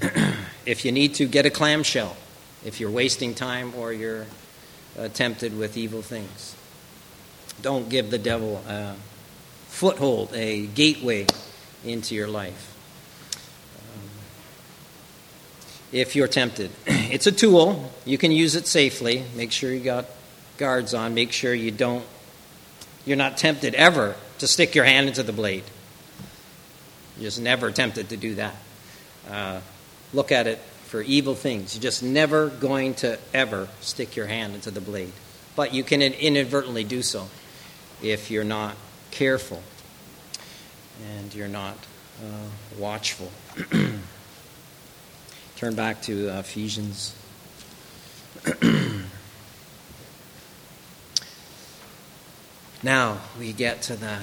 if 0.66 0.84
you 0.84 0.92
need 0.92 1.14
to, 1.14 1.26
get 1.26 1.46
a 1.46 1.50
clamshell 1.50 2.16
if 2.64 2.80
you're 2.80 2.90
wasting 2.90 3.34
time 3.34 3.72
or 3.74 3.92
you're 3.92 4.26
uh, 4.98 5.08
tempted 5.08 5.56
with 5.56 5.76
evil 5.76 6.02
things. 6.02 6.54
Don't 7.62 7.88
give 7.88 8.10
the 8.10 8.18
devil 8.18 8.62
a 8.68 8.94
foothold, 9.68 10.32
a 10.34 10.66
gateway 10.66 11.26
into 11.84 12.14
your 12.14 12.28
life. 12.28 12.76
Um, 13.78 14.10
if 15.92 16.16
you're 16.16 16.28
tempted, 16.28 16.70
it's 16.86 17.26
a 17.26 17.32
tool. 17.32 17.90
You 18.04 18.18
can 18.18 18.32
use 18.32 18.56
it 18.56 18.66
safely. 18.66 19.24
Make 19.34 19.52
sure 19.52 19.72
you 19.72 19.80
got 19.80 20.06
guards 20.58 20.94
on. 20.94 21.14
Make 21.14 21.32
sure 21.32 21.54
you 21.54 21.70
don't. 21.70 22.04
You're 23.04 23.16
not 23.16 23.38
tempted 23.38 23.74
ever 23.74 24.14
to 24.38 24.46
stick 24.46 24.74
your 24.74 24.84
hand 24.84 25.08
into 25.08 25.22
the 25.22 25.32
blade. 25.32 25.64
You're 27.16 27.24
just 27.24 27.40
never 27.40 27.70
tempted 27.70 28.10
to 28.10 28.16
do 28.16 28.34
that. 28.36 28.54
Uh, 29.30 29.60
look 30.12 30.32
at 30.32 30.46
it 30.46 30.58
for 30.86 31.02
evil 31.02 31.34
things. 31.34 31.74
You're 31.74 31.82
just 31.82 32.02
never 32.02 32.48
going 32.48 32.94
to 32.94 33.18
ever 33.32 33.68
stick 33.80 34.16
your 34.16 34.26
hand 34.26 34.54
into 34.54 34.70
the 34.70 34.80
blade. 34.80 35.12
But 35.56 35.72
you 35.74 35.84
can 35.84 36.02
inadvertently 36.02 36.84
do 36.84 37.02
so 37.02 37.28
if 38.02 38.30
you're 38.30 38.44
not 38.44 38.76
careful 39.10 39.62
and 41.18 41.34
you're 41.34 41.48
not 41.48 41.76
uh, 42.22 42.48
watchful. 42.78 43.30
Turn 45.56 45.74
back 45.74 46.02
to 46.02 46.28
Ephesians. 46.38 47.14
now 52.82 53.18
we 53.38 53.52
get 53.52 53.82
to 53.82 53.96
the, 53.96 54.18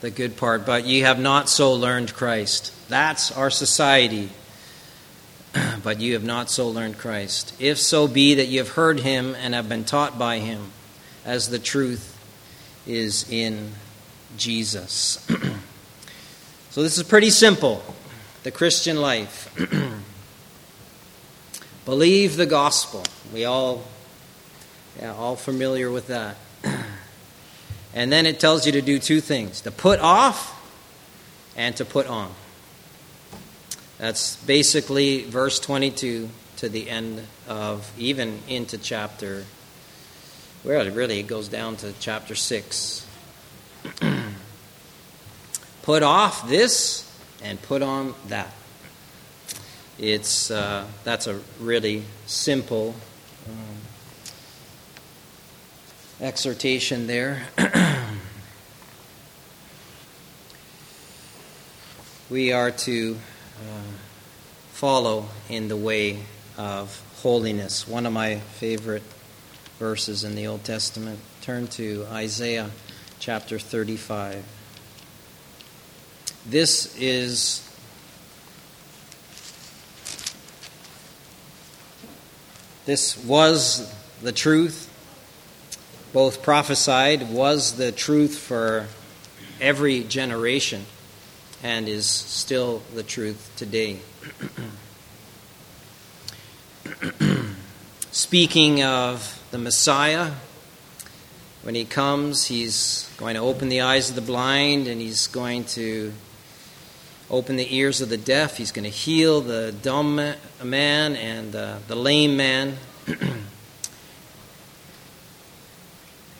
the 0.00 0.10
good 0.10 0.36
part. 0.36 0.66
But 0.66 0.84
ye 0.86 1.00
have 1.00 1.20
not 1.20 1.48
so 1.48 1.72
learned 1.72 2.14
Christ. 2.14 2.72
That's 2.88 3.30
our 3.32 3.50
society. 3.50 4.30
but 5.82 6.00
you 6.00 6.14
have 6.14 6.24
not 6.24 6.50
so 6.50 6.68
learned 6.68 6.98
Christ. 6.98 7.54
If 7.60 7.78
so 7.78 8.06
be 8.06 8.34
that 8.34 8.48
you 8.48 8.58
have 8.58 8.70
heard 8.70 9.00
him 9.00 9.34
and 9.34 9.54
have 9.54 9.68
been 9.68 9.84
taught 9.84 10.18
by 10.18 10.38
him, 10.38 10.72
as 11.24 11.48
the 11.48 11.58
truth 11.58 12.09
is 12.90 13.30
in 13.30 13.72
Jesus. 14.36 15.24
so 16.70 16.82
this 16.82 16.98
is 16.98 17.04
pretty 17.04 17.30
simple 17.30 17.82
the 18.42 18.50
Christian 18.50 19.00
life. 19.00 19.54
Believe 21.84 22.36
the 22.36 22.46
gospel. 22.46 23.04
We 23.32 23.44
all 23.44 23.84
yeah, 25.00 25.14
all 25.14 25.36
familiar 25.36 25.90
with 25.90 26.08
that. 26.08 26.36
and 27.94 28.10
then 28.10 28.26
it 28.26 28.40
tells 28.40 28.66
you 28.66 28.72
to 28.72 28.82
do 28.82 28.98
two 28.98 29.20
things 29.20 29.60
to 29.62 29.70
put 29.70 30.00
off 30.00 30.56
and 31.56 31.76
to 31.76 31.84
put 31.84 32.06
on. 32.06 32.32
That's 33.98 34.36
basically 34.44 35.24
verse 35.24 35.60
22 35.60 36.28
to 36.56 36.68
the 36.68 36.90
end 36.90 37.22
of, 37.48 37.90
even 37.98 38.40
into 38.48 38.78
chapter, 38.78 39.44
well, 40.62 40.90
really, 40.90 41.20
it 41.20 41.26
goes 41.26 41.48
down 41.48 41.76
to 41.76 41.94
chapter 42.00 42.34
6. 42.34 43.06
put 45.82 46.02
off 46.02 46.48
this 46.48 47.10
and 47.42 47.60
put 47.62 47.80
on 47.82 48.14
that. 48.28 48.52
It's, 49.98 50.50
uh, 50.50 50.86
that's 51.02 51.26
a 51.26 51.40
really 51.58 52.02
simple 52.26 52.94
um, 53.48 53.54
exhortation 56.20 57.06
there. 57.06 57.42
we 62.30 62.52
are 62.52 62.70
to 62.70 63.16
uh, 63.58 63.82
follow 64.72 65.26
in 65.48 65.68
the 65.68 65.76
way 65.76 66.18
of 66.58 67.02
holiness. 67.22 67.88
One 67.88 68.04
of 68.04 68.12
my 68.12 68.36
favorite 68.36 69.02
verses 69.80 70.22
in 70.24 70.34
the 70.34 70.46
Old 70.46 70.62
Testament. 70.62 71.18
Turn 71.40 71.66
to 71.68 72.06
Isaiah 72.12 72.70
chapter 73.18 73.58
35. 73.58 74.44
This 76.44 76.94
is 76.98 77.66
this 82.84 83.16
was 83.24 83.90
the 84.20 84.32
truth 84.32 84.86
both 86.12 86.42
prophesied 86.42 87.30
was 87.30 87.76
the 87.78 87.90
truth 87.90 88.36
for 88.36 88.86
every 89.62 90.02
generation 90.04 90.84
and 91.62 91.88
is 91.88 92.06
still 92.06 92.82
the 92.94 93.02
truth 93.02 93.50
today. 93.56 94.00
Speaking 98.10 98.82
of 98.82 99.39
the 99.50 99.58
Messiah, 99.58 100.30
when 101.62 101.74
he 101.74 101.84
comes, 101.84 102.46
he's 102.46 103.12
going 103.16 103.34
to 103.34 103.40
open 103.40 103.68
the 103.68 103.80
eyes 103.80 104.08
of 104.08 104.14
the 104.14 104.22
blind 104.22 104.86
and 104.86 105.00
he's 105.00 105.26
going 105.26 105.64
to 105.64 106.12
open 107.28 107.56
the 107.56 107.76
ears 107.76 108.00
of 108.00 108.08
the 108.08 108.16
deaf. 108.16 108.56
He's 108.56 108.70
going 108.70 108.84
to 108.84 108.90
heal 108.90 109.40
the 109.40 109.74
dumb 109.82 110.20
man 110.62 111.16
and 111.16 111.56
uh, 111.56 111.78
the 111.88 111.96
lame 111.96 112.36
man. 112.36 112.76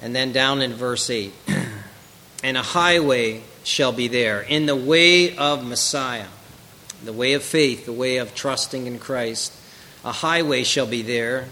and 0.01 0.15
then 0.15 0.31
down 0.31 0.63
in 0.63 0.73
verse 0.73 1.11
8 1.11 1.33
and 2.45 2.57
a 2.57 2.63
highway 2.63 3.43
shall 3.65 3.93
be 3.93 4.07
there. 4.07 4.41
In 4.41 4.67
the 4.67 4.77
way 4.77 5.37
of 5.37 5.67
Messiah, 5.67 6.29
the 7.05 7.13
way 7.13 7.33
of 7.33 7.43
faith, 7.43 7.87
the 7.87 7.93
way 7.93 8.19
of 8.19 8.37
trusting 8.37 8.87
in 8.87 9.01
Christ, 9.01 9.53
a 10.05 10.13
highway 10.13 10.63
shall 10.63 10.87
be 10.87 11.03
there 11.03 11.49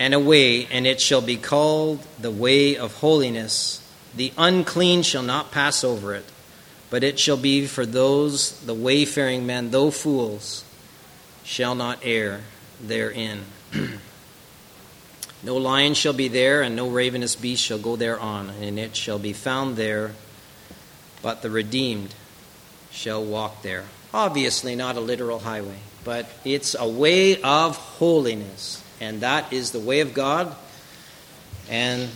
and 0.00 0.14
a 0.14 0.18
way, 0.18 0.64
and 0.72 0.86
it 0.86 0.98
shall 0.98 1.20
be 1.20 1.36
called 1.36 2.00
the 2.18 2.30
way 2.30 2.74
of 2.74 2.94
holiness. 2.94 3.86
The 4.16 4.32
unclean 4.38 5.02
shall 5.02 5.22
not 5.22 5.52
pass 5.52 5.84
over 5.84 6.14
it, 6.14 6.24
but 6.88 7.04
it 7.04 7.20
shall 7.20 7.36
be 7.36 7.66
for 7.66 7.84
those, 7.84 8.58
the 8.60 8.72
wayfaring 8.72 9.44
men, 9.44 9.70
though 9.70 9.90
fools, 9.90 10.64
shall 11.44 11.74
not 11.74 11.98
err 12.02 12.40
therein. 12.80 13.42
no 15.42 15.56
lion 15.58 15.92
shall 15.92 16.14
be 16.14 16.28
there, 16.28 16.62
and 16.62 16.74
no 16.74 16.88
ravenous 16.88 17.36
beast 17.36 17.62
shall 17.62 17.78
go 17.78 17.94
thereon, 17.96 18.48
and 18.62 18.78
it 18.78 18.96
shall 18.96 19.18
be 19.18 19.34
found 19.34 19.76
there, 19.76 20.12
but 21.20 21.42
the 21.42 21.50
redeemed 21.50 22.14
shall 22.90 23.22
walk 23.22 23.60
there. 23.60 23.84
Obviously, 24.14 24.74
not 24.74 24.96
a 24.96 25.00
literal 25.00 25.40
highway, 25.40 25.78
but 26.04 26.26
it's 26.42 26.74
a 26.74 26.88
way 26.88 27.42
of 27.42 27.76
holiness, 27.76 28.82
and 29.00 29.20
that 29.20 29.52
is 29.52 29.70
the 29.70 29.80
way 29.80 30.00
of 30.00 30.14
God, 30.14 30.54
and 31.68 32.10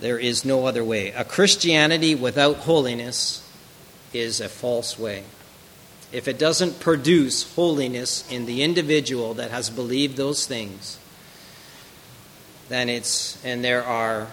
there 0.00 0.18
is 0.18 0.44
no 0.44 0.66
other 0.66 0.84
way. 0.84 1.10
A 1.10 1.24
Christianity 1.24 2.14
without 2.14 2.56
holiness 2.58 3.44
is 4.12 4.40
a 4.40 4.48
false 4.48 4.98
way. 4.98 5.24
If 6.12 6.28
it 6.28 6.38
doesn't 6.38 6.80
produce 6.80 7.54
holiness 7.54 8.30
in 8.30 8.46
the 8.46 8.62
individual 8.62 9.34
that 9.34 9.50
has 9.50 9.68
believed 9.68 10.16
those 10.16 10.46
things, 10.46 10.98
then 12.68 12.88
it's, 12.88 13.44
and 13.44 13.64
there 13.64 13.84
are 13.84 14.28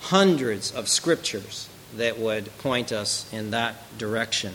hundreds 0.00 0.72
of 0.72 0.88
scriptures 0.88 1.68
that 1.96 2.18
would 2.18 2.56
point 2.58 2.92
us 2.92 3.30
in 3.32 3.50
that 3.50 3.76
direction. 3.98 4.54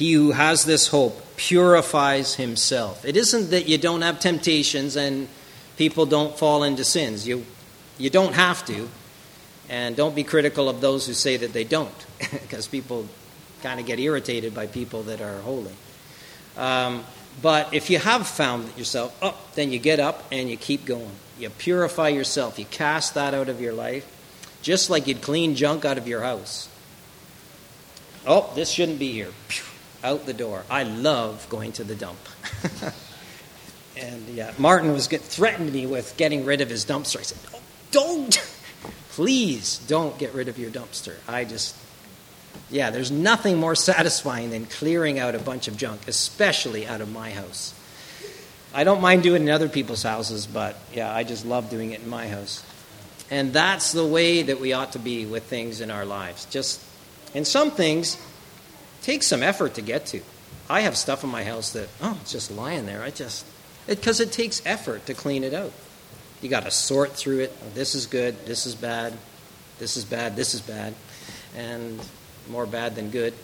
He 0.00 0.14
who 0.14 0.30
has 0.30 0.64
this 0.64 0.86
hope 0.86 1.36
purifies 1.36 2.36
himself. 2.36 3.04
It 3.04 3.18
isn't 3.18 3.50
that 3.50 3.68
you 3.68 3.76
don't 3.76 4.00
have 4.00 4.18
temptations 4.18 4.96
and 4.96 5.28
people 5.76 6.06
don't 6.06 6.38
fall 6.38 6.62
into 6.62 6.84
sins. 6.84 7.28
You, 7.28 7.44
you 7.98 8.08
don't 8.08 8.32
have 8.32 8.64
to. 8.64 8.88
And 9.68 9.94
don't 9.94 10.14
be 10.14 10.24
critical 10.24 10.70
of 10.70 10.80
those 10.80 11.06
who 11.06 11.12
say 11.12 11.36
that 11.36 11.52
they 11.52 11.64
don't, 11.64 11.94
because 12.32 12.66
people 12.66 13.06
kind 13.62 13.78
of 13.78 13.84
get 13.84 14.00
irritated 14.00 14.54
by 14.54 14.68
people 14.68 15.02
that 15.02 15.20
are 15.20 15.38
holy. 15.40 15.74
Um, 16.56 17.04
but 17.42 17.74
if 17.74 17.90
you 17.90 17.98
have 17.98 18.26
found 18.26 18.74
yourself 18.78 19.22
up, 19.22 19.34
oh, 19.36 19.50
then 19.54 19.70
you 19.70 19.78
get 19.78 20.00
up 20.00 20.24
and 20.32 20.48
you 20.48 20.56
keep 20.56 20.86
going. 20.86 21.12
You 21.38 21.50
purify 21.50 22.08
yourself. 22.08 22.58
You 22.58 22.64
cast 22.64 23.12
that 23.16 23.34
out 23.34 23.50
of 23.50 23.60
your 23.60 23.74
life, 23.74 24.06
just 24.62 24.88
like 24.88 25.06
you'd 25.06 25.20
clean 25.20 25.56
junk 25.56 25.84
out 25.84 25.98
of 25.98 26.08
your 26.08 26.22
house. 26.22 26.70
Oh, 28.26 28.50
this 28.54 28.70
shouldn't 28.70 28.98
be 28.98 29.12
here. 29.12 29.32
Out 30.02 30.26
the 30.26 30.32
door. 30.32 30.64
I 30.70 30.84
love 30.84 31.46
going 31.50 31.72
to 31.72 31.84
the 31.84 31.94
dump. 31.94 32.18
and 33.96 34.28
yeah, 34.28 34.52
Martin 34.58 34.92
was 34.92 35.08
get, 35.08 35.20
threatened 35.20 35.72
me 35.72 35.86
with 35.86 36.16
getting 36.16 36.44
rid 36.44 36.60
of 36.60 36.70
his 36.70 36.84
dumpster. 36.84 37.18
I 37.18 37.22
said, 37.22 37.38
oh, 37.54 37.60
"Don't, 37.90 38.36
please, 39.10 39.78
don't 39.86 40.18
get 40.18 40.32
rid 40.32 40.48
of 40.48 40.58
your 40.58 40.70
dumpster." 40.70 41.16
I 41.28 41.44
just 41.44 41.76
yeah, 42.70 42.90
there's 42.90 43.10
nothing 43.10 43.58
more 43.58 43.74
satisfying 43.74 44.50
than 44.50 44.66
clearing 44.66 45.18
out 45.18 45.34
a 45.34 45.38
bunch 45.38 45.68
of 45.68 45.76
junk, 45.76 46.06
especially 46.06 46.86
out 46.86 47.00
of 47.00 47.12
my 47.12 47.30
house. 47.30 47.74
I 48.72 48.84
don't 48.84 49.00
mind 49.00 49.24
doing 49.24 49.42
it 49.42 49.46
in 49.46 49.50
other 49.50 49.68
people's 49.68 50.04
houses, 50.04 50.46
but 50.46 50.76
yeah, 50.92 51.12
I 51.12 51.24
just 51.24 51.44
love 51.44 51.70
doing 51.70 51.90
it 51.90 52.00
in 52.00 52.08
my 52.08 52.28
house. 52.28 52.62
And 53.28 53.52
that's 53.52 53.92
the 53.92 54.06
way 54.06 54.42
that 54.42 54.60
we 54.60 54.72
ought 54.72 54.92
to 54.92 54.98
be 55.00 55.26
with 55.26 55.44
things 55.44 55.80
in 55.80 55.90
our 55.90 56.04
lives. 56.04 56.44
Just, 56.46 56.80
and 57.34 57.46
some 57.46 57.72
things 57.72 58.16
take 59.02 59.22
some 59.22 59.42
effort 59.42 59.74
to 59.74 59.82
get 59.82 60.06
to. 60.06 60.20
I 60.68 60.82
have 60.82 60.96
stuff 60.96 61.24
in 61.24 61.30
my 61.30 61.44
house 61.44 61.72
that, 61.72 61.88
oh, 62.00 62.16
it's 62.20 62.32
just 62.32 62.50
lying 62.50 62.86
there. 62.86 63.02
I 63.02 63.10
just, 63.10 63.44
because 63.86 64.20
it, 64.20 64.28
it 64.28 64.32
takes 64.32 64.62
effort 64.64 65.06
to 65.06 65.14
clean 65.14 65.42
it 65.42 65.52
out. 65.52 65.72
You 66.40 66.48
got 66.48 66.64
to 66.64 66.70
sort 66.70 67.12
through 67.12 67.40
it. 67.40 67.74
This 67.74 67.94
is 67.94 68.06
good, 68.06 68.46
this 68.46 68.66
is 68.66 68.74
bad, 68.74 69.14
this 69.78 69.96
is 69.96 70.04
bad, 70.04 70.36
this 70.36 70.54
is 70.54 70.60
bad. 70.60 70.94
And 71.56 72.00
more 72.48 72.66
bad 72.66 72.94
than 72.94 73.10
good. 73.10 73.34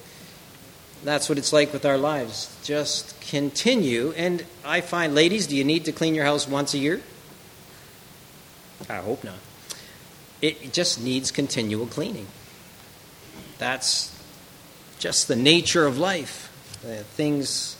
That's 1.04 1.28
what 1.28 1.36
it's 1.36 1.52
like 1.52 1.72
with 1.72 1.84
our 1.84 1.98
lives. 1.98 2.56
Just 2.64 3.20
continue. 3.20 4.12
And 4.16 4.44
I 4.64 4.80
find, 4.80 5.14
ladies, 5.14 5.46
do 5.46 5.56
you 5.56 5.64
need 5.64 5.84
to 5.86 5.92
clean 5.92 6.14
your 6.14 6.24
house 6.24 6.48
once 6.48 6.74
a 6.74 6.78
year? 6.78 7.02
I 8.88 8.96
hope 8.96 9.24
not. 9.24 9.38
It 10.42 10.72
just 10.72 11.02
needs 11.02 11.30
continual 11.30 11.86
cleaning. 11.86 12.26
That's 13.58 14.15
just 14.98 15.28
the 15.28 15.36
nature 15.36 15.86
of 15.86 15.98
life. 15.98 16.52
Uh, 16.84 17.02
things 17.14 17.76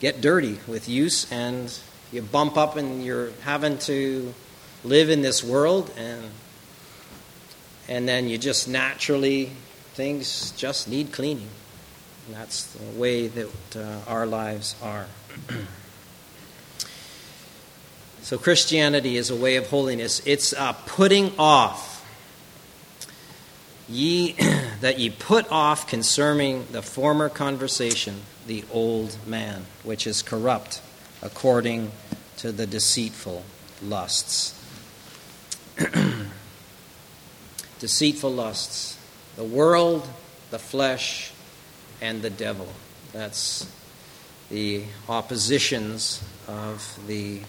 get 0.00 0.20
dirty 0.20 0.58
with 0.66 0.88
use, 0.88 1.30
and 1.32 1.78
you 2.12 2.22
bump 2.22 2.56
up, 2.56 2.76
and 2.76 3.04
you're 3.04 3.30
having 3.42 3.78
to 3.78 4.32
live 4.84 5.10
in 5.10 5.22
this 5.22 5.42
world, 5.42 5.90
and 5.96 6.24
and 7.88 8.08
then 8.08 8.28
you 8.28 8.36
just 8.36 8.68
naturally 8.68 9.52
things 9.94 10.50
just 10.52 10.88
need 10.88 11.10
cleaning. 11.12 11.48
And 12.26 12.36
that's 12.36 12.64
the 12.74 13.00
way 13.00 13.28
that 13.28 13.48
uh, 13.76 14.10
our 14.10 14.26
lives 14.26 14.74
are. 14.82 15.06
so, 18.22 18.36
Christianity 18.36 19.16
is 19.16 19.30
a 19.30 19.36
way 19.36 19.56
of 19.56 19.68
holiness. 19.68 20.20
It's 20.26 20.52
a 20.52 20.76
putting 20.86 21.32
off. 21.38 21.95
Ye 23.88 24.32
that 24.80 24.98
ye 24.98 25.10
put 25.10 25.50
off 25.50 25.86
concerning 25.86 26.66
the 26.72 26.82
former 26.82 27.28
conversation 27.28 28.22
the 28.46 28.64
old 28.72 29.16
man, 29.26 29.66
which 29.82 30.06
is 30.06 30.22
corrupt 30.22 30.80
according 31.22 31.90
to 32.38 32.52
the 32.52 32.66
deceitful 32.66 33.44
lusts. 33.82 34.54
deceitful 37.78 38.32
lusts 38.32 38.96
the 39.36 39.44
world, 39.44 40.08
the 40.50 40.58
flesh, 40.58 41.30
and 42.00 42.22
the 42.22 42.30
devil. 42.30 42.68
That's 43.12 43.70
the 44.48 44.84
oppositions 45.08 46.22
of 46.48 46.98
the 47.06 47.40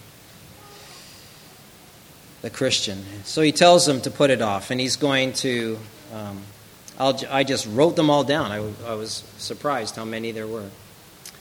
the 2.40 2.50
Christian. 2.50 3.04
So 3.24 3.42
he 3.42 3.50
tells 3.50 3.86
them 3.86 4.00
to 4.02 4.10
put 4.12 4.30
it 4.30 4.40
off, 4.40 4.70
and 4.70 4.80
he's 4.80 4.96
going 4.96 5.32
to. 5.34 5.78
Um, 6.12 6.42
i 6.98 7.44
just 7.44 7.66
wrote 7.66 7.96
them 7.96 8.10
all 8.10 8.24
down. 8.24 8.50
I, 8.50 8.56
I 8.86 8.94
was 8.94 9.22
surprised 9.38 9.96
how 9.96 10.04
many 10.04 10.32
there 10.32 10.46
were. 10.46 10.70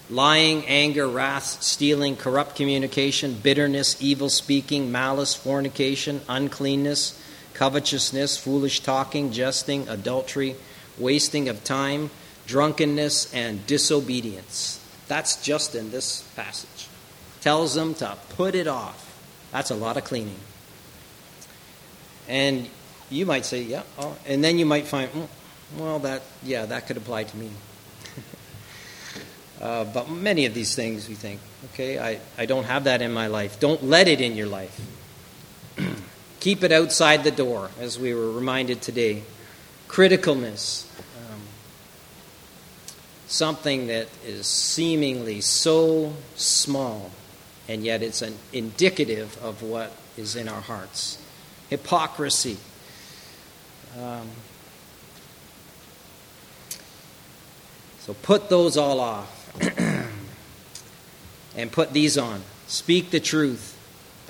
Lying, 0.10 0.66
anger, 0.68 1.08
wrath, 1.08 1.62
stealing, 1.62 2.16
corrupt 2.16 2.56
communication, 2.56 3.34
bitterness, 3.34 4.02
evil 4.02 4.30
speaking, 4.30 4.92
malice, 4.92 5.34
fornication, 5.34 6.22
uncleanness 6.30 7.20
covetousness, 7.58 8.38
foolish 8.38 8.82
talking, 8.82 9.32
jesting, 9.32 9.90
adultery, 9.90 10.56
wasting 11.00 11.50
of 11.50 11.64
time, 11.64 12.12
drunkenness, 12.46 13.34
and 13.34 13.66
disobedience. 13.66 14.80
That's 15.08 15.42
just 15.42 15.74
in 15.74 15.90
this 15.90 16.22
passage. 16.36 16.88
Tells 17.42 17.74
them 17.74 17.96
to 17.96 18.16
put 18.36 18.54
it 18.54 18.68
off. 18.68 19.04
That's 19.52 19.72
a 19.72 19.76
lot 19.76 19.98
of 19.98 20.04
cleaning. 20.04 20.40
And 22.28 22.70
you 23.10 23.26
might 23.26 23.46
say, 23.46 23.62
yeah, 23.62 23.84
oh, 23.98 24.18
and 24.26 24.44
then 24.44 24.58
you 24.58 24.66
might 24.66 24.86
find, 24.86 25.12
mm, 25.12 25.28
well, 25.78 26.00
that, 26.00 26.24
yeah, 26.44 26.66
that 26.66 26.88
could 26.88 26.98
apply 26.98 27.24
to 27.24 27.38
me. 27.38 27.50
uh, 29.62 29.86
but 29.86 30.10
many 30.10 30.46
of 30.46 30.54
these 30.54 30.76
things 30.76 31.08
we 31.08 31.16
think, 31.16 31.40
okay, 31.74 32.00
I, 32.00 32.20
I 32.38 32.46
don't 32.46 32.66
have 32.66 32.86
that 32.86 33.02
in 33.02 33.14
my 33.14 33.28
life. 33.28 33.60
Don't 33.60 33.84
let 33.84 34.08
it 34.08 34.22
in 34.22 34.36
your 34.36 34.48
life. 34.48 34.80
Keep 36.40 36.64
it 36.64 36.72
outside 36.72 37.24
the 37.24 37.32
door, 37.32 37.72
as 37.80 37.98
we 38.00 38.14
were 38.14 38.32
reminded 38.32 38.82
today. 38.82 39.24
Criticalness. 39.88 40.86
Um, 41.00 41.42
something 43.28 43.88
that 43.88 44.08
is 44.26 44.48
seemingly 44.48 45.42
so 45.42 46.14
small, 46.36 47.12
and 47.68 47.84
yet 47.84 48.04
it's 48.04 48.22
an 48.22 48.36
indicative 48.54 49.38
of 49.44 49.64
what 49.64 49.94
is 50.18 50.36
in 50.36 50.48
our 50.48 50.62
hearts. 50.62 51.18
Hypocrisy. 51.70 52.58
Um, 53.98 54.28
so 58.00 58.14
put 58.14 58.50
those 58.50 58.78
all 58.78 59.00
off 59.00 59.34
and 61.58 61.72
put 61.72 61.94
these 61.94 62.18
on. 62.18 62.42
Speak 62.68 63.10
the 63.10 63.20
truth. 63.20 63.74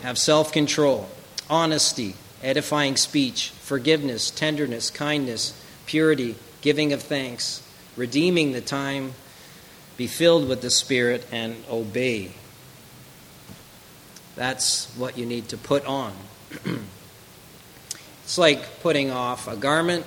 Have 0.03 0.17
self 0.17 0.51
control 0.51 1.09
honesty, 1.49 2.15
edifying 2.41 2.95
speech, 2.95 3.49
forgiveness, 3.61 4.29
tenderness, 4.29 4.89
kindness, 4.89 5.59
purity, 5.85 6.35
giving 6.61 6.93
of 6.93 7.01
thanks, 7.01 7.61
redeeming 7.95 8.51
the 8.51 8.61
time, 8.61 9.13
be 9.97 10.07
filled 10.07 10.47
with 10.47 10.61
the 10.61 10.69
Spirit, 10.69 11.25
and 11.31 11.55
obey. 11.69 12.31
That's 14.35 14.93
what 14.95 15.17
you 15.17 15.25
need 15.25 15.49
to 15.49 15.57
put 15.57 15.85
on. 15.85 16.13
it's 18.27 18.37
like 18.37 18.81
putting 18.81 19.09
off 19.09 19.47
a 19.47 19.55
garment 19.55 20.05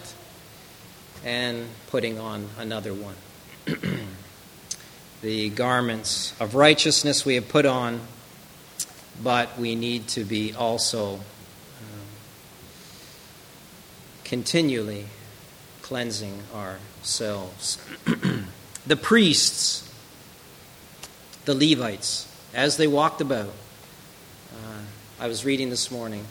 and 1.25 1.67
putting 1.87 2.19
on 2.19 2.51
another 2.59 2.93
one. 2.93 3.15
the 5.23 5.49
garments 5.49 6.35
of 6.39 6.55
righteousness 6.55 7.25
we 7.25 7.37
have 7.37 7.49
put 7.49 7.65
on 7.65 7.99
but 9.23 9.59
we 9.59 9.75
need 9.75 10.07
to 10.09 10.25
be 10.25 10.53
also 10.53 11.15
um, 11.15 11.23
continually 14.23 15.07
cleansing 15.81 16.43
ourselves. 16.55 17.79
the 18.87 18.97
priests, 18.97 19.91
the 21.47 21.55
Levites, 21.55 22.29
as 22.53 22.77
they 22.77 22.87
walked 22.87 23.23
about, 23.23 23.49
uh, 24.53 24.83
I 25.19 25.27
was 25.27 25.43
reading 25.47 25.71
this 25.71 25.91
morning, 25.91 26.27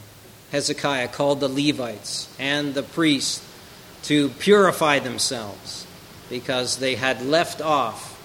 Hezekiah 0.51 1.09
called 1.09 1.39
the 1.39 1.47
Levites 1.47 2.27
and 2.39 2.73
the 2.73 2.83
priests 2.83 3.45
to 4.03 4.29
purify 4.29 4.99
themselves 4.99 5.85
because 6.29 6.77
they 6.77 6.95
had 6.95 7.21
left 7.21 7.61
off 7.61 8.15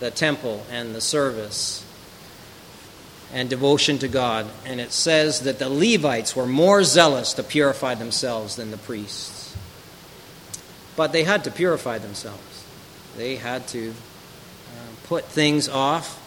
the 0.00 0.10
temple 0.10 0.64
and 0.70 0.94
the 0.94 1.00
service 1.00 1.84
and 3.32 3.48
devotion 3.48 3.98
to 3.98 4.08
God. 4.08 4.46
And 4.66 4.80
it 4.80 4.92
says 4.92 5.40
that 5.40 5.58
the 5.58 5.68
Levites 5.68 6.36
were 6.36 6.46
more 6.46 6.84
zealous 6.84 7.32
to 7.34 7.42
purify 7.42 7.94
themselves 7.94 8.56
than 8.56 8.70
the 8.70 8.76
priests. 8.76 9.56
But 10.96 11.12
they 11.12 11.24
had 11.24 11.44
to 11.44 11.50
purify 11.50 11.98
themselves, 11.98 12.64
they 13.16 13.36
had 13.36 13.66
to 13.68 13.90
uh, 13.90 15.06
put 15.06 15.24
things 15.24 15.68
off. 15.68 16.18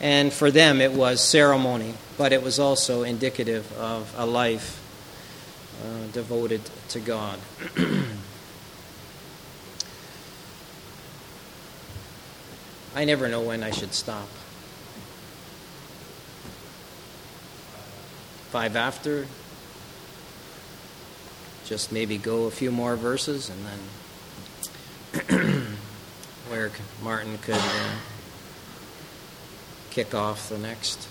And 0.00 0.32
for 0.32 0.52
them, 0.52 0.80
it 0.80 0.92
was 0.92 1.20
ceremony, 1.20 1.92
but 2.18 2.32
it 2.32 2.42
was 2.42 2.58
also 2.58 3.04
indicative 3.04 3.72
of 3.78 4.12
a 4.18 4.26
life 4.26 4.82
uh, 5.82 6.06
devoted 6.12 6.60
to 6.88 6.98
God. 6.98 7.38
I 12.96 13.04
never 13.04 13.28
know 13.28 13.40
when 13.42 13.62
I 13.62 13.70
should 13.70 13.94
stop. 13.94 14.28
Five 18.50 18.74
after, 18.74 19.28
just 21.64 21.92
maybe 21.92 22.18
go 22.18 22.46
a 22.46 22.50
few 22.50 22.72
more 22.72 22.96
verses 22.96 23.48
and 23.50 23.64
then 25.28 25.66
where 26.48 26.72
Martin 27.00 27.38
could 27.38 27.54
uh, 27.54 27.90
kick 29.90 30.14
off 30.14 30.48
the 30.48 30.58
next. 30.58 31.06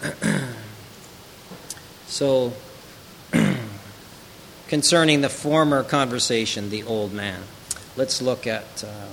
so, 2.06 2.52
concerning 4.68 5.20
the 5.20 5.28
former 5.28 5.82
conversation, 5.82 6.70
the 6.70 6.82
old 6.82 7.12
man, 7.12 7.42
let's 7.96 8.22
look 8.22 8.46
at. 8.46 8.84
Uh, 8.84 9.06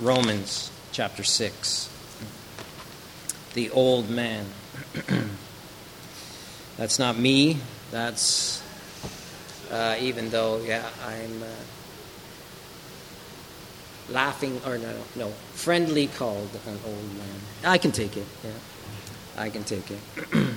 Romans 0.00 0.70
chapter 0.92 1.22
6. 1.22 1.90
The 3.52 3.70
old 3.70 4.08
man. 4.08 4.46
that's 6.78 6.98
not 6.98 7.18
me. 7.18 7.58
That's, 7.90 8.62
uh, 9.70 9.96
even 10.00 10.30
though, 10.30 10.62
yeah, 10.62 10.88
I'm 11.06 11.42
uh, 11.42 11.46
laughing, 14.08 14.62
or 14.64 14.78
no, 14.78 14.94
no, 15.16 15.28
friendly 15.52 16.06
called 16.06 16.48
an 16.66 16.78
old 16.86 17.14
man. 17.18 17.40
I 17.64 17.76
can 17.76 17.92
take 17.92 18.16
it, 18.16 18.26
yeah. 18.42 18.50
I 19.36 19.50
can 19.50 19.64
take 19.64 19.90
it. 19.90 19.98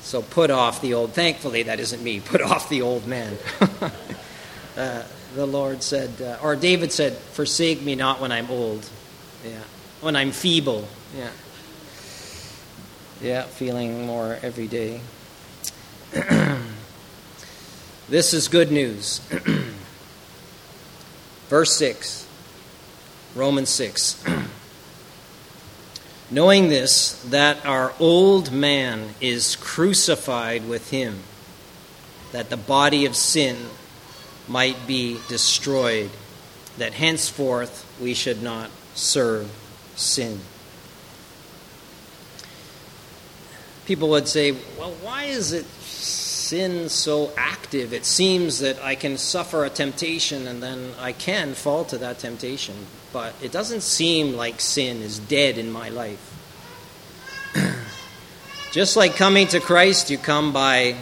so 0.00 0.22
put 0.22 0.50
off 0.50 0.80
the 0.80 0.94
old, 0.94 1.12
thankfully 1.12 1.64
that 1.64 1.80
isn't 1.80 2.02
me, 2.02 2.20
put 2.24 2.42
off 2.42 2.68
the 2.68 2.82
old 2.82 3.06
man. 3.06 3.36
uh, 4.76 5.02
the 5.34 5.46
Lord 5.46 5.82
said, 5.82 6.10
uh, 6.20 6.38
or 6.42 6.56
David 6.56 6.92
said, 6.92 7.14
Forsake 7.14 7.80
me 7.82 7.94
not 7.94 8.20
when 8.20 8.30
I'm 8.32 8.50
old. 8.50 8.88
Yeah. 9.44 9.62
When 10.00 10.16
I'm 10.16 10.30
feeble. 10.30 10.86
Yeah. 11.16 11.30
Yeah, 13.22 13.42
feeling 13.44 14.04
more 14.04 14.38
every 14.42 14.66
day. 14.66 15.00
this 18.08 18.34
is 18.34 18.48
good 18.48 18.72
news. 18.72 19.20
Verse 21.48 21.76
6, 21.76 22.26
Romans 23.34 23.70
6. 23.70 24.24
Knowing 26.32 26.70
this, 26.70 27.22
that 27.24 27.64
our 27.66 27.92
old 28.00 28.50
man 28.50 29.10
is 29.20 29.54
crucified 29.56 30.66
with 30.66 30.90
him, 30.90 31.18
that 32.32 32.48
the 32.48 32.56
body 32.56 33.04
of 33.04 33.14
sin 33.14 33.54
might 34.48 34.86
be 34.86 35.18
destroyed, 35.28 36.08
that 36.78 36.94
henceforth 36.94 37.86
we 38.00 38.14
should 38.14 38.42
not 38.42 38.70
serve 38.94 39.46
sin. 39.94 40.40
People 43.84 44.08
would 44.08 44.26
say, 44.26 44.52
well, 44.78 44.92
why 45.02 45.24
is 45.24 45.52
it 45.52 45.66
sin 45.66 46.88
so 46.88 47.30
active? 47.36 47.92
It 47.92 48.06
seems 48.06 48.60
that 48.60 48.82
I 48.82 48.94
can 48.94 49.18
suffer 49.18 49.66
a 49.66 49.70
temptation 49.70 50.46
and 50.46 50.62
then 50.62 50.92
I 50.98 51.12
can 51.12 51.52
fall 51.52 51.84
to 51.86 51.98
that 51.98 52.18
temptation, 52.18 52.86
but 53.12 53.34
it 53.42 53.52
doesn't 53.52 53.82
seem 53.82 54.34
like 54.34 54.60
sin 54.60 55.02
is 55.02 55.18
dead 55.18 55.58
in 55.58 55.70
my 55.70 55.88
life. 55.90 56.28
Just 58.72 58.96
like 58.96 59.16
coming 59.16 59.46
to 59.48 59.60
Christ, 59.60 60.10
you 60.10 60.16
come 60.16 60.52
by 60.52 60.94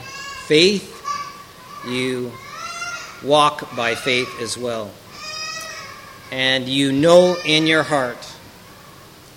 faith, 0.46 0.96
you 1.86 2.32
walk 3.22 3.76
by 3.76 3.94
faith 3.94 4.40
as 4.40 4.58
well. 4.58 4.90
And 6.32 6.68
you 6.68 6.92
know 6.92 7.36
in 7.44 7.66
your 7.66 7.82
heart 7.82 8.28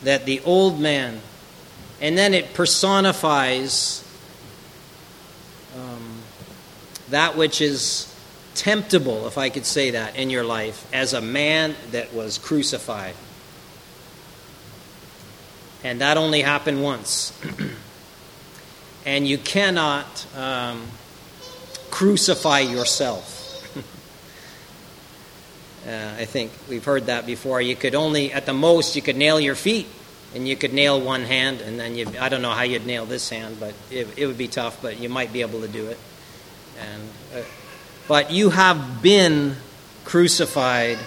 that 0.03 0.25
the 0.25 0.41
old 0.41 0.79
man, 0.79 1.21
and 2.01 2.17
then 2.17 2.33
it 2.33 2.53
personifies 2.53 4.03
um, 5.75 6.21
that 7.09 7.37
which 7.37 7.61
is 7.61 8.12
temptable, 8.55 9.27
if 9.27 9.37
I 9.37 9.49
could 9.49 9.65
say 9.65 9.91
that, 9.91 10.15
in 10.15 10.29
your 10.29 10.43
life 10.43 10.87
as 10.93 11.13
a 11.13 11.21
man 11.21 11.75
that 11.91 12.13
was 12.13 12.37
crucified. 12.37 13.15
And 15.83 16.01
that 16.01 16.17
only 16.17 16.41
happened 16.41 16.81
once. 16.81 17.37
and 19.05 19.27
you 19.27 19.37
cannot 19.37 20.25
um, 20.35 20.87
crucify 21.91 22.59
yourself. 22.59 23.41
Uh, 25.85 26.15
I 26.17 26.23
think 26.23 26.49
we've 26.69 26.85
heard 26.85 27.07
that 27.07 27.25
before. 27.25 27.59
You 27.59 27.75
could 27.75 27.93
only, 27.93 28.31
at 28.31 28.45
the 28.45 28.53
most, 28.53 28.95
you 28.95 29.01
could 29.01 29.17
nail 29.17 29.37
your 29.37 29.53
feet, 29.53 29.85
and 30.33 30.47
you 30.47 30.55
could 30.55 30.71
nail 30.71 31.01
one 31.01 31.23
hand, 31.23 31.59
and 31.59 31.77
then 31.77 31.95
you, 31.95 32.07
I 32.21 32.29
don't 32.29 32.41
know 32.41 32.51
how 32.51 32.61
you'd 32.61 32.85
nail 32.85 33.05
this 33.05 33.29
hand, 33.29 33.57
but 33.59 33.73
it, 33.91 34.07
it 34.15 34.25
would 34.25 34.37
be 34.37 34.47
tough, 34.47 34.81
but 34.81 34.97
you 34.97 35.09
might 35.09 35.33
be 35.33 35.41
able 35.41 35.59
to 35.59 35.67
do 35.67 35.87
it. 35.87 35.97
And, 36.79 37.09
uh, 37.35 37.41
but 38.07 38.31
you 38.31 38.49
have 38.49 39.01
been 39.01 39.55
crucified 40.05 40.97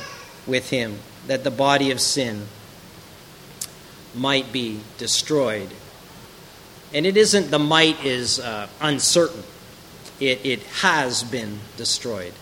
with 0.47 0.70
him, 0.70 0.99
that 1.26 1.44
the 1.44 1.51
body 1.51 1.90
of 1.90 2.01
sin 2.01 2.47
might 4.14 4.53
be 4.53 4.80
destroyed. 4.99 5.68
And 6.94 7.05
it 7.05 7.16
isn't 7.16 7.51
the 7.51 7.59
might 7.59 8.05
is 8.05 8.40
uh, 8.40 8.68
uncertain, 8.80 9.42
it, 10.20 10.44
it 10.44 10.62
has 10.80 11.22
been 11.22 11.59
destroyed. 11.76 12.32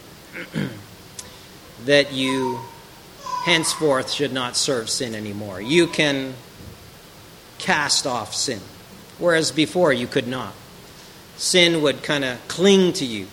that 1.84 2.12
you 2.12 2.60
henceforth 3.44 4.10
should 4.10 4.32
not 4.32 4.56
serve 4.56 4.88
sin 4.88 5.14
anymore. 5.14 5.60
You 5.60 5.86
can 5.86 6.34
cast 7.58 8.06
off 8.06 8.34
sin, 8.34 8.60
whereas 9.18 9.50
before 9.50 9.92
you 9.92 10.06
could 10.06 10.26
not. 10.26 10.54
Sin 11.36 11.82
would 11.82 12.02
kind 12.02 12.24
of 12.24 12.46
cling 12.48 12.92
to 12.94 13.04
you. 13.04 13.26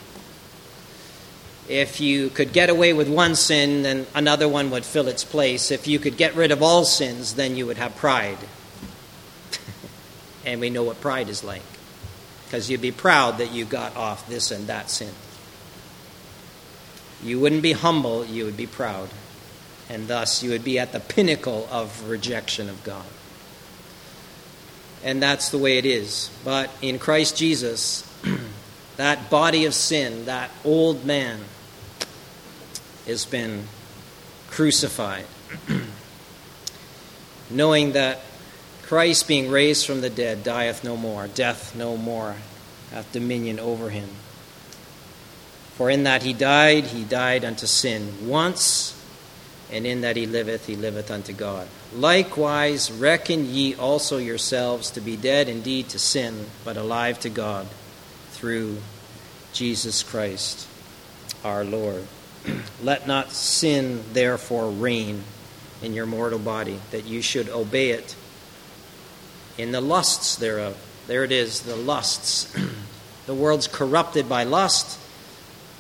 If 1.70 2.02
you 2.02 2.30
could 2.30 2.54
get 2.54 2.70
away 2.70 2.94
with 2.94 3.08
one 3.08 3.36
sin, 3.36 3.84
then 3.84 4.08
another 4.14 4.48
one 4.48 4.72
would 4.72 4.84
fill 4.84 5.08
its 5.08 5.24
place. 5.24 5.72
If 5.72 5.88
you 5.88 6.00
could 6.00 6.18
get 6.18 6.36
rid 6.36 6.52
of 6.52 6.62
all 6.62 6.84
sins, 6.84 7.36
then 7.36 7.56
you 7.56 7.66
would 7.66 7.78
have 7.78 7.96
pride. 7.96 8.38
and 10.46 10.60
we 10.60 10.70
know 10.70 10.84
what 10.84 11.00
pride 11.00 11.30
is 11.30 11.44
like. 11.44 11.62
Because 12.46 12.70
you'd 12.70 12.82
be 12.82 12.92
proud 12.92 13.38
that 13.38 13.52
you 13.52 13.64
got 13.64 13.96
off 13.96 14.28
this 14.28 14.52
and 14.52 14.68
that 14.68 14.90
sin. 14.90 15.14
You 17.24 17.40
wouldn't 17.40 17.62
be 17.62 17.74
humble, 17.74 18.26
you 18.26 18.46
would 18.46 18.58
be 18.58 18.68
proud. 18.68 19.10
And 19.90 20.08
thus, 20.08 20.42
you 20.42 20.50
would 20.52 20.64
be 20.64 20.80
at 20.80 20.92
the 20.92 21.00
pinnacle 21.00 21.68
of 21.72 22.10
rejection 22.10 22.70
of 22.70 22.84
God. 22.84 23.06
And 25.04 25.22
that's 25.22 25.50
the 25.50 25.58
way 25.58 25.78
it 25.78 25.86
is. 25.86 26.30
But 26.44 26.70
in 26.82 27.00
Christ 27.00 27.38
Jesus, 27.38 28.08
that 28.98 29.30
body 29.30 29.66
of 29.66 29.74
sin, 29.74 30.26
that 30.26 30.52
old 30.64 31.06
man, 31.06 31.40
has 33.08 33.26
been 33.26 33.68
crucified. 34.50 35.26
Knowing 37.50 37.94
that 37.94 38.22
Christ, 38.84 39.28
being 39.28 39.50
raised 39.50 39.86
from 39.86 40.02
the 40.02 40.10
dead, 40.10 40.44
dieth 40.44 40.84
no 40.84 40.98
more, 40.98 41.28
death 41.28 41.76
no 41.76 41.98
more 41.98 42.36
hath 42.92 43.12
dominion 43.12 43.60
over 43.60 43.90
him. 43.90 44.10
For 45.76 45.90
in 45.90 46.04
that 46.04 46.24
he 46.24 46.34
died, 46.34 46.86
he 46.86 47.04
died 47.04 47.46
unto 47.46 47.66
sin 47.66 48.28
once 48.28 48.98
and 49.72 49.88
in 49.88 50.02
that 50.02 50.18
he 50.18 50.26
liveth, 50.26 50.68
he 50.68 50.76
liveth 50.76 51.10
unto 51.10 51.32
God. 51.32 51.68
Likewise, 51.96 52.92
reckon 52.92 53.46
ye 53.46 53.74
also 53.74 54.18
yourselves 54.18 54.92
to 54.92 55.02
be 55.02 55.16
dead 55.16 55.48
indeed 55.48 55.88
to 55.90 56.00
sin, 56.00 56.48
but 56.66 56.76
alive 56.76 57.20
to 57.22 57.30
God 57.30 57.68
through 58.42 58.78
Jesus 59.54 60.02
Christ 60.02 60.68
our 61.46 61.64
Lord. 61.64 62.08
Let 62.84 63.06
not 63.06 63.32
sin 63.32 64.04
therefore 64.14 64.72
reign 64.72 65.24
in 65.84 65.94
your 65.94 66.08
mortal 66.08 66.40
body, 66.40 66.80
that 66.90 67.06
you 67.06 67.22
should 67.22 67.50
obey 67.50 67.92
it 67.92 68.16
in 69.60 69.72
the 69.72 69.82
lusts 69.82 70.36
thereof. 70.36 70.76
There 71.06 71.24
it 71.24 71.32
is, 71.32 71.62
the 71.62 71.76
lusts. 71.76 72.52
the 73.28 73.36
world's 73.36 73.68
corrupted 73.68 74.28
by 74.28 74.44
lust. 74.44 75.00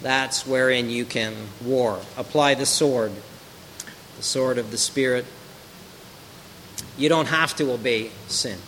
That's 0.03 0.45
wherein 0.45 0.91
you 0.91 1.03
can 1.05 1.33
war. 1.63 1.99
Apply 2.15 2.53
the 2.53 2.67
sword 2.67 3.11
the 4.21 4.27
sword 4.27 4.59
of 4.59 4.69
the 4.69 4.77
Spirit. 4.77 5.25
You 6.95 7.09
don't 7.09 7.25
have 7.25 7.55
to 7.55 7.71
obey 7.71 8.11
sin, 8.27 8.59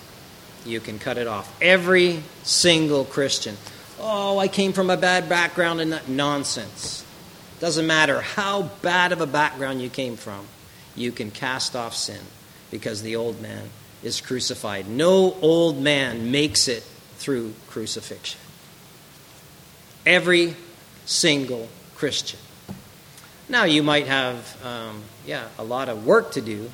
you 0.66 0.80
can 0.80 0.98
cut 0.98 1.20
it 1.20 1.28
off. 1.28 1.56
Every 1.62 2.24
single 2.42 3.06
Christian. 3.06 3.56
Oh, 4.06 4.38
I 4.38 4.50
came 4.50 4.74
from 4.74 4.90
a 4.90 4.98
bad 4.98 5.30
background 5.30 5.80
and 5.80 5.94
that 5.94 6.10
nonsense. 6.10 7.06
Doesn't 7.62 7.88
matter 7.88 8.20
how 8.20 8.64
bad 8.82 9.14
of 9.14 9.22
a 9.22 9.26
background 9.26 9.82
you 9.82 9.90
came 9.90 10.18
from, 10.18 10.46
you 10.94 11.14
can 11.14 11.32
cast 11.32 11.74
off 11.74 11.96
sin 11.96 12.20
because 12.70 13.02
the 13.02 13.16
old 13.16 13.42
man 13.42 13.70
is 14.04 14.20
crucified. 14.20 14.90
No 14.90 15.38
old 15.42 15.82
man 15.82 16.32
makes 16.32 16.68
it 16.68 16.84
through 17.16 17.54
crucifixion. 17.70 18.42
Every 20.06 20.58
single 21.06 21.70
Christian. 21.96 22.42
Now, 23.48 23.64
you 23.64 23.84
might 23.84 24.08
have, 24.08 24.66
um, 24.66 25.02
yeah, 25.26 25.48
a 25.58 25.64
lot 25.64 25.88
of 25.88 26.06
work 26.06 26.34
to 26.34 26.42
do, 26.42 26.70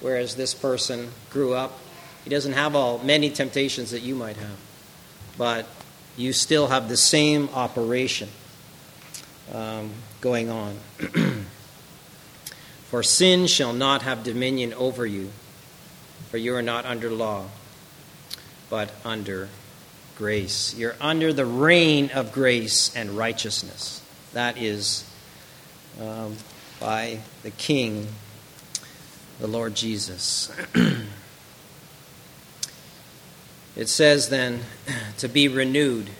whereas 0.00 0.36
this 0.36 0.52
person 0.52 1.12
grew 1.30 1.54
up. 1.54 1.78
He 2.24 2.30
doesn't 2.30 2.52
have 2.52 2.76
all 2.76 2.98
many 2.98 3.30
temptations 3.30 3.92
that 3.92 4.02
you 4.02 4.14
might 4.14 4.36
have, 4.36 4.56
but 5.38 5.66
you 6.18 6.32
still 6.32 6.66
have 6.66 6.88
the 6.88 6.96
same 6.96 7.48
operation 7.54 8.28
um, 9.54 9.90
going 10.20 10.50
on. 10.50 10.76
for 12.90 13.02
sin 13.04 13.46
shall 13.46 13.72
not 13.72 14.02
have 14.02 14.24
dominion 14.24 14.74
over 14.74 15.06
you, 15.06 15.30
for 16.30 16.36
you 16.36 16.54
are 16.56 16.62
not 16.62 16.84
under 16.84 17.08
law, 17.08 17.46
but 18.68 18.90
under 19.04 19.48
grace. 20.16 20.74
You're 20.76 20.96
under 21.00 21.32
the 21.32 21.46
reign 21.46 22.10
of 22.12 22.32
grace 22.32 22.94
and 22.96 23.10
righteousness. 23.10 24.02
That 24.32 24.58
is 24.58 25.08
um, 26.00 26.36
by 26.80 27.20
the 27.44 27.50
King, 27.52 28.08
the 29.38 29.46
Lord 29.46 29.76
Jesus. 29.76 30.50
it 33.78 33.88
says 33.88 34.28
then 34.28 34.60
to 35.18 35.28
be 35.28 35.48
renewed 35.48 36.10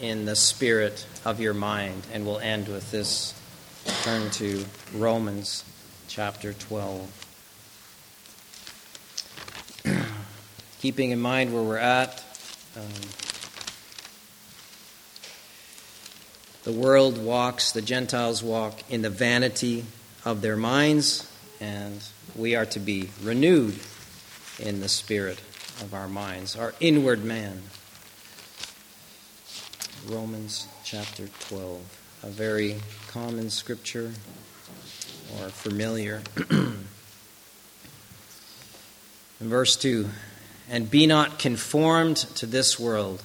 in 0.00 0.24
the 0.24 0.36
spirit 0.36 1.04
of 1.24 1.40
your 1.40 1.52
mind, 1.52 2.06
and 2.12 2.24
we'll 2.24 2.38
end 2.38 2.68
with 2.68 2.90
this. 2.90 3.34
Turn 4.02 4.30
to 4.30 4.64
Romans 4.94 5.64
chapter 6.06 6.52
12. 6.52 7.24
Keeping 10.80 11.10
in 11.10 11.20
mind 11.20 11.52
where 11.52 11.62
we're 11.62 11.76
at, 11.76 12.22
um, 12.76 12.84
The 16.68 16.74
world 16.74 17.16
walks, 17.16 17.72
the 17.72 17.80
Gentiles 17.80 18.42
walk 18.42 18.82
in 18.90 19.00
the 19.00 19.08
vanity 19.08 19.86
of 20.26 20.42
their 20.42 20.54
minds, 20.54 21.26
and 21.60 22.06
we 22.36 22.56
are 22.56 22.66
to 22.66 22.78
be 22.78 23.08
renewed 23.22 23.80
in 24.58 24.80
the 24.80 24.88
spirit 24.90 25.40
of 25.80 25.94
our 25.94 26.08
minds, 26.08 26.56
our 26.56 26.74
inward 26.80 27.24
man. 27.24 27.62
Romans 30.06 30.66
chapter 30.84 31.28
12, 31.48 32.20
a 32.22 32.26
very 32.28 32.76
common 33.08 33.50
scripture 33.50 34.12
or 35.38 35.48
familiar. 35.48 36.22
in 36.50 36.76
verse 39.40 39.76
2 39.76 40.08
And 40.68 40.90
be 40.90 41.06
not 41.06 41.38
conformed 41.38 42.16
to 42.16 42.46
this 42.46 42.78
world, 42.78 43.22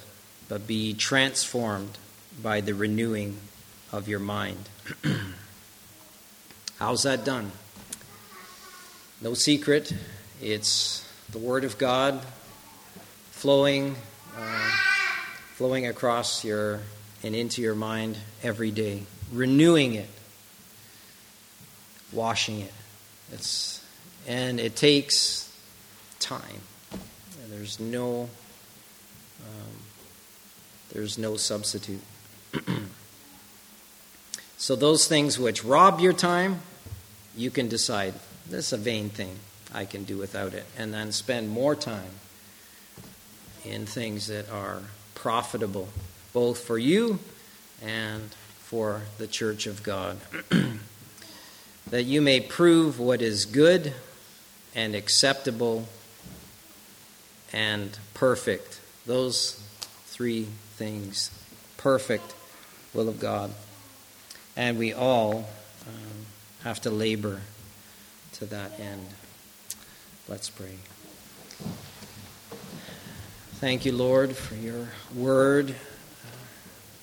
but 0.47 0.67
be 0.67 0.93
transformed 0.93 1.97
by 2.41 2.61
the 2.61 2.73
renewing 2.73 3.37
of 3.91 4.07
your 4.07 4.19
mind. 4.19 4.69
How's 6.79 7.03
that 7.03 7.23
done? 7.23 7.51
No 9.21 9.33
secret. 9.33 9.93
It's 10.41 11.07
the 11.31 11.39
Word 11.39 11.63
of 11.63 11.77
God 11.77 12.21
flowing, 13.43 13.93
uh, 14.37 14.69
flowing 15.55 15.85
across 15.85 16.45
your 16.45 16.79
and 17.23 17.35
into 17.35 17.61
your 17.61 17.75
mind 17.75 18.17
every 18.41 18.71
day, 18.71 19.03
renewing 19.33 19.95
it, 19.95 20.07
washing 22.13 22.61
it. 22.61 22.71
It's 23.33 23.83
and 24.25 24.61
it 24.61 24.77
takes 24.77 25.53
time. 26.21 26.61
There's 27.49 27.81
no 27.81 28.29
um, 29.41 29.75
there's 30.93 31.17
no 31.17 31.35
substitute. 31.35 31.99
so, 34.57 34.77
those 34.77 35.05
things 35.05 35.37
which 35.37 35.65
rob 35.65 35.99
your 35.99 36.13
time, 36.13 36.61
you 37.35 37.51
can 37.51 37.67
decide 37.67 38.13
this 38.49 38.67
is 38.67 38.73
a 38.73 38.77
vain 38.77 39.09
thing. 39.09 39.37
I 39.73 39.83
can 39.83 40.05
do 40.05 40.17
without 40.17 40.53
it. 40.53 40.63
And 40.77 40.93
then 40.93 41.11
spend 41.11 41.49
more 41.49 41.75
time 41.75 42.21
in 43.65 43.85
things 43.85 44.27
that 44.27 44.49
are 44.49 44.81
profitable, 45.15 45.87
both 46.33 46.59
for 46.59 46.77
you 46.77 47.19
and 47.81 48.33
for 48.59 49.01
the 49.17 49.27
church 49.27 49.67
of 49.67 49.83
God. 49.83 50.17
that 51.89 52.03
you 52.03 52.21
may 52.21 52.39
prove 52.39 52.99
what 52.99 53.21
is 53.21 53.45
good 53.45 53.93
and 54.75 54.95
acceptable 54.95 55.87
and 57.51 57.97
perfect. 58.13 58.79
Those 59.05 59.61
three 60.05 60.47
things 60.75 61.29
perfect 61.77 62.33
will 62.93 63.09
of 63.09 63.19
God. 63.19 63.51
And 64.55 64.77
we 64.77 64.93
all 64.93 65.49
um, 65.87 66.25
have 66.63 66.81
to 66.81 66.89
labor 66.89 67.41
to 68.33 68.45
that 68.45 68.79
end. 68.79 69.07
Let's 70.27 70.49
pray. 70.49 70.77
Thank 73.63 73.85
you, 73.85 73.93
Lord, 73.93 74.35
for 74.35 74.55
your 74.55 74.89
word, 75.15 75.69
uh, 75.69 76.27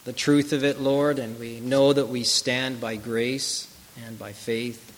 the 0.04 0.12
truth 0.12 0.52
of 0.52 0.62
it, 0.62 0.78
Lord, 0.78 1.18
and 1.18 1.40
we 1.40 1.58
know 1.58 1.94
that 1.94 2.10
we 2.10 2.22
stand 2.22 2.82
by 2.82 2.96
grace 2.96 3.74
and 4.04 4.18
by 4.18 4.32
faith. 4.32 4.92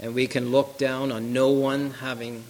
And 0.00 0.16
we 0.16 0.26
can 0.26 0.50
look 0.50 0.76
down 0.76 1.12
on 1.12 1.32
no 1.32 1.50
one 1.50 1.92
having 1.92 2.42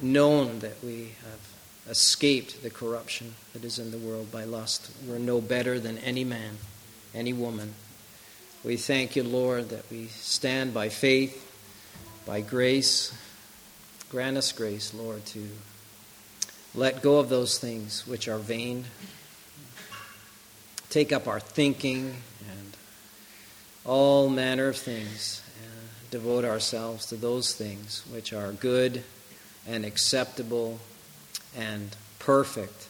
known 0.00 0.60
that 0.60 0.76
we 0.84 1.14
have 1.24 1.90
escaped 1.90 2.62
the 2.62 2.70
corruption 2.70 3.34
that 3.52 3.64
is 3.64 3.80
in 3.80 3.90
the 3.90 3.98
world 3.98 4.30
by 4.30 4.44
lust. 4.44 4.88
We're 5.04 5.18
no 5.18 5.40
better 5.40 5.80
than 5.80 5.98
any 5.98 6.22
man, 6.22 6.58
any 7.16 7.32
woman. 7.32 7.74
We 8.62 8.76
thank 8.76 9.16
you, 9.16 9.24
Lord, 9.24 9.70
that 9.70 9.90
we 9.90 10.06
stand 10.06 10.72
by 10.72 10.88
faith, 10.88 11.52
by 12.24 12.42
grace. 12.42 13.12
Grant 14.08 14.36
us 14.36 14.52
grace, 14.52 14.94
Lord, 14.94 15.26
to 15.26 15.48
let 16.76 17.02
go 17.02 17.18
of 17.18 17.30
those 17.30 17.58
things 17.58 18.06
which 18.06 18.28
are 18.28 18.38
vain. 18.38 18.84
Take 20.90 21.10
up 21.10 21.26
our 21.26 21.40
thinking 21.40 22.16
and 22.48 22.76
all 23.84 24.28
manner 24.28 24.68
of 24.68 24.76
things 24.76 25.42
and 25.62 26.10
devote 26.10 26.44
ourselves 26.44 27.06
to 27.06 27.16
those 27.16 27.54
things 27.54 28.04
which 28.12 28.32
are 28.32 28.52
good 28.52 29.02
and 29.66 29.84
acceptable 29.84 30.78
and 31.56 31.96
perfect. 32.18 32.88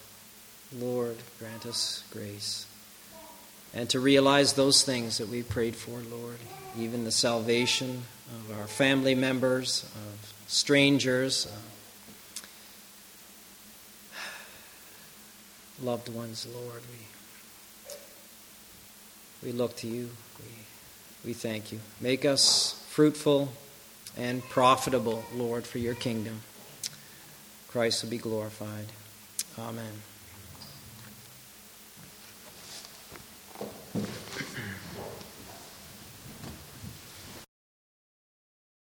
Lord, 0.77 1.15
grant 1.39 1.65
us 1.65 2.03
grace. 2.11 2.65
And 3.73 3.89
to 3.89 3.99
realize 3.99 4.53
those 4.53 4.83
things 4.83 5.17
that 5.17 5.29
we 5.29 5.43
prayed 5.43 5.75
for, 5.75 5.99
Lord, 6.11 6.37
even 6.77 7.05
the 7.05 7.11
salvation 7.11 8.03
of 8.49 8.59
our 8.59 8.67
family 8.67 9.15
members, 9.15 9.83
of 9.95 10.33
strangers, 10.47 11.47
loved 15.81 16.09
ones, 16.09 16.47
Lord. 16.53 16.81
We, 19.43 19.49
we 19.49 19.57
look 19.57 19.75
to 19.77 19.87
you. 19.87 20.09
We, 20.39 21.29
we 21.29 21.33
thank 21.33 21.71
you. 21.71 21.79
Make 22.01 22.25
us 22.25 22.83
fruitful 22.89 23.49
and 24.17 24.43
profitable, 24.43 25.23
Lord, 25.33 25.65
for 25.65 25.77
your 25.77 25.95
kingdom. 25.95 26.41
Christ 27.67 28.03
will 28.03 28.09
be 28.09 28.17
glorified. 28.17 28.85
Amen. 29.59 30.06